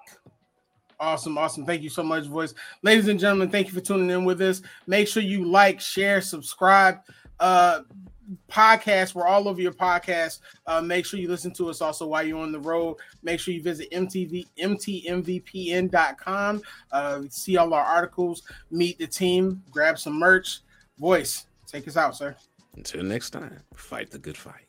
Awesome, 1.03 1.36
awesome. 1.36 1.66
Thank 1.66 1.82
you 1.82 1.90
so 1.90 2.05
much, 2.05 2.26
voice. 2.26 2.55
Ladies 2.82 3.09
and 3.09 3.18
gentlemen, 3.18 3.50
thank 3.50 3.66
you 3.66 3.72
for 3.72 3.80
tuning 3.80 4.09
in 4.09 4.24
with 4.24 4.40
us. 4.40 4.62
Make 4.86 5.09
sure 5.09 5.22
you 5.22 5.44
like, 5.44 5.80
share, 5.80 6.20
subscribe. 6.20 6.98
Uh 7.40 7.80
podcast. 8.48 9.14
We're 9.14 9.26
all 9.26 9.48
over 9.48 9.61
your 9.61 9.72
podcast. 9.72 10.40
Uh, 10.66 10.80
make 10.80 11.05
sure 11.05 11.18
you 11.18 11.28
listen 11.28 11.53
to 11.55 11.68
us 11.68 11.80
also 11.80 12.07
while 12.07 12.22
you're 12.22 12.38
on 12.38 12.53
the 12.53 12.61
road. 12.61 12.96
Make 13.22 13.40
sure 13.40 13.53
you 13.53 13.62
visit 13.62 13.90
MTV 13.90 14.46
MTMVPN.com. 14.59 16.62
Uh, 16.90 17.22
see 17.28 17.57
all 17.57 17.74
our 17.74 17.84
articles, 17.84 18.42
meet 18.70 18.98
the 18.98 19.07
team, 19.07 19.62
grab 19.70 19.98
some 19.98 20.18
merch. 20.18 20.61
Voice, 20.98 21.46
take 21.66 21.88
us 21.88 21.96
out, 21.96 22.16
sir. 22.16 22.36
Until 22.76 23.03
next 23.03 23.30
time, 23.30 23.61
fight 23.74 24.11
the 24.11 24.18
good 24.18 24.36
fight. 24.36 24.66